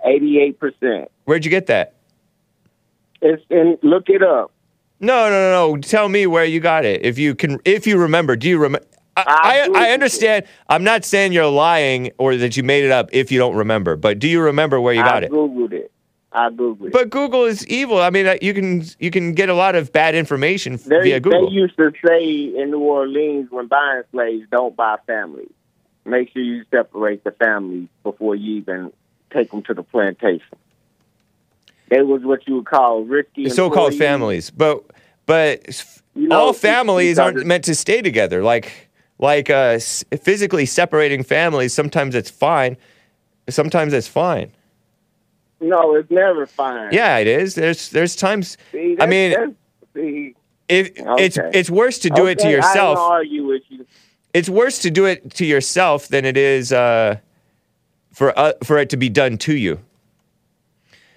[0.06, 1.10] Eighty eight percent.
[1.26, 1.96] Where'd you get that?
[3.22, 4.52] It's and look it up.
[5.00, 5.82] No, no, no, no.
[5.82, 7.04] Tell me where you got it.
[7.04, 8.86] If you can, if you remember, do you remember?
[9.18, 10.46] I, I, I understand.
[10.70, 13.96] I'm not saying you're lying or that you made it up if you don't remember,
[13.96, 15.32] but do you remember where you got it?
[15.32, 15.92] I googled it.
[16.32, 16.94] I googled it.
[16.94, 18.00] But Google is evil.
[18.00, 21.20] I mean, uh, you can you can get a lot of bad information They, via
[21.20, 21.50] Google.
[21.50, 22.24] they used to say
[22.56, 25.52] in New Orleans when buying slaves, don't buy families.
[26.06, 28.94] Make sure you separate the families before you even
[29.32, 30.58] take them to the plantation.
[31.90, 33.50] It was what you would call risky.
[33.50, 34.84] so-called families, but
[35.26, 35.86] but
[36.16, 38.44] You know, all families aren't meant to stay together.
[38.44, 38.87] Like
[39.20, 41.74] like uh, s- physically separating families.
[41.74, 42.78] Sometimes it's fine.
[43.50, 44.52] Sometimes it's fine.
[45.60, 46.94] No, it's never fine.
[46.94, 47.56] Yeah, it is.
[47.56, 48.58] There's there's times.
[48.72, 49.56] See, I mean,
[49.96, 50.36] see,
[50.70, 51.50] if it's okay.
[51.54, 53.00] it's worse to do it to Okay, I yourself.
[53.00, 53.86] argue with you.
[54.34, 57.18] It's worse to do it to yourself than it is uh,
[58.14, 59.80] for uh, for it to be done to you.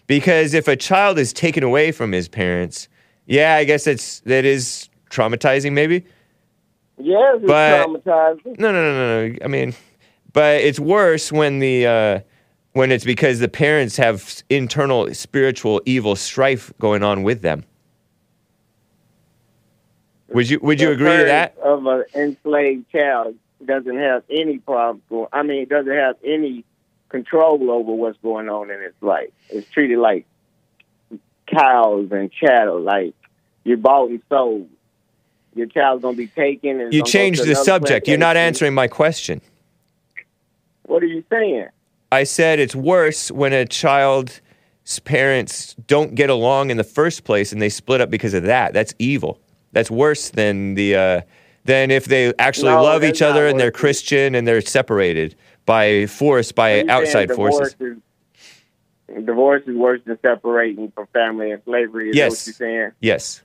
[0.06, 2.88] Because if a child is taken away from his parents,
[3.26, 6.04] yeah, I guess it's that is traumatizing, maybe.
[7.00, 8.58] Yes, it's But- traumatizing.
[8.58, 9.36] No, no, no, no, no.
[9.44, 9.74] I mean,
[10.32, 12.20] but it's worse when the uh,
[12.72, 17.64] when it's because the parents have internal spiritual evil strife going on with them.
[20.28, 21.58] Would you Would you The agree to that?
[21.58, 25.02] Of an enslaved child doesn't have any problem.
[25.32, 26.64] I mean, it doesn't have any
[27.08, 29.30] control over what's going on in its life.
[29.48, 30.26] It's treated like
[31.46, 33.14] cows and chattel, like
[33.64, 34.69] you're bought and sold.
[35.54, 36.80] Your child's gonna be taken.
[36.80, 38.06] And You changed the subject.
[38.08, 39.40] You're not answering my question.
[40.84, 41.66] What are you saying?
[42.12, 44.40] I said it's worse when a child's
[45.04, 48.72] parents don't get along in the first place and they split up because of that.
[48.72, 49.38] That's evil.
[49.72, 51.20] That's worse than the uh,
[51.64, 53.70] than if they actually No, love each other and they're.
[53.70, 55.36] Christian and they're separated
[55.66, 57.74] by force by outside forces.
[57.74, 57.98] divorce
[59.08, 62.10] Is, divorce is worse than separating from family and slavery.
[62.10, 62.44] Is Yes.
[62.44, 62.92] that what you're saying?
[63.00, 63.42] Yes.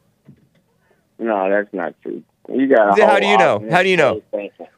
[1.18, 2.24] No, that's not true.
[2.50, 3.00] You got.
[3.00, 3.66] How do you know?
[3.72, 4.22] How do you know?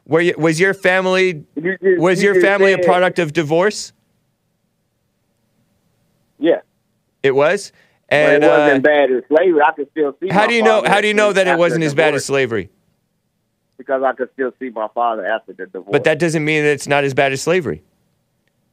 [0.06, 3.92] Were you, was your family You just- was you your family a product of divorce?
[6.38, 6.60] Yeah.
[7.22, 7.72] It was.
[8.08, 9.60] And it wasn't uh, bad as slavery.
[9.60, 10.28] I could still see.
[10.28, 10.82] how do you know?
[10.86, 12.70] How do you know that it wasn't as bad as slavery?
[13.76, 15.88] Because I could still see my father after the divorce.
[15.92, 17.82] But that doesn't mean that it's not as bad as slavery.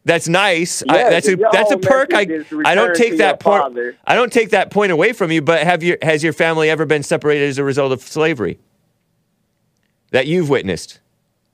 [0.06, 0.84] That's nice.
[0.88, 2.14] I, that's a that's a oh, perk.
[2.14, 3.95] I, message is to I don't take that point.
[4.06, 5.41] I don't take that point away from you.
[5.41, 8.60] But have your has your family ever been separated as a result of slavery
[10.11, 10.99] that you've witnessed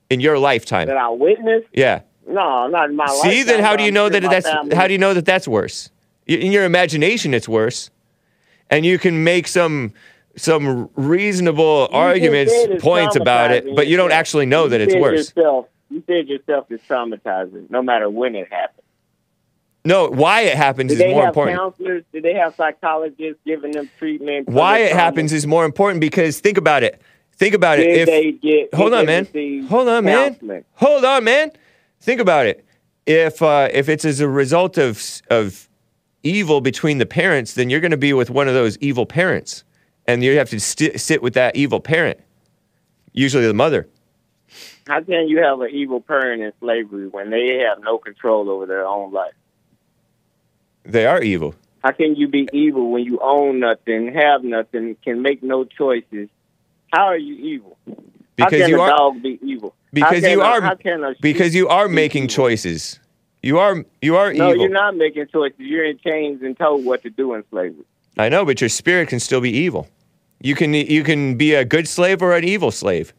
[0.09, 0.87] in your lifetime?
[0.89, 1.67] that I witnessed.
[1.71, 2.01] Yeah.
[2.27, 3.21] No, not in my life.
[3.21, 5.89] See, then how do you know that that's how do you know that that's worse?
[6.27, 7.89] In your imagination, it's worse,
[8.69, 9.93] and you can make some
[10.35, 15.33] some reasonable just arguments, points about it, but you don't actually know that it's worse.
[15.35, 18.85] Yourself, you said yourself is traumatizing, no matter when it happened.
[19.83, 21.57] No, why it happens Did is they more have important.
[21.57, 22.03] counselors?
[22.13, 24.47] Did they have psychologists giving them treatment?
[24.47, 25.01] Why it trauma?
[25.03, 27.01] happens is more important because think about it.
[27.33, 27.87] Think about it.
[27.87, 28.73] If they get?
[28.73, 29.27] hold on, man.
[29.67, 30.33] Hold on, man.
[30.33, 30.65] counseling?
[30.75, 31.51] Hold on, man.
[31.99, 32.63] Think about it.
[33.07, 35.67] If uh, if it's as a result of of
[36.21, 39.63] evil between the parents, then you're going to be with one of those evil parents,
[40.05, 42.19] and you have to sti sit with that evil parent.
[43.13, 43.89] Usually, the mother.
[44.91, 48.65] How can you have an evil parent in slavery when they have no control over
[48.65, 49.31] their own life?
[50.83, 51.55] They are evil.
[51.81, 56.27] How can you be evil when you own nothing, have nothing, can make no choices?
[56.91, 57.77] How are you evil?
[57.87, 57.95] how
[58.35, 59.73] Because can you a are- dog be evil?
[59.93, 62.35] Because how can you a- are How can a because you are making evil?
[62.35, 62.99] choices.
[63.41, 64.55] You are you are No, evil.
[64.57, 65.57] No, you're not making choices.
[65.57, 67.85] You're in chains and told what to do in slavery.
[68.17, 69.87] I know, but your spirit can still be evil.
[70.41, 73.13] You can you can be a good slave or an evil slave.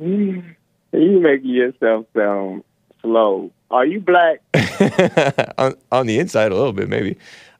[0.00, 2.64] You making yourself sound
[3.02, 3.50] slow.
[3.70, 4.40] Are you black?
[5.58, 7.16] on, on the inside a little bit maybe.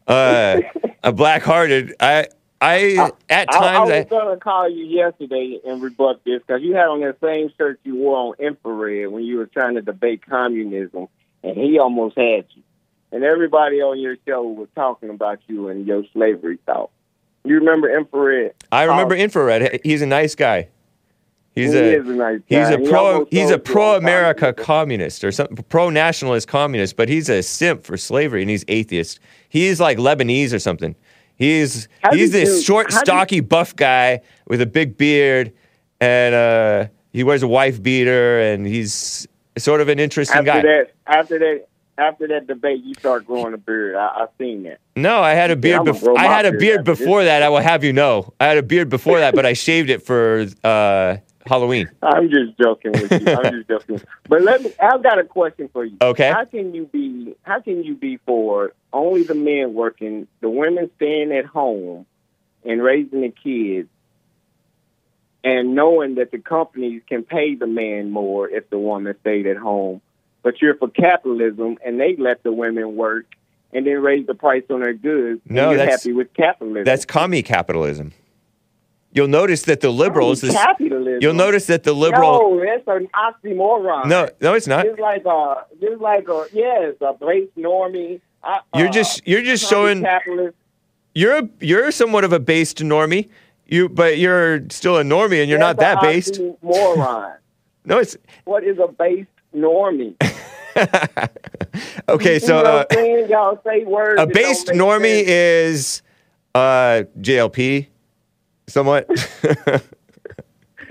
[0.07, 0.61] Uh,
[1.03, 1.95] a black-hearted.
[2.01, 2.29] I
[2.61, 6.41] I at I, I times was I, going to call you yesterday and rebut this
[6.47, 9.75] because you had on that same shirt you wore on infrared when you were trying
[9.75, 11.09] to debate communism,
[11.43, 12.63] and he almost had you.
[13.13, 16.91] And everybody on your show was talking about you and your slavery thought.
[17.45, 18.55] You remember infrared?
[18.73, 19.81] I remember Oh, infrared.
[19.85, 20.69] He's a nice guy.
[21.55, 25.47] He's He a nice he's a He pro he's a pro America communist or some
[25.69, 29.21] pro nationalist communist, but he's a simp for slavery and he's atheist.
[29.49, 30.97] He's like Lebanese or something.
[31.37, 35.53] He's How he's this you- short, stocky, buff guy with a big beard,
[36.01, 39.27] and uh, he wears a wife beater, and he's
[39.59, 40.63] sort of an interesting after guy.
[40.63, 41.67] that, after that,
[41.99, 43.97] after that debate, you start growing a beard.
[43.97, 44.79] I, I seen that.
[44.97, 45.83] No, I had a beard.
[45.83, 46.99] Bef- I had a beard beard after this.
[47.01, 47.43] before that.
[47.43, 50.03] I will have you know, I had a beard before that, but I shaved it
[50.05, 51.91] for uh, Halloween.
[52.03, 53.33] I'm just joking with you.
[53.33, 54.01] I'm just joking.
[54.29, 54.73] But let me.
[54.81, 55.97] I've got a question for you.
[56.01, 56.31] Okay.
[56.31, 57.35] How can you be?
[57.43, 62.07] How can you be for only the men working, the women staying at home
[62.65, 63.89] and raising the kids,
[65.43, 69.57] and knowing that the companies can pay the man more if the woman stayed at
[69.59, 70.01] home,
[70.43, 73.27] but you're for capitalism and they let the women work
[73.73, 75.41] and then raise the price on their goods.
[75.47, 76.85] and No, you're that's- happy with capitalism.
[76.85, 78.13] That's commie capitalism.
[79.15, 80.41] You'll notice that the liberals.
[80.43, 81.21] Capitalism.
[81.23, 82.57] You'll notice that the liberal.
[82.57, 84.07] No, that's an oxymoron.
[84.07, 84.85] No, no, it's not.
[84.85, 88.21] It's like a, it's like a, yes, a base normie.
[88.43, 90.55] Uh, You're just you're just showing capitalist.
[91.15, 93.31] you're a, you're somewhat of a based normie.
[93.67, 96.41] You but you're still a normie and you're not that based.
[96.61, 97.35] Moron.
[97.87, 100.17] No, it's what is a base normie?
[102.09, 102.39] okay.
[102.39, 103.29] So uh, I'm saying?
[103.29, 104.19] y'all say words.
[104.21, 106.01] a based normie is
[106.55, 107.89] uh, JLP,
[108.67, 109.07] somewhat.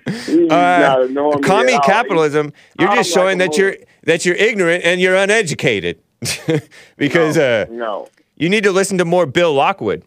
[0.05, 2.51] He's not a normie at commie capitalism.
[2.79, 6.01] You're just showing that you're that you're ignorant and you're uneducated
[6.97, 10.03] because uh, No, you need to listen to more Bill Lockwood.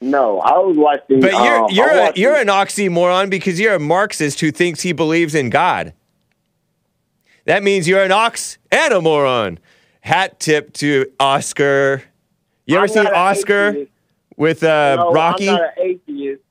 [0.00, 0.40] no.
[0.40, 1.20] I was watching.
[1.20, 4.92] But you're um, you're a, you're an oxymoron because you're a Marxist who thinks he
[4.92, 5.92] believes in God.
[7.46, 9.58] That means you're an ox and a moron.
[10.00, 12.02] Hat tip to Oscar.
[12.66, 13.90] You ever I'm seen Oscar atheist.
[14.36, 15.48] With uh, no, Rocky?
[15.48, 16.42] I'm not an atheist,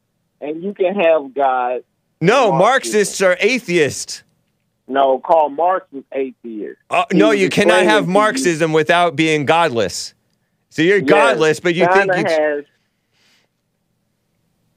[0.42, 1.84] and you can have God.
[2.22, 2.58] no, Marxism.
[2.60, 4.24] Marxists are atheists.
[4.88, 6.78] No, Karl Marx was atheist.
[6.90, 10.14] Uh, no, you cannot have to you- Marxism without being godless.
[10.70, 12.36] So you're Yes, godless, but you China think you.
[12.36, 12.66] has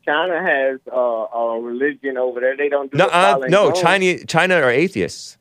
[0.05, 2.57] China has uh, a religion over there.
[2.57, 3.73] They don't do no, uh, no.
[3.73, 5.37] China, China are atheists.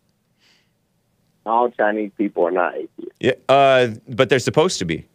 [1.46, 3.16] All Chinese people are not atheists.
[3.20, 5.06] Yeah, uh, but they're supposed to be.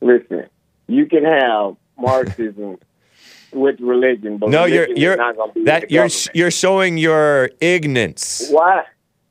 [0.00, 0.46] Listen,
[0.86, 2.78] you can have Marxism
[3.52, 6.30] with religion, but No, you're you're not going to be that the you're government.
[6.34, 8.48] you're showing your ignorance.
[8.50, 8.84] Why?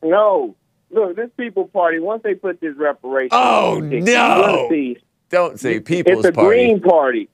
[0.03, 0.55] No.
[0.91, 1.99] Look, this People Party.
[1.99, 4.59] Once they put this reparation, Oh, on no.
[4.61, 4.97] you're see
[5.29, 6.47] Don't say People's it's People's a Party.
[6.49, 7.29] Green Party.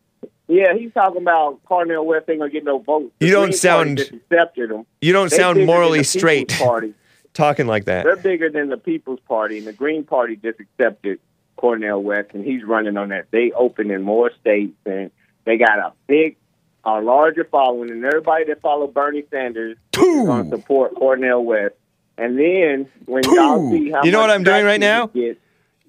[0.47, 3.11] Yeah, he's talking about Cornel West ain't gonna get no votes.
[3.19, 4.85] The You don't Green sound- Party accepted him.
[5.01, 6.93] You don't They sound morally straight Party.
[7.33, 8.03] talking like that.
[8.03, 11.19] They're bigger than the People's Party, and the Green Party just accepted
[11.57, 13.25] Cornel West, and he's running on that.
[13.31, 15.11] They open in more states, and
[15.45, 16.35] they got a big,
[16.83, 21.75] a larger following, and everybody that follow Bernie Sanders is going to support Cornel West.
[22.17, 25.07] And then when y'all see how You know much what I'm doing right now?
[25.07, 25.39] gets,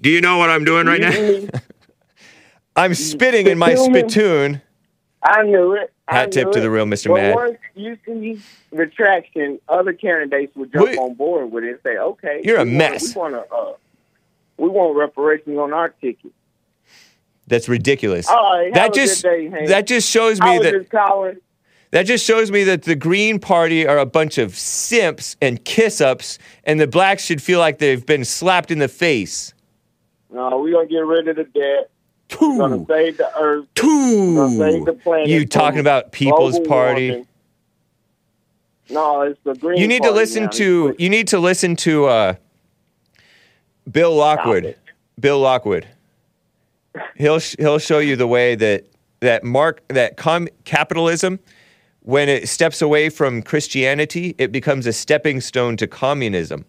[0.01, 1.59] Do you know what I'm doing right now?
[2.77, 3.95] I'm spitting in my Spittoon?
[3.95, 4.63] spittoon.
[5.23, 5.93] I knew it.
[6.09, 7.09] I Hat tip knew to the real Mr.
[7.09, 7.35] But Mad.
[7.35, 8.41] once you see
[8.71, 10.99] retraction, other candidates will jump Wait.
[10.99, 13.15] on board with it and say, "Okay, You're a we wanna- mess.
[13.15, 13.73] We want to, uh,
[14.59, 16.33] we want reparations on our ticket."
[17.47, 18.27] That's ridiculous.
[18.29, 21.41] Right, that just day, that just shows me that just.
[21.93, 26.01] That just shows me that the Green Party are a bunch of simps and kiss
[26.01, 29.55] ups, and the blacks should feel like they've been slapped in the face.
[30.31, 31.91] No, we're gonna get rid of the debt.
[32.41, 33.67] We're gonna save the earth.
[33.75, 34.35] Two.
[34.35, 35.29] We're gonna save the planet.
[35.29, 37.11] You talking about People's Party?
[37.11, 37.29] warming.
[38.91, 39.81] No, it's the green.
[39.81, 40.51] You need to listen now.
[40.51, 42.35] to you need to listen to uh,
[43.91, 44.77] Bill Lockwood.
[45.21, 45.87] Bill Lockwood.
[47.17, 48.85] He'll sh- he'll show you the way that
[49.21, 51.39] that mark that com- capitalism
[52.01, 56.65] when it steps away from Christianity, it becomes a stepping stone to communism.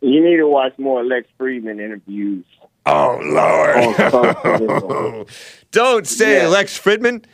[0.00, 2.44] You need to watch more Lex Fridman interviews.
[2.86, 5.26] Oh Lord.
[5.70, 6.48] Don't say Yeah.
[6.48, 7.24] Lex Fridman.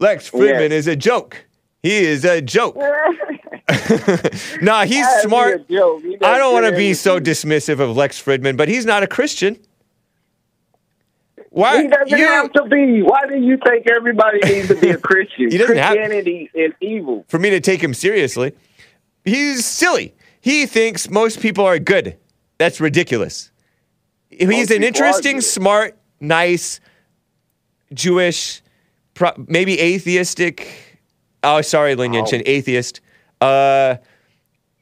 [0.00, 1.44] Lex Fridman is a joke.
[1.82, 2.76] He is a joke.
[4.62, 5.60] nah, he's smart.
[5.60, 6.02] a joke.
[6.02, 9.02] He does I don't want to be so dismissive of Lex Fridman, but he's not
[9.02, 9.58] a Christian.
[11.50, 13.02] Why He doesn't you- have to be.
[13.02, 15.50] Why do you think everybody needs to be a Christian?
[15.50, 17.24] He doesn't have- Christianity is evil.
[17.28, 18.52] for me to take him seriously.
[19.24, 20.14] He's silly.
[20.40, 22.16] He thinks most people are good.
[22.58, 23.50] That's ridiculous.
[24.30, 26.80] He's an interesting, smart, nice,
[27.92, 28.62] Jewish,
[29.46, 30.68] maybe atheistic.
[31.42, 33.00] Oh, sorry, Lin Yen Chin, atheist.
[33.40, 33.96] Uh,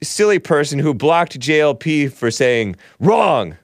[0.02, 3.56] silly person who blocked JLP for saying wrong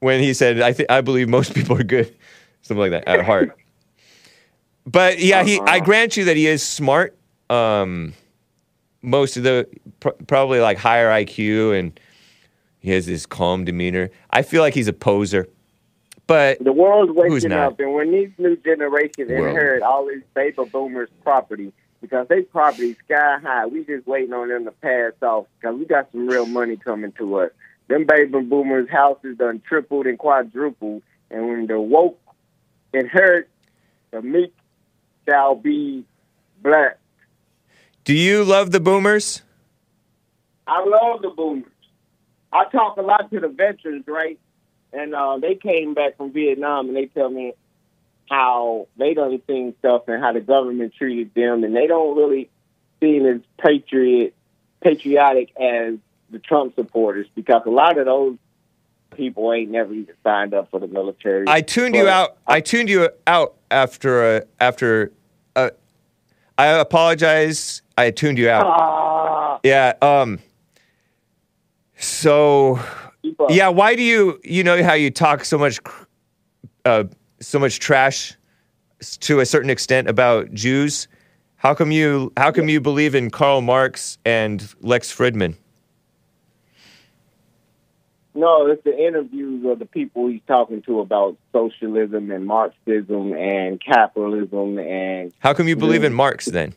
[0.00, 2.14] when he said, "I think I believe most people are good,"
[2.62, 3.56] something like that at heart.
[4.86, 5.60] But yeah, he.
[5.60, 7.16] I grant you that he is smart.
[7.48, 8.14] Um,
[9.02, 9.66] most of the
[10.00, 12.00] pr- probably like higher IQ, and
[12.80, 14.10] he has this calm demeanor.
[14.30, 15.48] I feel like he's a poser,
[16.26, 21.10] but The world's waking up, and when these new generations inherit all these baby boomers'
[21.22, 25.46] property, because they property sky high, we just waiting on them to pass off.
[25.60, 27.50] Because we got some real money coming to us.
[27.88, 32.20] Them baby boomers' houses done tripled and quadrupled, and when the woke
[32.94, 33.48] inherit,
[34.10, 34.54] the meek
[35.28, 36.04] shall be
[36.62, 36.98] blessed.
[38.04, 39.42] do you love the boomers?
[40.66, 41.64] I love the boomers.
[42.52, 44.38] I talk a lot to the veterans, right?
[44.92, 47.54] And uh, they came back from Vietnam and they tell me
[48.30, 52.48] how they done seen stuff and how the government treated them, and they don't really
[53.00, 54.34] seem as patriot
[54.80, 55.94] patriotic as
[56.30, 58.36] the Trump supporters because a lot of those
[59.16, 61.44] people ain't never even signed up for the military.
[61.48, 62.38] I tuned you out.
[62.46, 65.12] I tuned you out after uh, after.
[65.56, 65.70] Uh,
[66.56, 67.82] I apologize.
[67.98, 68.66] I tuned you out.
[68.66, 69.94] Ah, Yeah.
[70.00, 70.38] Um.
[71.96, 72.78] So,
[73.48, 73.68] yeah.
[73.68, 74.40] Why do you?
[74.44, 75.80] You know how you talk so much,
[76.84, 77.04] uh,
[77.40, 78.34] so much trash
[79.20, 81.08] to a certain extent about Jews.
[81.56, 82.32] How come you?
[82.36, 85.56] How come you believe in Karl Marx and Lex Fridman?
[88.34, 93.80] No, it's the interviews of the people he's talking to about socialism and Marxism and
[93.80, 96.74] capitalism and How come you believe in Marx then?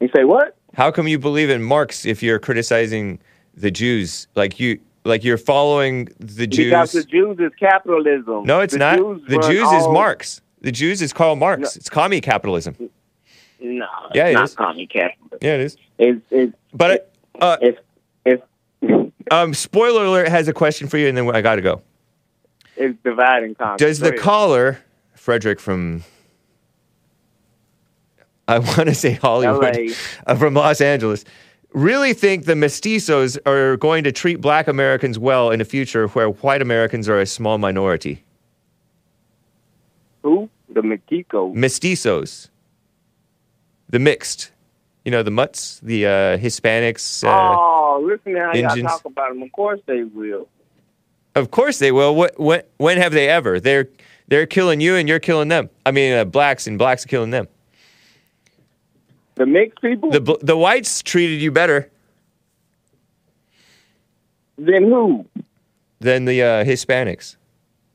[0.00, 0.56] you say what?
[0.74, 3.18] How come you believe in Marx if you're criticizing
[3.54, 4.28] the Jews?
[4.36, 6.66] Like you, like you're following the Jews.
[6.66, 8.44] Because the Jews is capitalism.
[8.44, 8.98] no, it's The not.
[8.98, 10.40] Jews the Jews is all- Marx.
[10.62, 11.60] The Jews is Karl Marx.
[11.62, 11.68] No.
[11.76, 12.76] It's commie capitalism.
[13.60, 14.54] No, it's Yeah, it not is.
[14.54, 15.38] commie capitalism.
[15.40, 15.76] Yeah, it is.
[15.98, 17.80] It's it's But uh, it's
[18.26, 18.42] it's
[19.30, 21.80] um, spoiler alert has a question for you, and then I got to go.
[22.76, 23.76] it's conquer.
[23.78, 24.78] Does the caller,
[25.14, 26.04] Frederick from,
[28.48, 29.76] I want to say Hollywood,
[30.26, 31.24] uh, from Los Angeles,
[31.72, 36.28] really think the mestizos are going to treat black Americans well in a future where
[36.28, 38.24] white Americans are a small minority?
[40.22, 41.52] who the Mexico?
[41.54, 42.48] Mestizos,
[43.88, 44.52] the mixed,
[45.04, 47.24] you know, the mutts, the uh, Hispanics.
[47.24, 49.42] Uh, oh, listen to how y'all talk about them.
[49.42, 50.48] Of course they will.
[51.34, 52.14] Of course they will.
[52.14, 53.60] What, when, when have they ever?
[53.60, 53.88] They're
[54.28, 55.70] they're killing you and you're killing them.
[55.84, 57.48] I mean, uh, blacks and blacks are killing them.
[59.40, 60.10] The mixed people.
[60.10, 61.90] The the whites treated you better
[64.58, 65.24] then who?
[65.98, 67.36] than the uh, Hispanics,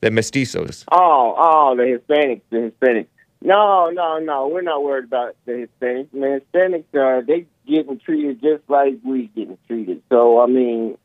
[0.01, 0.85] the mestizos.
[0.91, 3.05] Oh, oh, the Hispanics, the Hispanics.
[3.43, 4.47] No, no, no.
[4.47, 6.07] We're not worried about the Hispanics.
[6.13, 10.01] The Hispanics are they getting treated just like we getting treated.
[10.09, 10.97] So I mean,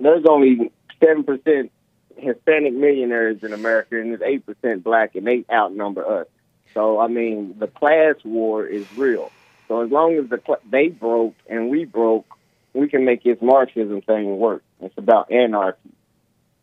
[0.00, 1.70] there's only seven percent
[2.16, 6.26] Hispanic millionaires in America, and there's eight percent black, and they outnumber us.
[6.74, 9.30] So I mean, the class war is real.
[9.70, 12.26] So as long as the cl- they broke and we broke,
[12.74, 14.64] we can make this Marxism thing work.
[14.80, 15.92] It's about anarchy,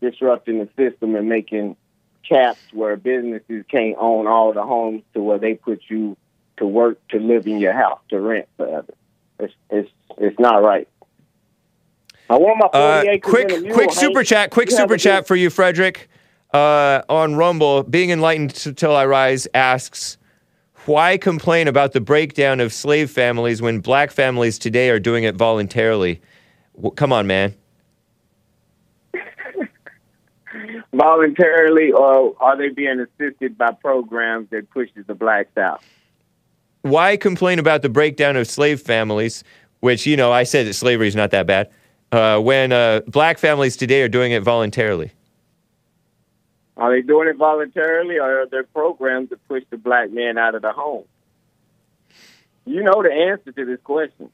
[0.01, 1.77] disrupting the system and making
[2.27, 6.17] caps where businesses can't own all the homes to where they put you
[6.57, 8.93] to work to live in your house to rent forever.
[9.39, 10.89] It's it's it's not right.
[12.29, 14.51] I want my Uh, quick mule, quick super chat.
[14.51, 16.09] Quick super chat for you, Frederick.
[16.53, 20.17] Uh, on Rumble, being enlightened till I rise asks,
[20.87, 25.35] Why complain about the breakdown of slave families when black families today are doing it
[25.35, 26.21] voluntarily?
[26.95, 27.53] Come on, man.
[30.93, 35.83] Voluntarily, or are they being assisted by programs that pushes the blacks out?
[36.83, 39.43] Why complain about the breakdown of slave families,
[39.81, 41.69] which, you know, I said that slavery is not that bad,
[42.13, 45.11] uh, when uh, black families today are doing it voluntarily?
[46.77, 50.53] Are they doing it voluntarily, or are there programs to push the black man out
[50.55, 51.05] of the home?
[52.65, 54.29] You know the answer to this question.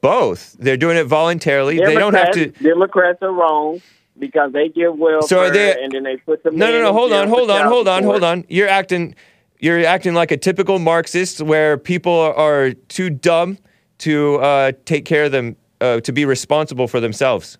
[0.00, 0.56] Both.
[0.58, 1.78] They're doing it voluntarily.
[1.78, 2.46] They don't have to.
[2.46, 3.80] Democrats- Democrats are wrong
[4.18, 6.92] because they give welfare So are they- and then they put the No, no, no.
[6.92, 8.44] Hold on, hold on, hold on, hold on.
[8.48, 9.14] You're acting,
[9.58, 13.58] you're acting like a typical Marxist, where people are too dumb
[13.98, 17.58] to uh, take care of them, uh, to be responsible for themselves.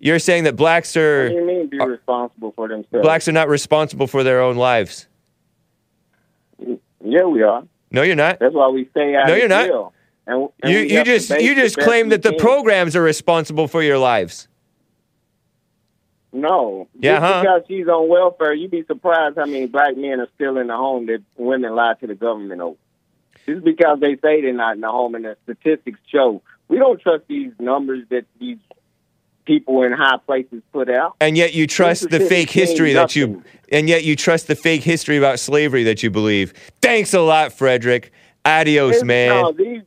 [0.00, 1.24] You're saying that blacks are.
[1.24, 3.02] What do are you mean be responsible for themselves?
[3.02, 5.08] blacks are not responsible for their own lives.
[7.04, 7.64] Yeah, we are.
[7.90, 8.38] No, you're not.
[8.38, 9.92] That's why we stay out No, you're not.
[10.26, 12.38] And, and You you just you just claim that the can.
[12.38, 14.46] programs are responsible for your lives.
[16.32, 16.88] No.
[16.98, 17.40] Yeah, huh?
[17.40, 20.76] because she's on welfare, you'd be surprised how many black men are still in the
[20.76, 22.76] home that women lie to the government over.
[23.46, 26.42] Just because they say they're not in the home and the statistics show.
[26.68, 28.58] We don't trust these numbers that these
[29.48, 31.16] people in high places put out.
[31.20, 33.42] And yet you trust the fake history that you
[33.72, 36.52] and yet you trust the fake history about slavery that you believe.
[36.82, 38.12] Thanks a lot, Frederick.
[38.44, 39.28] Adios, This- man.
[39.30, 39.82] No, these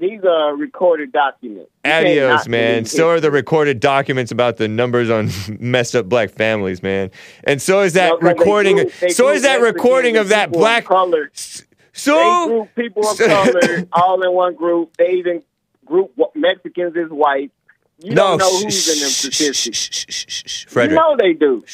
[0.00, 1.70] these are recorded documents.
[1.84, 2.86] You Adios, man.
[2.86, 5.28] So are the recorded documents about the numbers on
[5.60, 7.10] messed up black families, man.
[7.44, 8.90] And so is that No, 'cause they recording.
[9.02, 10.86] they so is that recording of that black.
[10.86, 11.30] color.
[11.92, 14.96] So they group people of color all in one group.
[14.96, 15.42] They even
[15.84, 17.52] group Mexicans as white.
[18.02, 20.64] You No, don't know shh, who's in them statistics.
[20.68, 20.90] Frederick.
[20.90, 21.64] You know they do.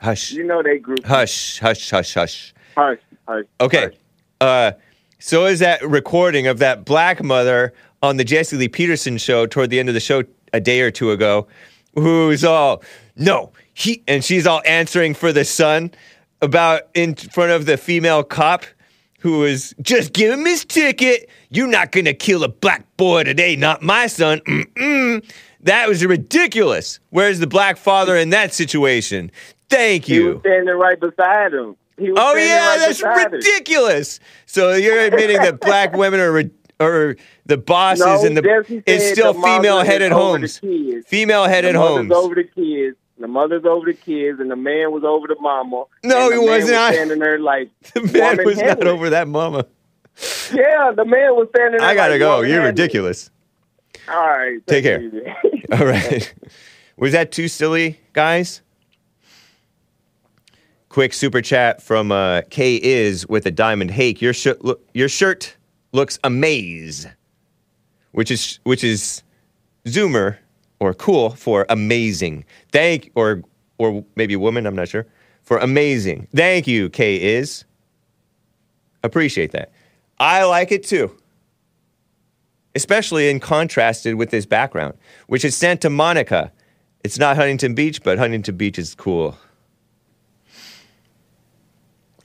[0.00, 0.32] Hush.
[0.32, 1.04] You know they group.
[1.04, 2.54] Hush, hush, hush, hush.
[2.76, 3.44] Hush, hush.
[3.60, 3.90] Okay.
[4.40, 4.72] Uh,
[5.18, 7.72] so is that recording of that black mother
[8.02, 10.90] on the Jesse Lee Peterson show toward the end of the show a day or
[10.90, 11.46] two ago,
[11.94, 12.82] who's all
[13.16, 15.90] no he and she's all answering for the son
[16.40, 18.64] about in front of the female cop
[19.20, 21.28] who was just give him his ticket.
[21.54, 24.40] You're not gonna kill a black boy today, not my son.
[24.40, 25.24] Mm-mm.
[25.60, 26.98] That was ridiculous.
[27.10, 29.30] Where's the black father in that situation?
[29.70, 30.32] Thank He you.
[30.32, 31.76] was standing right beside him.
[32.16, 33.02] Oh yeah, right that's
[33.32, 34.18] ridiculous.
[34.46, 36.42] So you're admitting that black women are
[36.80, 37.16] are
[37.46, 40.58] the bosses No, and the it's still the female headed homes.
[41.06, 42.10] Female headed homes.
[42.10, 42.96] over the kids.
[43.18, 45.84] The mother's over the kids, and the man was over the mama.
[46.02, 46.72] No, he wasn't.
[46.72, 49.66] Was standing there like the man was not over that mama.
[50.52, 51.88] Yeah, the man was standing there.
[51.88, 52.40] I gotta like go.
[52.40, 52.66] You're Henry.
[52.68, 53.30] ridiculous.
[54.08, 55.00] All right, Take care.
[55.72, 56.32] All right.
[56.96, 58.60] Was that too silly, guys?
[60.88, 64.22] Quick super chat from uh, K is with a diamond hake.
[64.22, 65.56] Your shirt, look, your shirt
[65.92, 67.06] looks amaze,
[68.12, 69.22] which is which is
[69.86, 70.36] Zoomer
[70.78, 72.44] or cool for amazing.
[72.70, 73.42] Thank or
[73.78, 74.66] or maybe woman.
[74.66, 75.06] I'm not sure
[75.42, 76.28] for amazing.
[76.34, 77.64] Thank you, K is.
[79.02, 79.72] Appreciate that.
[80.18, 81.16] I like it too
[82.74, 84.94] especially in contrasted with this background,
[85.28, 86.52] which is Santa Monica.
[87.04, 89.38] It's not Huntington Beach, but Huntington Beach is cool.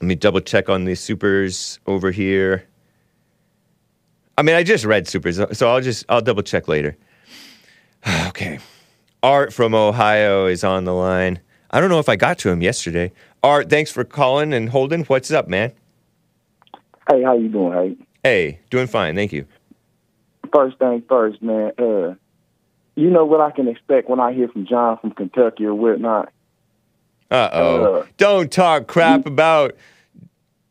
[0.01, 2.65] Let me double check on these supers over here.
[4.37, 6.97] I mean, I just read supers, so I'll just I'll double check later.
[8.27, 8.59] okay.
[9.21, 11.41] Art from Ohio is on the line.
[11.71, 13.11] I don't know if I got to him yesterday.
[13.43, 15.03] Art, thanks for calling and holding.
[15.03, 15.73] What's up, man?
[17.09, 17.73] Hey, how you doing?
[17.73, 19.45] Hey, Hey, doing fine, thank you.
[20.53, 21.71] first thing first, man.
[21.77, 22.15] Uh,
[22.95, 26.31] you know what I can expect when I hear from John from Kentucky or whatnot.
[27.31, 27.83] Uh oh.
[27.95, 29.75] Uh, Don't talk crap about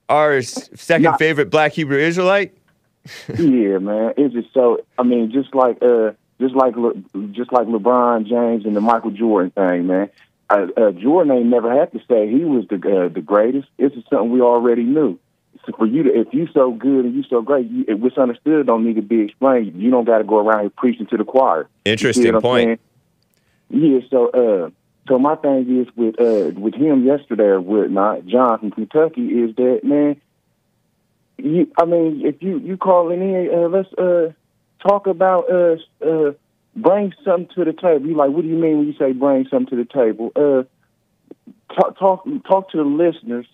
[0.08, 2.54] our second Not- favorite black Hebrew Israelite.
[3.38, 4.12] yeah, man.
[4.18, 4.80] It's just so.
[4.98, 6.10] I mean, just like uh,
[6.40, 6.92] just like Le,
[7.32, 10.10] just like LeBron James and the Michael Jordan thing, man.
[10.50, 13.68] Uh, uh, Jordan ain't never had to say he was the uh, the greatest.
[13.78, 15.18] This is something we already knew.
[15.76, 18.84] For you to, if you so good and you so great, you, what's understood don't
[18.84, 19.80] need to be explained.
[19.80, 21.68] You don't got to go around here preaching to the choir.
[21.84, 22.80] Interesting point.
[23.68, 24.00] Yeah.
[24.10, 24.70] So, uh,
[25.08, 29.54] so my thing is with uh with him yesterday or whatnot, John from Kentucky, is
[29.56, 30.20] that man.
[31.36, 34.32] You, I mean, if you you calling in, uh, let's uh
[34.86, 36.32] talk about uh uh
[36.76, 38.06] bring something to the table.
[38.06, 40.32] You like, what do you mean when you say bring something to the table?
[40.34, 40.64] Uh,
[41.74, 43.46] talk talk talk to the listeners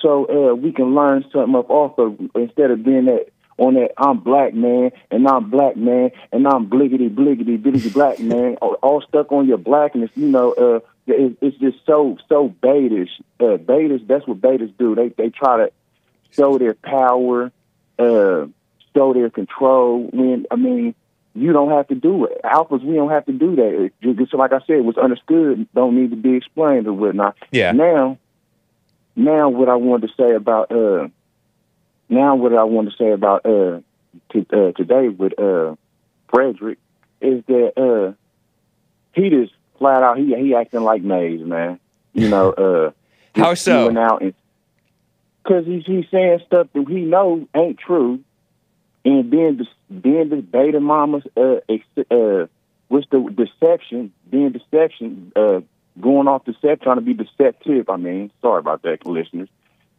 [0.00, 3.90] so uh we can learn something up off of instead of being that on that
[3.98, 8.74] I'm black man and I'm black man and I'm bliggity bliggity bliggity black man all,
[8.74, 10.10] all stuck on your blackness.
[10.14, 13.10] You know, uh, it, it's just so so betish.
[13.40, 14.94] Uh, betas, that's what betas do.
[14.94, 15.72] They they try to
[16.30, 17.52] show their power,
[17.98, 18.46] uh,
[18.94, 20.08] show their control.
[20.12, 20.94] When I mean,
[21.34, 22.40] you don't have to do it.
[22.44, 23.90] Alphas, we don't have to do that.
[24.02, 27.36] Just like I said, what's understood don't need to be explained or whatnot.
[27.50, 27.72] Yeah.
[27.72, 28.18] Now,
[29.18, 31.08] now what I wanted to say about uh,
[32.08, 33.80] now what I want to say about uh,
[34.30, 35.74] to, uh today with uh
[36.28, 36.78] Frederick
[37.20, 38.12] is that uh
[39.12, 41.80] he just flat out he he acting like Maze, man.
[42.12, 42.90] You know, uh
[43.34, 43.84] How so?
[43.84, 44.34] spewing out and
[45.42, 48.20] because he's he's saying stuff that he know ain't true,
[49.04, 52.46] and then the then the beta mamas uh ex- uh
[52.88, 55.60] what's the deception being deception uh
[56.00, 57.88] going off the set, trying to be deceptive.
[57.88, 59.48] I mean, sorry about that, listeners.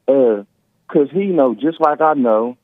[0.08, 0.44] Uh,
[0.88, 2.58] cause he know just like I know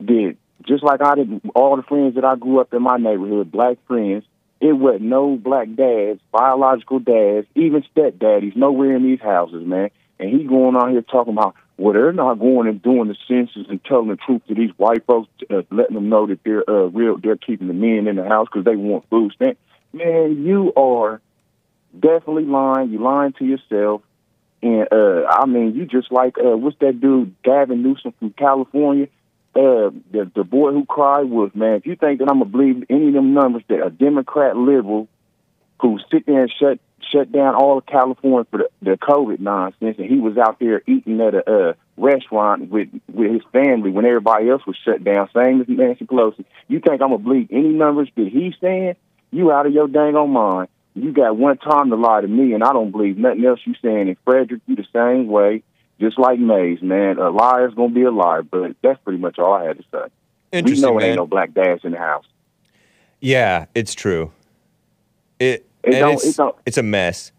[0.00, 3.50] that just like I did all the friends that I grew up in my neighborhood,
[3.50, 4.24] black friends.
[4.60, 9.90] It was no black dads, biological dads, even stepdaddies, nowhere in these houses, man.
[10.18, 13.66] And he going on here talking about, well, they're not going and doing the census
[13.68, 16.86] and telling the truth to these white folks, uh, letting them know that they're uh,
[16.86, 19.60] real, they're keeping the men in the house because they want food stamps.
[19.92, 21.20] Man, you are
[21.98, 22.90] definitely lying.
[22.90, 24.02] You lying to yourself.
[24.62, 29.08] And uh, I mean, you just like uh, what's that dude Gavin Newsom from California?
[29.54, 31.74] Uh, the the boy who cried wolf, man.
[31.74, 35.06] If you think that I'm gonna believe any of them numbers that a Democrat liberal
[35.80, 36.78] who sit there and shut
[37.12, 40.82] shut down all of California for the, the COVID nonsense, and he was out there
[40.86, 45.28] eating at a uh, restaurant with with his family when everybody else was shut down,
[45.34, 46.44] same as Nancy Pelosi.
[46.68, 48.96] You think I'm gonna believe any numbers that he's saying?
[49.30, 50.68] You out of your dang on mind.
[50.94, 53.74] You got one time to lie to me, and I don't believe nothing else you
[53.82, 54.08] saying.
[54.08, 55.62] And Frederick, you the same way,
[56.00, 57.18] just like Mays, man.
[57.18, 60.04] A liar's gonna be a liar, but that's pretty much all I had to say.
[60.52, 61.10] We Interesting, know it man.
[61.10, 62.26] ain't no black dads in the house.
[63.20, 64.30] Yeah, it's true.
[65.40, 67.32] It, It and don't- it's, it don't- it's a mess.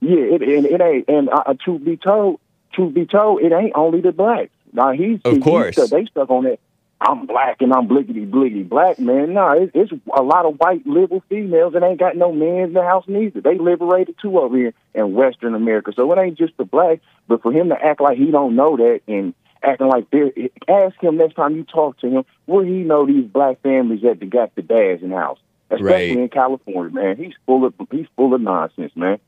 [0.00, 1.08] Yeah, it and it ain't.
[1.08, 2.38] And uh, truth be told,
[2.72, 4.50] truth be told, it ain't only the blacks.
[4.72, 5.74] Now he's Of he's course.
[5.76, 6.60] stuck- they stuck on that.
[7.02, 9.32] I'm black and I'm blickety blickety black man.
[9.32, 12.72] No, it's, it's a lot of white liberal females that ain't got no men in
[12.74, 13.40] the house neither.
[13.40, 15.92] They liberated too over here in Western America.
[15.96, 18.76] So it ain't just the black, but for him to act like he don't know
[18.76, 19.32] that and
[19.62, 20.30] acting like they're
[20.68, 24.28] ask him next time you talk to him where he know these black families that
[24.28, 25.38] got the dads in the house.
[25.70, 26.18] Especially Right.
[26.18, 27.16] in California, man.
[27.16, 29.18] He's full of he's full of nonsense, man.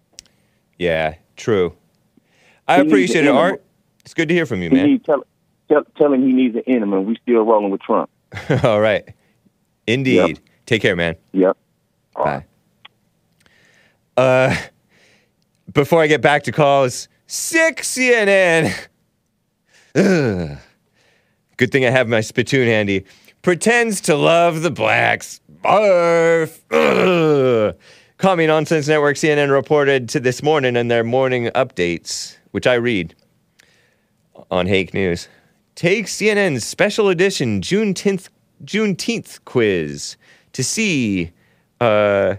[0.78, 1.74] Yeah, true.
[2.66, 3.62] I He appreciate it, Art.
[4.04, 4.86] It's good to hear from you, He man.
[4.86, 5.04] need
[5.72, 7.00] tell, tell him he needs an enema.
[7.00, 8.10] We still rolling with Trump.
[8.64, 9.08] All right.
[9.86, 10.40] Indeed.
[10.66, 11.16] Take care, man.
[11.32, 11.56] Yep.
[12.14, 12.44] Bye.
[14.16, 14.54] Uh,
[15.72, 18.72] before I get back to calls, sick CNN.
[19.94, 20.58] Ugh.
[21.56, 23.04] Good thing I have my spittoon handy.
[23.42, 25.40] Pretends to love the blacks.
[25.62, 26.60] Barf.
[26.70, 27.76] Ugh.
[28.18, 32.74] Call Me Nonsense Network CNN reported to this morning in their morning updates, which I
[32.74, 33.14] read
[34.50, 35.28] on Hake News.
[35.74, 38.28] Take CNN's special edition Juneteenth
[39.44, 40.16] quiz
[40.52, 41.32] to see
[41.80, 42.36] uh,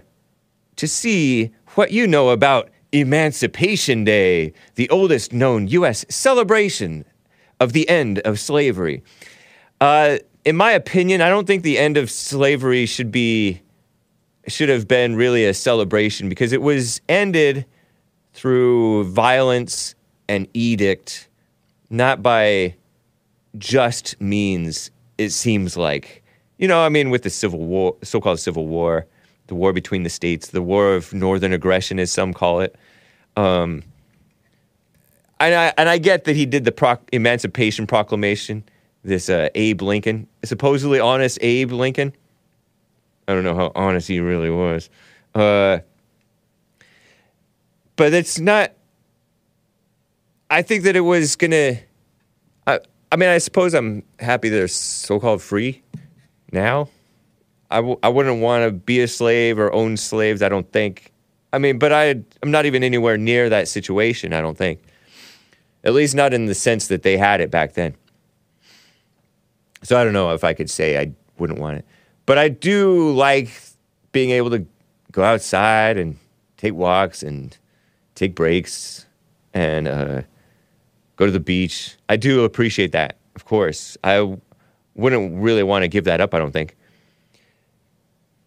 [0.76, 6.04] to see what you know about Emancipation Day, the oldest known U.S.
[6.08, 7.04] celebration
[7.58, 9.02] of the end of slavery.
[9.80, 13.62] Uh, in my opinion, I don't think the end of slavery should be
[14.46, 17.64] should have been really a celebration because it was ended
[18.32, 19.94] through violence
[20.28, 21.28] and edict,
[21.90, 22.76] not by
[23.58, 24.90] just means.
[25.16, 26.24] It seems like,
[26.58, 29.06] you know, I mean, with the Civil War, so-called Civil War,
[29.46, 32.76] the war between the states, the war of northern aggression, as some call it.
[33.36, 33.82] Um,
[35.40, 38.64] and I and I get that he did the Emancipation Proclamation.
[39.02, 42.14] This uh, Abe Lincoln, supposedly honest Abe Lincoln.
[43.28, 44.88] I don't know how honest he really was,
[45.34, 45.80] uh,
[47.96, 48.72] but it's not.
[50.50, 51.78] I think that it was gonna.
[53.14, 55.84] I mean, I suppose I'm happy they're so-called free
[56.50, 56.88] now.
[57.70, 60.42] I w- I wouldn't want to be a slave or own slaves.
[60.42, 61.12] I don't think.
[61.52, 64.32] I mean, but I I'm not even anywhere near that situation.
[64.32, 64.80] I don't think.
[65.84, 67.94] At least not in the sense that they had it back then.
[69.84, 71.84] So I don't know if I could say I wouldn't want it.
[72.26, 73.48] But I do like
[74.10, 74.66] being able to
[75.12, 76.18] go outside and
[76.56, 77.56] take walks and
[78.16, 79.06] take breaks
[79.52, 80.22] and uh,
[81.16, 81.96] go to the beach.
[82.08, 83.96] I do appreciate that, of course.
[84.04, 84.36] I
[84.94, 86.76] wouldn't really want to give that up, I don't think.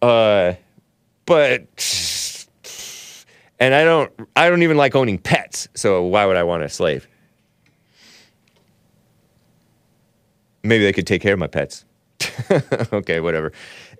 [0.00, 0.54] Uh,
[1.26, 1.66] but
[3.58, 6.68] and I don't I don't even like owning pets, so why would I want a
[6.68, 7.08] slave?
[10.62, 11.84] Maybe they could take care of my pets.
[12.92, 13.52] okay, whatever.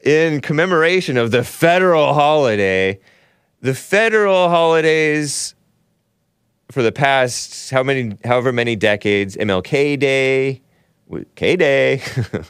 [0.04, 3.00] In commemoration of the federal holiday,
[3.60, 5.54] the federal holidays,
[6.70, 10.62] for the past how many, however many decades, MLK Day,
[11.34, 12.02] K Day,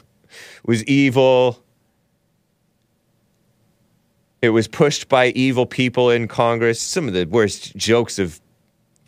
[0.65, 1.63] was evil.
[4.41, 6.81] It was pushed by evil people in Congress.
[6.81, 8.39] Some of the worst jokes of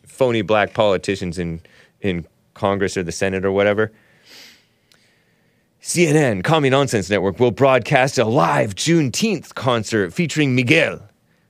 [0.06, 1.62] phony black politicians in
[2.02, 3.92] in Congress or the Senate or whatever.
[5.82, 11.02] CNN, Commie Nonsense Network, will broadcast a live Juneteenth concert featuring Miguel,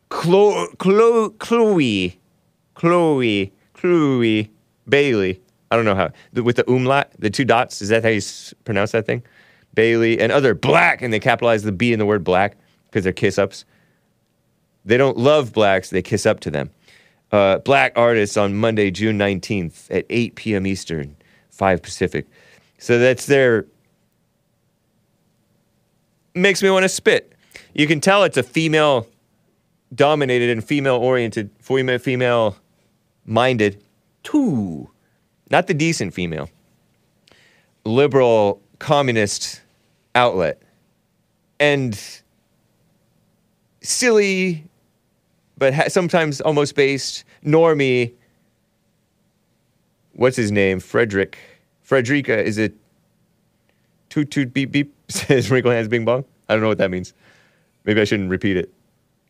[0.08, 2.21] Chloe, Chloe,
[2.82, 4.50] Chloe, Chloe,
[4.90, 5.40] Bailey.
[5.70, 7.80] I don't know how the, with the umlaut, the two dots.
[7.80, 9.22] Is that how you s- pronounce that thing?
[9.76, 13.14] Bailey and other black, and they capitalize the B in the word black because they're
[13.14, 13.66] kiss ups.
[14.84, 16.72] They don't love blacks; they kiss up to them.
[17.32, 20.66] Uh, black artists on Monday, June nineteenth at eight p.m.
[20.66, 21.16] Eastern,
[21.52, 22.26] five Pacific.
[22.80, 23.68] So that's their
[26.34, 27.32] makes me want to spit.
[27.76, 29.08] You can tell it's a female
[29.94, 32.56] dominated and female oriented, female female
[33.26, 33.84] minded,
[34.24, 34.90] too.
[35.50, 36.50] Not the decent female.
[37.86, 39.62] Liberal communist
[40.16, 40.62] outlet.
[41.60, 42.00] And
[43.82, 44.64] silly,
[45.58, 48.14] but ha- sometimes almost based, normie.
[50.14, 50.80] What's his name?
[50.80, 51.38] Frederick.
[51.82, 52.74] Frederica is it
[54.10, 56.26] toot toot beep beep says wrinkle hands bing bong.
[56.48, 57.14] I don't know what that means.
[57.86, 58.72] Maybe I shouldn't repeat it.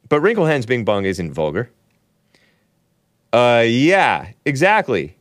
[0.10, 1.70] But wrinkle hands bing bong isn't vulgar.
[3.34, 5.18] Uh, yeah, exactly.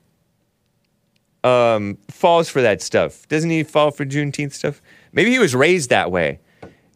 [1.45, 3.27] Um, falls for that stuff.
[3.29, 4.83] Doesn't he fall for Juneteenth stuff?
[5.13, 6.41] Maybe he was raised that way.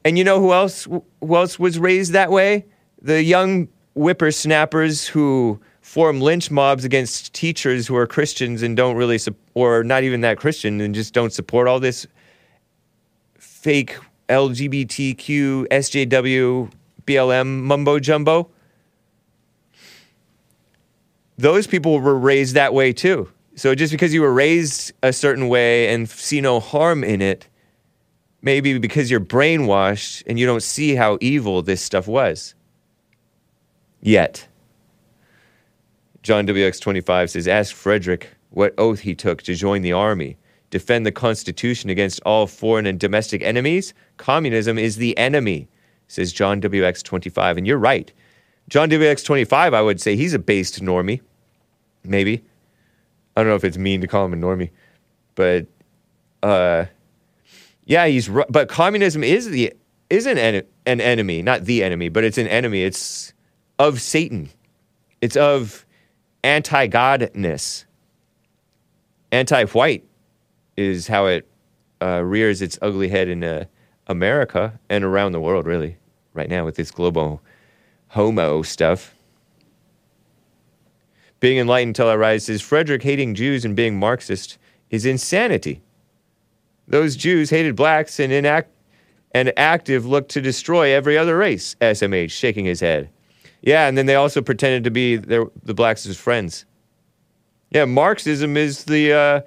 [0.04, 0.84] And you know who else?
[0.84, 1.04] Who
[1.36, 2.66] else was raised that way?
[3.00, 9.18] The young whippersnappers who form lynch mobs against teachers who are Christians and don't really,
[9.18, 12.06] sup- or not even that Christian, and just don't support all this
[13.38, 13.96] fake
[14.28, 16.70] LGBTQ, SJW,
[17.06, 18.50] BLM mumbo jumbo.
[21.36, 23.30] Those people were raised that way too.
[23.56, 27.48] So just because you were raised a certain way and see no harm in it,
[28.42, 32.54] maybe because you're brainwashed and you don't see how evil this stuff was.
[34.00, 34.46] Yet.
[36.22, 40.36] John WX25 says, Ask Frederick what oath he took to join the army.
[40.70, 43.94] Defend the Constitution against all foreign and domestic enemies?
[44.16, 45.68] Communism is the enemy,
[46.08, 47.58] says John WX25.
[47.58, 48.12] And you're right.
[48.68, 51.20] John WX25, I would say he's a based normie.
[52.02, 52.44] Maybe.
[53.36, 54.70] I don't know if it's mean to call him a normie.
[55.34, 55.66] But
[56.42, 56.86] uh,
[57.84, 59.72] yeah, he's but communism is the
[60.10, 62.82] is an en- an enemy, not the enemy, but it's an enemy.
[62.82, 63.32] It's
[63.78, 64.50] of Satan.
[65.20, 65.84] It's of
[66.42, 67.86] anti-godness.
[69.32, 70.04] Anti-white
[70.76, 71.48] is how it
[72.00, 73.64] uh, rears its ugly head in uh,
[74.06, 75.96] America and around the world, really,
[76.34, 77.40] right now with this global
[78.14, 79.14] homo stuff.
[81.40, 84.56] Being enlightened until I rise says Frederick hating Jews and being Marxist
[84.88, 85.82] is insanity.
[86.86, 88.66] Those Jews hated blacks and inact
[89.32, 91.74] and active looked to destroy every other race.
[91.80, 93.10] SMH shaking his head.
[93.62, 96.64] Yeah, and then they also pretended to be their, the blacks friends.
[97.70, 99.40] Yeah, Marxism is the uh,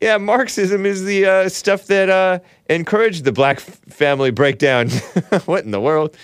[0.00, 2.38] yeah Marxism is the uh, stuff that uh,
[2.70, 4.90] encouraged the black f- family breakdown.
[5.46, 6.16] what in the world?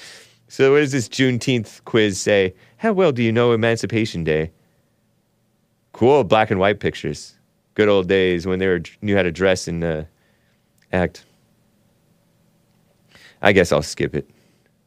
[0.50, 2.54] So, what does this Juneteenth quiz say?
[2.78, 4.50] How well do you know Emancipation Day?
[5.92, 7.36] Cool black and white pictures.
[7.74, 10.02] Good old days when they were knew how to dress and uh,
[10.92, 11.24] act.
[13.40, 14.28] I guess I'll skip it.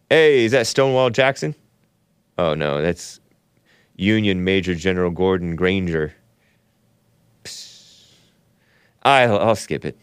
[0.10, 1.56] Hey, is that Stonewall Jackson?
[2.38, 3.22] Oh no, that's
[3.95, 6.14] Union Major General Gordon Granger.
[7.45, 8.10] Psst.
[9.03, 9.98] I'll, I'll skip it.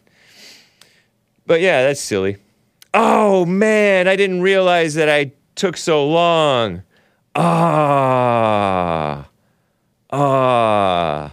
[1.44, 2.38] But yeah, that's silly.
[2.94, 6.82] Oh man, I didn't realize that I took so long.
[7.34, 9.28] Ah.
[10.10, 11.32] Ah.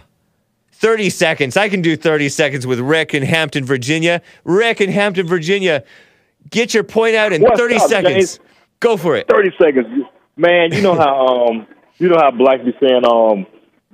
[0.72, 1.56] 30 seconds.
[1.56, 4.22] I can do 30 seconds with Rick in Hampton, Virginia.
[4.44, 5.82] Rick in Hampton, Virginia.
[6.50, 8.14] Get your point out in What's 30 up, seconds.
[8.14, 8.38] James?
[8.80, 9.26] Go for it.
[9.28, 9.88] Thirty seconds,
[10.36, 10.72] man.
[10.72, 11.66] You know how um,
[11.98, 13.44] you know how blacks be saying um,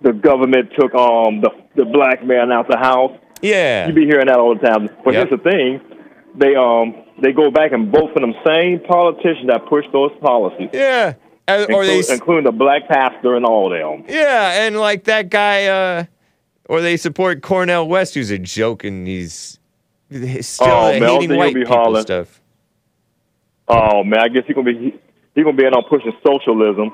[0.03, 3.13] the government took um the the black man out the house.
[3.41, 3.87] Yeah.
[3.87, 4.91] You be hearing that all the time.
[5.03, 5.29] But Yep.
[5.29, 5.81] here's the thing,
[6.37, 10.71] they um they go back and vote for them same politicians that push those policies.
[10.73, 11.15] Yeah.
[11.47, 14.07] Or they including the black pastor and all of them.
[14.09, 16.05] Yeah, and like that guy, uh,
[16.71, 19.59] or they support Cornel West, who's a joke, and he's,
[20.09, 22.03] he's still Oh, man, hating white people hollering.
[22.03, 22.41] stuff.
[23.69, 24.95] Oh man, I guess he gonna be he,
[25.35, 26.93] he gonna be in on pushing socialism.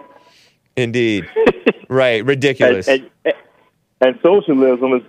[0.76, 1.28] Indeed,
[1.88, 2.24] right?
[2.24, 2.88] Ridiculous.
[2.88, 3.34] And, and,
[4.01, 5.02] and socialism is,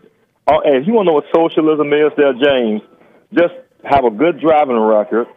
[0.48, 2.82] uh, and if you want to know what socialism is, there, James,
[3.34, 5.28] just have a good driving record,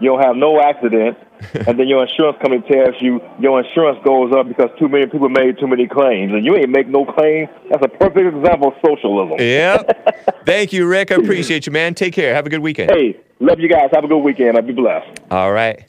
[0.00, 1.20] you don't have no accidents,
[1.66, 5.28] and then your insurance company tells you your insurance goes up because too many people
[5.28, 7.48] made too many claims, and you ain't make no claim.
[7.70, 9.38] That's a perfect example of socialism.
[9.38, 10.42] Yep.
[10.46, 11.12] Thank you, Rick.
[11.12, 11.94] I appreciate you, man.
[11.94, 12.34] Take care.
[12.34, 12.90] Have a good weekend.
[12.90, 13.90] Hey, love you guys.
[13.92, 14.56] Have a good weekend.
[14.56, 15.20] I'll be blessed.
[15.30, 15.84] All right.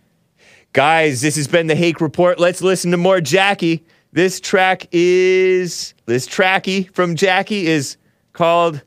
[0.73, 2.40] Guys, this has been the Hake Report.
[2.40, 3.85] Let's listen to more Jacky.
[4.11, 7.98] This track is this tracky from Jacky is
[8.34, 8.84] called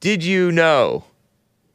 [0.00, 1.04] Did You Know?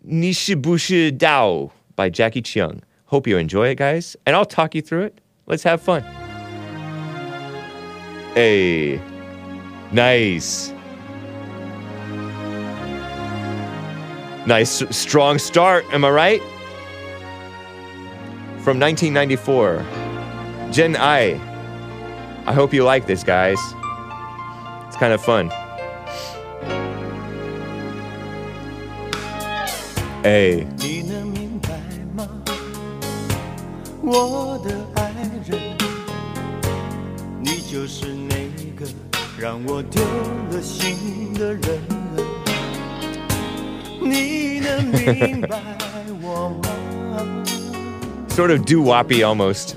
[0.03, 2.81] Ni Shi Bu Shi Dao by Jacky Cheung.
[3.05, 5.21] Hope you enjoy it, guys, and I'll talk you through it.
[5.45, 6.01] Let's have fun.
[8.33, 9.01] Hey.
[9.91, 10.73] Nice.
[14.47, 16.41] Nice strong start, am I right?
[18.63, 19.85] From 1994.
[20.71, 21.33] Gen I.
[22.47, 23.59] I hope you like this, guys.
[24.87, 25.51] It's kind of fun.
[30.23, 30.67] Hey.
[30.77, 31.69] 你能明白
[32.15, 32.29] 吗，
[34.03, 35.11] 我的爱
[35.47, 35.59] 人？
[37.39, 38.35] 你就是那
[38.79, 38.85] 个
[39.39, 39.99] 让我丢
[40.51, 41.81] 了心的人。
[43.99, 45.59] 你能明白
[46.21, 46.69] 我吗
[48.29, 49.73] ？Sort of doo woppy almost.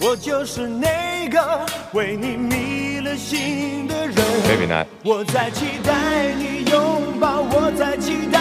[0.00, 4.14] 我就是那个为你迷了心的人。
[4.46, 4.86] Maybe not.
[5.02, 8.31] 我在期待你拥抱，我在期待。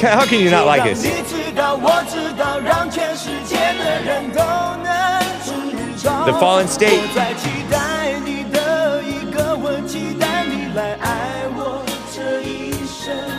[0.00, 0.96] How can you not like it?
[6.26, 7.02] The Fallen State.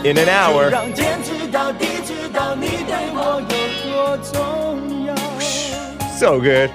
[0.04, 0.70] In an hour.
[6.18, 6.70] So good.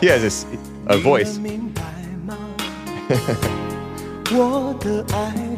[0.00, 0.58] He has a,
[0.94, 1.38] a voice.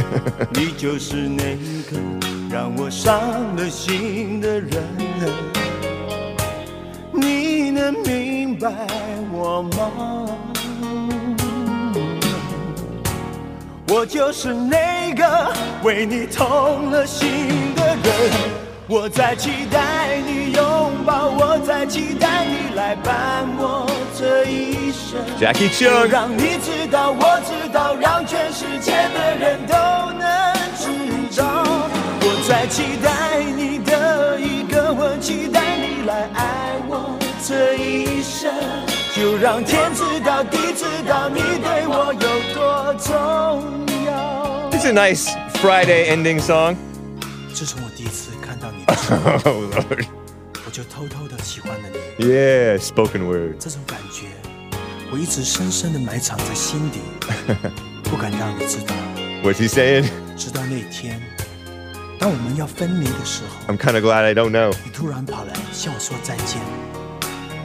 [0.54, 1.56] 你就是那
[1.90, 1.98] 个
[2.50, 3.20] 让我伤
[3.56, 4.82] 了心的人。
[7.12, 8.70] 你能明白
[9.32, 10.26] 我吗？
[13.88, 15.52] 我就是那个
[15.82, 18.04] 为你痛了心的人。
[18.88, 23.86] 我在期待你拥抱，我在期待你来伴我
[24.18, 24.85] 这一。
[25.38, 29.74] Jacky Cheung，让你知道，我知道，让全世界的人都
[30.12, 31.62] 能知道，
[32.22, 37.16] 我在期待你的一个吻，期待你来爱我
[37.46, 38.52] 这一生，
[39.14, 43.06] 就让天知道，地知道，你对我有多重
[44.06, 44.70] 要。
[44.72, 45.30] It's a nice
[45.62, 46.76] Friday ending song.
[47.54, 49.60] 自从我第一次看到你的时候，
[50.66, 51.88] 我就偷偷的喜欢了
[52.18, 52.24] 你。
[52.26, 53.56] Yeah, spoken word.
[53.60, 54.26] 这种感觉。
[55.12, 57.00] 我一直深深的埋藏在心底，
[58.04, 58.94] 不敢让你知道。
[59.42, 60.04] What's he saying?
[60.36, 61.22] 直到那天，
[62.18, 64.74] 当我们要分离的时候，I'm kind of glad I don't know.
[64.84, 66.60] 你突然跑来向我说再见。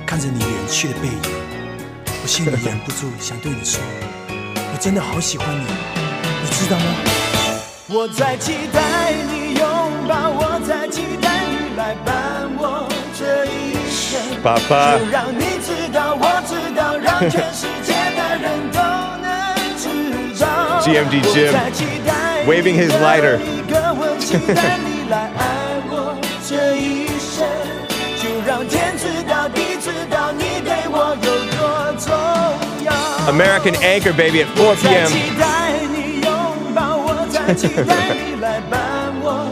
[0.06, 1.18] 看着你远去的背影，
[2.22, 3.82] 我心里忍不住想对你说，
[4.30, 6.86] 我真的好喜欢你，你知道吗？
[7.88, 9.64] 我在期待你拥
[10.08, 12.88] 抱，我在期待你来伴我
[13.18, 13.81] 这一生。
[14.44, 14.98] 爸爸。
[20.82, 21.54] GMG Jim
[22.48, 23.36] waving his lighter.
[33.28, 35.08] American Anchor Baby at 4 p.m.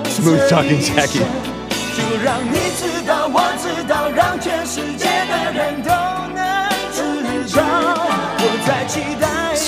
[0.05, 2.55] Smooth talking Jacky.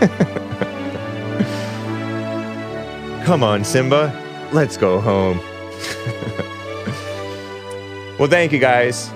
[3.24, 4.12] Come on, Simba.
[4.52, 5.38] Let's go home.
[8.18, 9.10] well, thank you guys.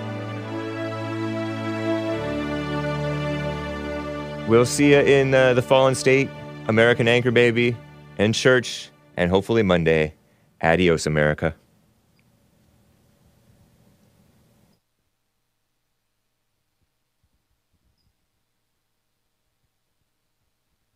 [4.47, 6.29] We'll see you in uh, the Fallen State,
[6.67, 7.75] American Anchor Baby,
[8.19, 10.13] and church, and hopefully Monday.
[10.61, 11.55] Adios, America.